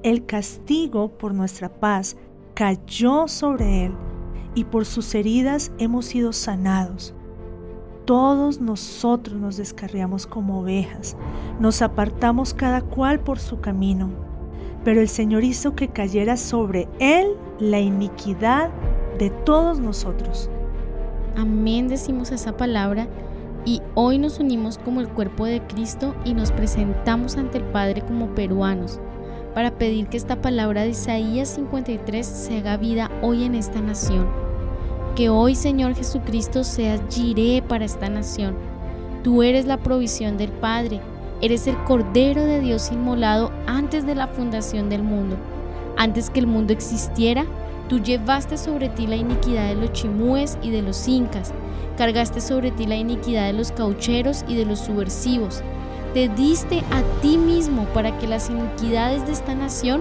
El 0.02 0.26
castigo 0.26 1.08
por 1.18 1.34
nuestra 1.34 1.68
paz 1.68 2.16
cayó 2.54 3.28
sobre 3.28 3.86
él, 3.86 3.92
y 4.54 4.64
por 4.64 4.84
sus 4.84 5.14
heridas 5.14 5.72
hemos 5.78 6.06
sido 6.06 6.32
sanados. 6.32 7.14
Todos 8.04 8.60
nosotros 8.60 9.38
nos 9.38 9.56
descarriamos 9.56 10.26
como 10.26 10.60
ovejas, 10.60 11.16
nos 11.60 11.82
apartamos 11.82 12.54
cada 12.54 12.80
cual 12.80 13.20
por 13.20 13.38
su 13.38 13.60
camino, 13.60 14.10
pero 14.84 15.00
el 15.00 15.08
Señor 15.08 15.44
hizo 15.44 15.76
que 15.76 15.88
cayera 15.88 16.36
sobre 16.36 16.88
él 16.98 17.36
la 17.60 17.78
iniquidad 17.78 18.70
de 19.18 19.30
todos 19.30 19.78
nosotros. 19.78 20.50
Amén 21.36 21.86
decimos 21.88 22.32
esa 22.32 22.56
palabra 22.56 23.06
y 23.64 23.82
hoy 23.94 24.18
nos 24.18 24.38
unimos 24.38 24.78
como 24.78 25.00
el 25.00 25.08
cuerpo 25.08 25.44
de 25.44 25.60
Cristo 25.66 26.14
y 26.24 26.34
nos 26.34 26.52
presentamos 26.52 27.36
ante 27.36 27.58
el 27.58 27.64
Padre 27.64 28.02
como 28.02 28.34
peruanos 28.34 29.00
para 29.54 29.72
pedir 29.72 30.06
que 30.08 30.16
esta 30.16 30.40
palabra 30.40 30.82
de 30.82 30.90
Isaías 30.90 31.48
53 31.50 32.26
se 32.26 32.58
haga 32.58 32.76
vida 32.76 33.10
hoy 33.22 33.44
en 33.44 33.54
esta 33.54 33.80
nación. 33.80 34.28
Que 35.16 35.28
hoy, 35.28 35.54
Señor 35.54 35.94
Jesucristo, 35.94 36.62
seas 36.64 37.02
giré 37.10 37.62
para 37.62 37.84
esta 37.84 38.08
nación. 38.08 38.56
Tú 39.24 39.42
eres 39.42 39.66
la 39.66 39.76
provisión 39.76 40.38
del 40.38 40.50
Padre, 40.50 41.00
eres 41.42 41.66
el 41.66 41.76
Cordero 41.84 42.44
de 42.44 42.60
Dios 42.60 42.90
inmolado 42.92 43.50
antes 43.66 44.06
de 44.06 44.14
la 44.14 44.28
fundación 44.28 44.88
del 44.88 45.02
mundo. 45.02 45.36
Antes 45.96 46.30
que 46.30 46.40
el 46.40 46.46
mundo 46.46 46.72
existiera, 46.72 47.44
tú 47.90 47.98
llevaste 47.98 48.56
sobre 48.56 48.88
ti 48.88 49.06
la 49.06 49.16
iniquidad 49.16 49.68
de 49.68 49.74
los 49.74 49.92
chimúes 49.92 50.56
y 50.62 50.70
de 50.70 50.80
los 50.80 51.06
incas 51.06 51.52
Cargaste 52.00 52.40
sobre 52.40 52.70
ti 52.70 52.86
la 52.86 52.96
iniquidad 52.96 53.44
de 53.44 53.52
los 53.52 53.72
caucheros 53.72 54.42
y 54.48 54.54
de 54.54 54.64
los 54.64 54.78
subversivos. 54.78 55.60
Te 56.14 56.30
diste 56.30 56.82
a 56.90 57.02
ti 57.20 57.36
mismo 57.36 57.84
para 57.92 58.16
que 58.16 58.26
las 58.26 58.48
iniquidades 58.48 59.26
de 59.26 59.32
esta 59.32 59.54
nación 59.54 60.00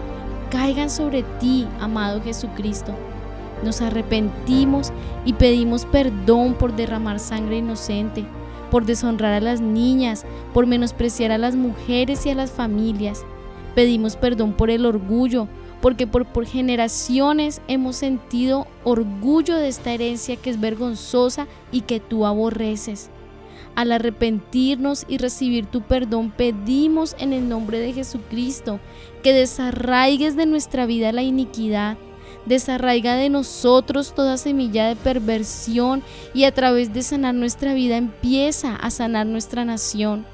caigan 0.49 0.89
sobre 0.89 1.23
ti, 1.41 1.67
amado 1.81 2.21
Jesucristo. 2.21 2.93
Nos 3.65 3.81
arrepentimos 3.81 4.93
y 5.25 5.33
pedimos 5.33 5.83
perdón 5.83 6.53
por 6.53 6.73
derramar 6.73 7.19
sangre 7.19 7.57
inocente, 7.57 8.23
por 8.71 8.85
deshonrar 8.85 9.33
a 9.33 9.41
las 9.41 9.59
niñas, 9.59 10.25
por 10.53 10.67
menospreciar 10.67 11.33
a 11.33 11.37
las 11.37 11.57
mujeres 11.57 12.25
y 12.25 12.29
a 12.29 12.35
las 12.35 12.49
familias. 12.49 13.25
Pedimos 13.75 14.15
perdón 14.15 14.53
por 14.53 14.69
el 14.69 14.85
orgullo, 14.85 15.49
porque 15.82 16.07
por, 16.07 16.25
por 16.25 16.45
generaciones 16.45 17.61
hemos 17.67 17.95
sentido 17.95 18.67
orgullo 18.84 19.55
de 19.55 19.67
esta 19.67 19.91
herencia 19.91 20.36
que 20.36 20.49
es 20.49 20.59
vergonzosa 20.59 21.47
y 21.71 21.82
que 21.82 21.99
tú 21.99 22.25
aborreces. 22.25 23.09
Al 23.75 23.91
arrepentirnos 23.91 25.05
y 25.07 25.19
recibir 25.19 25.65
tu 25.65 25.82
perdón, 25.82 26.32
pedimos 26.36 27.15
en 27.17 27.32
el 27.32 27.47
nombre 27.47 27.80
de 27.80 27.93
Jesucristo 27.93 28.80
que 29.23 29.34
desarraigues 29.34 30.36
de 30.36 30.45
nuestra 30.45 30.86
vida 30.86 31.11
la 31.11 31.21
iniquidad, 31.21 31.97
desarraiga 32.45 33.15
de 33.15 33.30
nosotros 33.30 34.13
toda 34.13 34.38
semilla 34.38 34.88
de 34.88 34.95
perversión 34.95 36.03
y 36.34 36.43
a 36.43 36.53
través 36.53 36.93
de 36.93 37.03
sanar 37.03 37.36
nuestra 37.36 37.73
vida 37.73 37.97
empieza 37.97 38.75
a 38.75 38.89
sanar 38.89 39.25
nuestra 39.27 39.63
nación. 39.65 40.25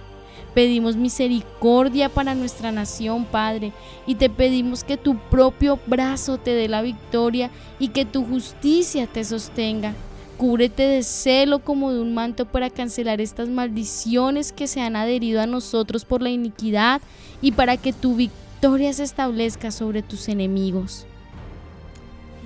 Pedimos 0.55 0.95
misericordia 0.95 2.07
para 2.07 2.33
nuestra 2.33 2.71
nación, 2.71 3.25
Padre, 3.25 3.73
y 4.07 4.15
te 4.15 4.29
pedimos 4.29 4.85
que 4.85 4.95
tu 4.95 5.17
propio 5.17 5.77
brazo 5.85 6.37
te 6.37 6.51
dé 6.51 6.69
la 6.69 6.81
victoria 6.81 7.51
y 7.77 7.89
que 7.89 8.05
tu 8.05 8.25
justicia 8.25 9.05
te 9.05 9.25
sostenga. 9.25 9.93
Cúbrete 10.37 10.83
de 10.83 11.03
celo 11.03 11.59
como 11.59 11.91
de 11.91 11.99
un 11.99 12.13
manto 12.13 12.45
para 12.45 12.69
cancelar 12.69 13.19
estas 13.19 13.49
maldiciones 13.49 14.53
que 14.53 14.67
se 14.67 14.79
han 14.79 14.95
adherido 14.95 15.41
a 15.41 15.45
nosotros 15.45 16.05
por 16.05 16.21
la 16.21 16.29
iniquidad 16.29 17.01
y 17.41 17.51
para 17.51 17.75
que 17.75 17.91
tu 17.91 18.15
victoria 18.15 18.93
se 18.93 19.03
establezca 19.03 19.71
sobre 19.71 20.03
tus 20.03 20.29
enemigos. 20.29 21.05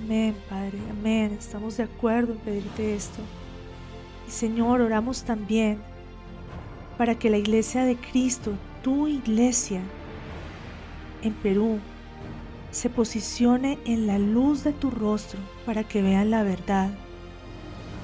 Amén, 0.02 0.34
Padre, 0.48 0.78
amén. 0.90 1.36
Estamos 1.38 1.76
de 1.76 1.84
acuerdo 1.84 2.32
en 2.32 2.38
pedirte 2.40 2.96
esto. 2.96 3.20
Señor, 4.26 4.80
oramos 4.80 5.22
también 5.22 5.78
para 7.00 7.14
que 7.14 7.30
la 7.30 7.38
iglesia 7.38 7.86
de 7.86 7.96
Cristo, 7.96 8.52
tu 8.82 9.08
iglesia 9.08 9.80
en 11.22 11.32
Perú, 11.32 11.78
se 12.72 12.90
posicione 12.90 13.78
en 13.86 14.06
la 14.06 14.18
luz 14.18 14.64
de 14.64 14.74
tu 14.74 14.90
rostro 14.90 15.40
para 15.64 15.82
que 15.82 16.02
vean 16.02 16.30
la 16.30 16.42
verdad. 16.42 16.90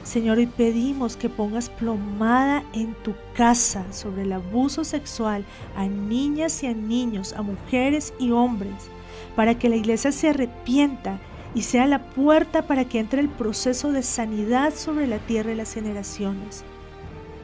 Señor, 0.03 0.38
hoy 0.38 0.47
pedimos 0.47 1.18
que 1.18 1.28
pongas 1.28 1.68
plomada 1.68 2.64
en 2.72 2.94
tu 3.03 3.12
casa 3.34 3.84
sobre 3.92 4.22
el 4.22 4.32
abuso 4.32 4.82
sexual 4.82 5.44
a 5.76 5.84
niñas 5.84 6.62
y 6.62 6.68
a 6.68 6.72
niños, 6.72 7.34
a 7.34 7.42
mujeres 7.42 8.14
y 8.18 8.30
hombres, 8.30 8.88
para 9.34 9.59
que 9.59 9.68
la 9.68 9.76
iglesia 9.76 10.11
se 10.11 10.30
arrepienta 10.30 11.20
y 11.55 11.64
sea 11.64 11.86
la 11.86 12.03
puerta 12.03 12.62
para 12.62 12.86
que 12.86 12.99
entre 12.99 13.20
el 13.20 13.28
proceso 13.28 13.92
de 13.92 14.03
sanidad 14.03 14.72
sobre 14.74 15.07
la 15.07 15.18
tierra 15.18 15.53
y 15.53 15.57
las 15.57 15.74
generaciones. 15.74 16.64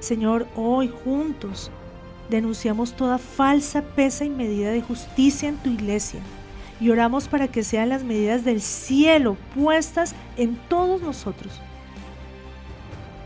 Señor, 0.03 0.49
hoy 0.57 0.93
juntos 1.05 1.71
denunciamos 2.29 2.93
toda 2.95 3.19
falsa 3.19 3.83
pesa 3.83 4.25
y 4.25 4.31
medida 4.31 4.73
de 4.73 4.83
justicia 4.83 5.49
en 5.49 5.59
tu 5.59 5.71
iglesia 5.71 6.19
y 6.81 6.91
oramos 6.91 7.29
para 7.29 7.47
que 7.47 7.63
sean 7.63 7.91
las 7.91 8.03
medidas 8.03 8.45
del 8.45 8.61
cielo 8.61 9.37
puestas 9.55 10.17
en 10.37 10.57
todos 10.69 11.03
nosotros. 11.03 11.53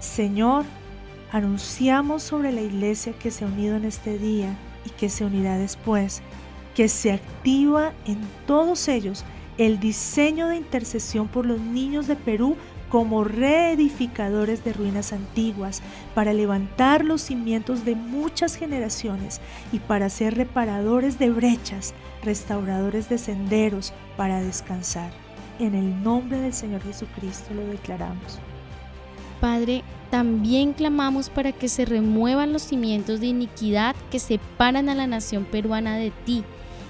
Señor, 0.00 0.66
anunciamos 1.32 2.22
sobre 2.22 2.52
la 2.52 2.60
iglesia 2.60 3.14
que 3.14 3.30
se 3.30 3.46
ha 3.46 3.48
unido 3.48 3.76
en 3.76 3.86
este 3.86 4.18
día 4.18 4.54
y 4.84 4.90
que 4.90 5.08
se 5.08 5.24
unirá 5.24 5.56
después, 5.56 6.20
que 6.74 6.88
se 6.88 7.10
activa 7.10 7.94
en 8.04 8.18
todos 8.46 8.88
ellos 8.88 9.24
el 9.58 9.80
diseño 9.80 10.48
de 10.48 10.56
intercesión 10.56 11.28
por 11.28 11.46
los 11.46 11.60
niños 11.60 12.06
de 12.06 12.16
Perú 12.16 12.56
como 12.88 13.24
reedificadores 13.24 14.64
de 14.64 14.72
ruinas 14.72 15.12
antiguas, 15.12 15.82
para 16.14 16.32
levantar 16.32 17.04
los 17.04 17.20
cimientos 17.22 17.84
de 17.84 17.96
muchas 17.96 18.54
generaciones 18.54 19.40
y 19.72 19.80
para 19.80 20.08
ser 20.08 20.36
reparadores 20.36 21.18
de 21.18 21.30
brechas, 21.30 21.94
restauradores 22.22 23.08
de 23.08 23.18
senderos 23.18 23.92
para 24.16 24.40
descansar. 24.40 25.10
En 25.58 25.74
el 25.74 26.02
nombre 26.02 26.38
del 26.38 26.52
Señor 26.52 26.82
Jesucristo 26.82 27.54
lo 27.54 27.66
declaramos. 27.66 28.38
Padre, 29.40 29.82
también 30.10 30.72
clamamos 30.72 31.28
para 31.28 31.52
que 31.52 31.68
se 31.68 31.84
remuevan 31.84 32.52
los 32.52 32.62
cimientos 32.62 33.20
de 33.20 33.26
iniquidad 33.26 33.96
que 34.10 34.18
separan 34.18 34.88
a 34.88 34.94
la 34.94 35.06
nación 35.06 35.44
peruana 35.44 35.96
de 35.96 36.12
ti 36.24 36.44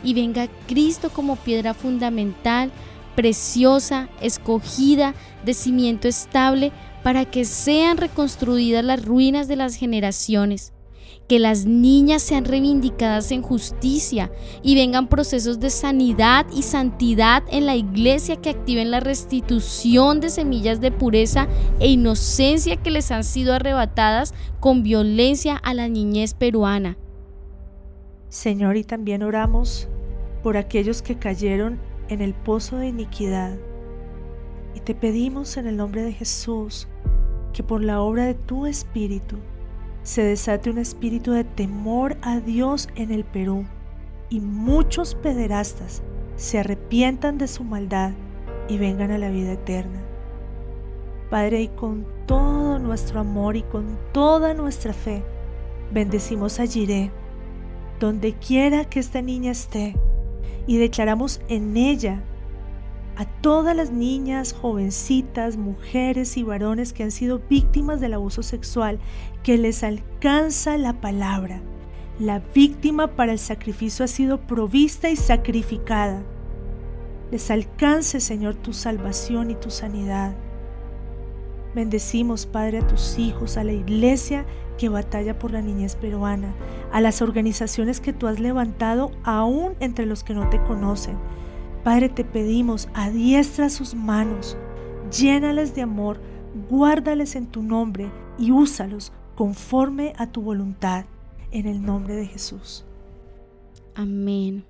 y 0.07 0.15
venga 0.15 0.47
Cristo 0.69 1.11
como 1.11 1.35
piedra 1.35 1.75
fundamental 1.75 2.71
preciosa, 3.17 4.09
escogida, 4.21 5.15
de 5.45 5.53
cimiento 5.53 6.07
estable, 6.07 6.71
para 7.03 7.25
que 7.25 7.45
sean 7.45 7.97
reconstruidas 7.97 8.85
las 8.85 9.05
ruinas 9.05 9.49
de 9.49 9.57
las 9.57 9.75
generaciones, 9.75 10.73
que 11.27 11.41
las 11.41 11.65
niñas 11.65 12.23
sean 12.23 12.45
reivindicadas 12.45 13.33
en 13.33 13.43
justicia 13.43 14.31
y 14.63 14.77
vengan 14.77 15.09
procesos 15.09 15.59
de 15.59 15.71
sanidad 15.71 16.47
y 16.55 16.63
santidad 16.63 17.43
en 17.51 17.67
la 17.67 17.75
iglesia 17.75 18.37
que 18.37 18.51
activen 18.51 18.93
la 18.93 19.01
restitución 19.01 20.21
de 20.21 20.31
semillas 20.31 20.81
de 20.81 20.93
pureza 20.93 21.49
e 21.81 21.89
inocencia 21.89 22.77
que 22.77 22.93
les 22.93 23.11
han 23.11 23.25
sido 23.25 23.55
arrebatadas 23.55 24.35
con 24.61 24.85
violencia 24.85 25.57
a 25.57 25.75
la 25.75 25.89
niñez 25.89 26.35
peruana. 26.35 26.97
Señor, 28.29 28.77
y 28.77 28.85
también 28.85 29.23
oramos 29.23 29.89
por 30.47 30.57
aquellos 30.57 31.03
que 31.03 31.17
cayeron 31.19 31.81
en 32.09 32.21
el 32.21 32.33
pozo 32.33 32.77
de 32.77 32.87
iniquidad. 32.87 33.59
Y 34.77 34.79
te 34.79 34.95
pedimos 34.95 35.57
en 35.57 35.67
el 35.67 35.77
nombre 35.77 36.05
de 36.05 36.13
Jesús 36.13 36.87
que 37.53 37.65
por 37.65 37.83
la 37.83 38.01
obra 38.01 38.27
de 38.27 38.35
tu 38.35 38.65
Espíritu 38.65 39.39
se 40.05 40.23
desate 40.23 40.71
un 40.71 40.79
espíritu 40.79 41.33
de 41.33 41.43
temor 41.43 42.17
a 42.23 42.39
Dios 42.39 42.89
en 42.95 43.11
el 43.11 43.25
Perú 43.25 43.65
y 44.31 44.39
muchos 44.39 45.17
pederastas 45.17 46.05
se 46.37 46.61
arrepientan 46.61 47.39
de 47.39 47.49
su 47.49 47.65
maldad 47.65 48.13
y 48.69 48.79
vengan 48.79 49.11
a 49.11 49.19
la 49.19 49.31
vida 49.31 49.55
eterna. 49.55 50.01
Padre, 51.29 51.63
y 51.63 51.69
con 51.71 52.07
todo 52.27 52.79
nuestro 52.79 53.19
amor 53.19 53.57
y 53.57 53.63
con 53.65 53.99
toda 54.13 54.55
nuestra 54.55 54.93
fe, 54.93 55.25
bendecimos 55.93 56.61
a 56.61 56.67
Jiré, 56.67 57.11
donde 57.99 58.35
quiera 58.35 58.85
que 58.85 59.01
esta 59.01 59.21
niña 59.23 59.51
esté, 59.51 59.97
y 60.67 60.79
declaramos 60.79 61.41
en 61.49 61.77
ella 61.77 62.23
a 63.17 63.25
todas 63.25 63.75
las 63.75 63.93
niñas, 63.93 64.53
jovencitas, 64.53 65.57
mujeres 65.57 66.37
y 66.37 66.43
varones 66.43 66.93
que 66.93 67.03
han 67.03 67.11
sido 67.11 67.41
víctimas 67.49 68.01
del 68.01 68.15
abuso 68.15 68.43
sexual, 68.43 68.99
que 69.43 69.57
les 69.57 69.83
alcanza 69.83 70.77
la 70.77 71.01
palabra. 71.01 71.63
La 72.19 72.41
víctima 72.41 73.09
para 73.17 73.33
el 73.33 73.39
sacrificio 73.39 74.05
ha 74.05 74.09
sido 74.09 74.41
provista 74.47 75.09
y 75.09 75.17
sacrificada. 75.17 76.23
Les 77.31 77.51
alcance, 77.51 78.21
Señor, 78.21 78.55
tu 78.55 78.73
salvación 78.73 79.51
y 79.51 79.55
tu 79.55 79.71
sanidad. 79.71 80.35
Bendecimos, 81.77 82.47
Padre, 82.47 82.79
a 82.79 82.87
tus 82.87 83.19
hijos, 83.19 83.59
a 83.59 83.63
la 83.63 83.73
iglesia 83.73 84.47
que 84.79 84.89
batalla 84.89 85.39
por 85.39 85.51
la 85.51 85.61
niñez 85.61 85.95
peruana, 85.95 86.55
a 86.91 87.03
las 87.03 87.21
organizaciones 87.21 88.01
que 88.01 88.15
tú 88.15 88.29
has 88.29 88.41
levantado 88.41 89.11
aún 89.25 89.75
entre 89.81 90.07
los 90.07 90.25
que 90.25 90.33
no 90.33 90.49
te 90.49 90.59
conocen. 90.63 91.19
Padre, 91.85 92.09
te 92.09 92.25
pedimos, 92.25 92.89
adiestra 92.95 93.69
sus 93.69 93.95
manos, 93.95 94.57
llénales 95.11 95.75
de 95.75 95.83
amor, 95.83 96.19
guárdales 96.71 97.37
en 97.37 97.47
tu 97.47 97.63
nombre 97.63 98.11
y 98.39 98.53
úsalos 98.53 99.13
conforme 99.35 100.15
a 100.17 100.33
tu 100.33 100.41
voluntad, 100.41 101.05
en 101.51 101.67
el 101.67 101.85
nombre 101.85 102.15
de 102.15 102.25
Jesús. 102.25 102.87
Amén. 103.95 104.65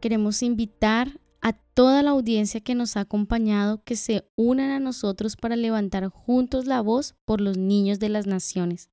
Queremos 0.00 0.42
invitar 0.42 1.19
a 1.40 1.52
toda 1.52 2.02
la 2.02 2.10
audiencia 2.10 2.60
que 2.60 2.74
nos 2.74 2.96
ha 2.96 3.00
acompañado 3.00 3.82
que 3.84 3.96
se 3.96 4.28
unan 4.36 4.70
a 4.70 4.80
nosotros 4.80 5.36
para 5.36 5.56
levantar 5.56 6.08
juntos 6.08 6.66
la 6.66 6.80
voz 6.80 7.14
por 7.24 7.40
los 7.40 7.56
niños 7.56 7.98
de 7.98 8.08
las 8.10 8.26
naciones. 8.26 8.90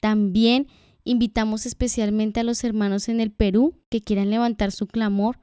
También 0.00 0.68
invitamos 1.02 1.66
especialmente 1.66 2.40
a 2.40 2.44
los 2.44 2.62
hermanos 2.64 3.08
en 3.08 3.20
el 3.20 3.30
Perú 3.30 3.74
que 3.90 4.00
quieran 4.00 4.30
levantar 4.30 4.72
su 4.72 4.86
clamor 4.86 5.38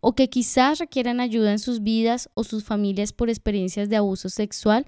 o 0.00 0.14
que 0.14 0.28
quizás 0.28 0.78
requieran 0.78 1.20
ayuda 1.20 1.52
en 1.52 1.58
sus 1.58 1.82
vidas 1.82 2.28
o 2.34 2.44
sus 2.44 2.64
familias 2.64 3.12
por 3.12 3.28
experiencias 3.30 3.88
de 3.88 3.96
abuso 3.96 4.28
sexual, 4.28 4.86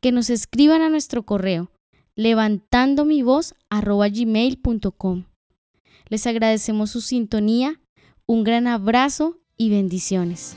que 0.00 0.12
nos 0.12 0.30
escriban 0.30 0.82
a 0.82 0.88
nuestro 0.88 1.24
correo 1.24 1.70
levantando 2.16 3.04
mi 3.04 3.22
voz 3.22 3.54
gmail.com. 3.70 5.24
Les 6.08 6.26
agradecemos 6.26 6.90
su 6.90 7.00
sintonía, 7.00 7.80
un 8.26 8.42
gran 8.42 8.66
abrazo 8.66 9.38
y 9.56 9.70
bendiciones. 9.70 10.54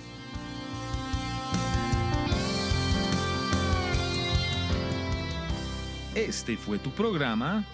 Este 6.15 6.57
fue 6.57 6.79
tu 6.79 6.91
programa 6.91 7.65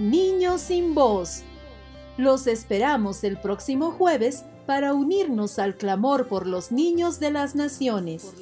Niños 0.00 0.62
sin 0.62 0.94
voz. 0.94 1.42
Los 2.16 2.46
esperamos 2.46 3.22
el 3.22 3.36
próximo 3.38 3.90
jueves 3.90 4.46
para 4.64 4.94
unirnos 4.94 5.58
al 5.58 5.76
clamor 5.76 6.26
por 6.26 6.46
los 6.46 6.72
niños 6.72 7.20
de 7.20 7.30
las 7.30 7.54
naciones. 7.54 8.32